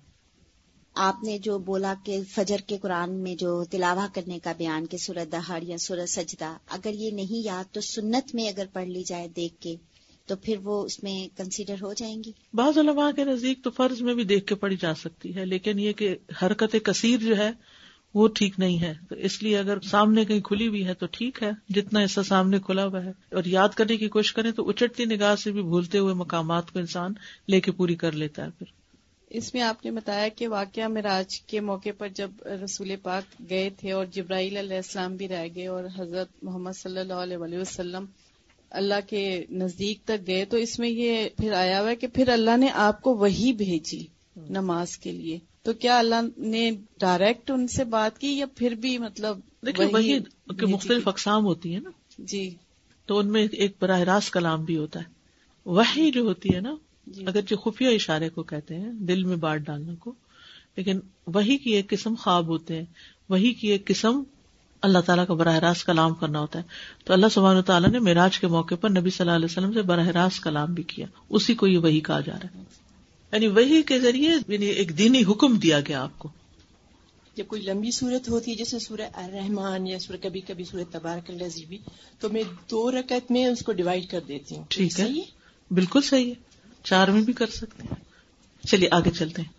آپ 0.94 1.24
نے 1.24 1.38
جو 1.38 1.58
بولا 1.60 1.94
کہ 2.06 2.18
فجر 2.30 2.58
کے 2.68 2.78
قرآن 2.78 3.14
میں 3.14 3.36
جو 3.36 3.64
تلاوہ 3.64 4.08
کرنے 4.14 4.40
کا 4.40 4.54
بیان 4.58 4.86
کہ 4.86 4.98
سورت 4.98 5.32
دہاڑ 5.32 5.64
یا 5.64 5.78
سورت 5.78 6.10
سجدہ 6.10 6.58
اگر 6.70 6.94
یہ 6.94 7.12
نہیں 7.12 7.46
یاد 7.46 7.74
تو 7.74 7.82
سنت 7.82 8.36
میں 8.36 8.48
اگر 8.48 8.66
پڑھ 8.74 8.88
لی 8.88 9.04
جائے 9.04 9.28
دیکھ 9.28 9.62
کے 9.62 9.76
تو 10.26 10.36
پھر 10.36 10.56
وہ 10.64 10.84
اس 10.86 11.04
میں 11.04 11.38
کنسیڈر 11.38 11.76
ہو 11.82 11.94
جائیں 11.94 12.24
گی۔ 12.24 12.32
بعض 12.54 12.78
علماء 12.78 13.12
کے 13.12 13.24
نزدیک 13.24 13.64
تو 13.64 13.70
فرض 13.70 14.02
میں 14.02 14.14
بھی 14.14 14.24
دیکھ 14.24 14.46
کے 14.46 14.56
پڑھی 14.56 14.78
جا 14.78 14.96
سکتی 14.96 15.36
ہے 15.36 15.46
لیکن 15.46 15.80
یہ 15.80 15.94
کہ 15.94 16.16
حرکت 16.42 16.76
کثیر 16.84 17.20
جو 17.20 17.38
ہے 17.38 17.52
وہ 18.14 18.28
ٹھیک 18.28 18.54
نہیں 18.58 18.82
ہے۔ 18.82 18.94
تو 19.10 19.16
اس 19.16 19.44
لیے 19.44 19.58
اگر 19.58 19.80
سامنے 19.80 20.26
کہیں 20.26 20.40
کھلی 20.40 20.68
ہوئی 20.68 20.88
ہے 20.88 20.94
تو 20.94 21.06
ٹھیک 21.12 21.44
ہے۔ 21.44 21.52
جتنا 21.70 22.04
حصہ 22.04 22.22
سامنے 22.22 22.60
کھلا 22.66 22.86
ہوا 22.86 23.06
ہے۔ 23.06 23.10
اور 23.10 23.44
یاد 23.46 23.70
کرنے 23.70 23.98
کی 23.98 24.08
کوشش 24.08 24.34
کریں 24.34 24.52
تو 24.52 24.70
اچٹتی 24.70 25.06
نگاہ 25.06 25.36
سے 25.36 25.52
بھی 25.52 25.62
بھولتے 25.62 25.98
ہوئے 25.98 26.14
مقامات 26.14 26.72
کو 26.72 26.80
انسان 26.80 27.14
لے 27.48 27.62
کے 27.62 27.72
پوری 27.72 27.96
کر 27.96 28.12
لیتا 28.12 28.46
ہے 28.46 28.50
پھر۔ 28.60 28.80
اس 29.30 29.54
میں 29.54 29.62
آپ 29.62 29.86
نے 29.86 29.92
بتایا 29.92 30.28
کہ 30.28 30.48
واقعہ 30.48 30.88
مراج 30.88 31.42
کے 31.42 31.60
موقع 31.60 31.90
پر 31.98 32.08
جب 32.08 32.32
رسول 32.64 32.92
پاک 33.04 33.50
گئے 33.50 33.70
تھے 33.78 33.92
اور 33.92 34.06
جبرائیل 34.06 34.58
علیہ 34.58 34.76
السلام 34.76 35.16
بھی 35.16 35.28
رہ 35.28 35.48
گئے 35.56 35.68
اور 35.68 35.84
حضرت 36.00 36.28
محمد 36.42 36.72
صلی 36.72 37.00
اللہ 37.00 37.14
علیہ 37.14 37.38
وسلم 37.38 38.06
اللہ 38.70 39.10
کے 39.10 39.46
نزدیک 39.52 40.04
تک 40.04 40.28
گئے 40.28 40.46
تو 40.46 40.58
اس 40.58 40.80
میں 40.80 40.90
یہ 40.90 41.30
پھر 41.38 41.54
آیا 41.54 41.82
ہوا 41.82 41.90
ہے 41.90 41.96
کہ 41.96 42.08
پھر 42.08 42.30
اللہ 42.30 42.58
نے 42.58 42.68
آپ 42.74 43.02
کو 43.02 43.14
وہی 43.14 43.54
بھیجی 43.54 44.04
نماز 44.36 44.98
کے 44.98 45.12
لیے۔ 45.12 45.40
تو 45.70 45.74
کیا 45.74 46.00
اللہ 46.00 46.16
نے 46.38 46.72
ڈائریکٹ 47.00 47.52
ان 47.52 47.68
سے 47.68 47.84
بات 47.84 48.20
کی 48.20 48.38
یا 48.38 48.46
پھر 48.56 48.72
بھی 48.72 48.98
مطلب 48.98 49.40
وہی 49.94 50.20
مختلف 50.62 51.08
اقسام 51.08 51.46
ہوتی 51.46 51.74
ہیں 51.74 51.82
نا۔ 51.82 51.90
جی۔ 52.18 52.56
تو 53.06 53.18
ان 53.18 53.28
میں 53.28 53.48
ایک 53.52 53.72
براہ 53.82 54.00
راست 54.00 54.34
کلام 54.34 54.64
بھی 54.66 54.78
ہوتا 54.78 55.00
ہے۔ 55.00 55.06
وہی 55.66 56.12
جو 56.12 56.22
ہوتی 56.22 56.56
ہے 56.56 56.60
نا 56.60 56.76
جی۔ 57.08 57.26
اگر 57.26 57.42
جو 57.42 57.58
خفیہ 57.58 57.88
اشارے 57.88 58.30
کو 58.30 58.44
کہتے 58.44 58.76
ہیں 58.76 58.92
دل 58.92 59.24
میں 59.24 59.36
بانٹ 59.36 59.66
ڈالنے 59.66 59.96
کو 59.96 60.14
لیکن 60.78 61.00
وہی 61.28 61.58
کی 61.58 61.72
ایک 61.72 61.90
قسم 61.90 62.14
خواب 62.16 62.48
ہوتے 62.48 62.76
ہیں۔ 62.76 62.86
وہی 63.30 63.54
کی 63.54 63.68
ایک 63.68 63.86
قسم 63.86 64.24
اللہ 64.82 65.00
تعالیٰ 65.00 65.28
کا 65.28 65.34
براہ 65.34 65.56
راست 65.56 65.86
کلام 65.86 66.14
کرنا 66.14 66.40
ہوتا 66.40 66.60
ہے۔ 66.60 66.64
تو 67.04 67.14
اللہ 67.14 67.28
سبحانہ 67.32 67.62
تعالیٰ 67.62 67.90
نے 67.90 68.00
معراج 68.00 68.40
کے 68.40 68.48
موقع 68.48 68.76
پر 68.76 68.90
نبی 68.90 69.10
صلی 69.10 69.28
اللہ 69.28 69.36
علیہ 69.36 69.46
وسلم 69.46 69.74
سے 69.74 69.82
براہ 69.82 70.08
راست 70.08 70.44
کلام 70.44 70.74
بھی 70.74 70.84
کیا۔ 70.84 71.06
اسی 71.30 71.54
کو 71.54 71.68
یہ 71.68 71.78
وہی 71.78 72.00
کہا 72.00 72.20
جا 72.20 72.38
رہا 72.44 72.60
ہے۔ 72.60 72.89
یعنی 73.32 73.48
وہی 73.48 73.84
کے 73.84 74.00
ذریعے 74.00 74.36
یعنی 74.48 74.66
ایک 74.66 74.98
دینی 74.98 75.24
حکم 75.24 75.58
دیا 75.58 75.80
گیا 75.80 76.04
آپ 76.04 76.20
کو۔ 76.20 76.30
جب 77.36 77.48
کوئی 77.48 77.62
لمبی 77.62 77.92
صورت 77.92 78.30
ہوتی 78.30 78.52
ہے 78.52 78.56
جیسے 78.56 78.80
سورہ 78.80 79.10
الرحمان 79.14 79.88
یا 79.88 80.00
سورہ 80.00 80.18
کبھی 80.24 80.42
کبھی 80.42 80.64
سورہ 80.64 80.84
تبارک 80.92 81.30
اللہ 81.30 81.66
بھی 81.70 81.78
تو 82.20 82.30
میں 82.30 82.44
دو 82.72 82.92
رکعت 82.92 83.32
میں 83.32 83.46
اس 83.46 83.62
کو 83.62 83.72
ڈیوائڈ 83.72 84.10
کر 84.10 84.20
دیتی 84.28 84.56
ہوں۔ 84.58 84.64
ٹھیک 84.70 85.00
ہے؟ 85.00 85.08
بالکل 85.72 86.02
صحیح 86.02 86.30
ہے۔ 86.30 86.34
چار 86.84 87.08
میں 87.08 87.22
بھی 87.22 87.34
کر 87.34 87.48
سکتے 87.48 87.84
ہیں۔ 87.84 87.96
چلیے 88.68 88.88
آگے 88.92 89.12
چلتے 89.12 89.42
ہیں۔ 89.42 89.59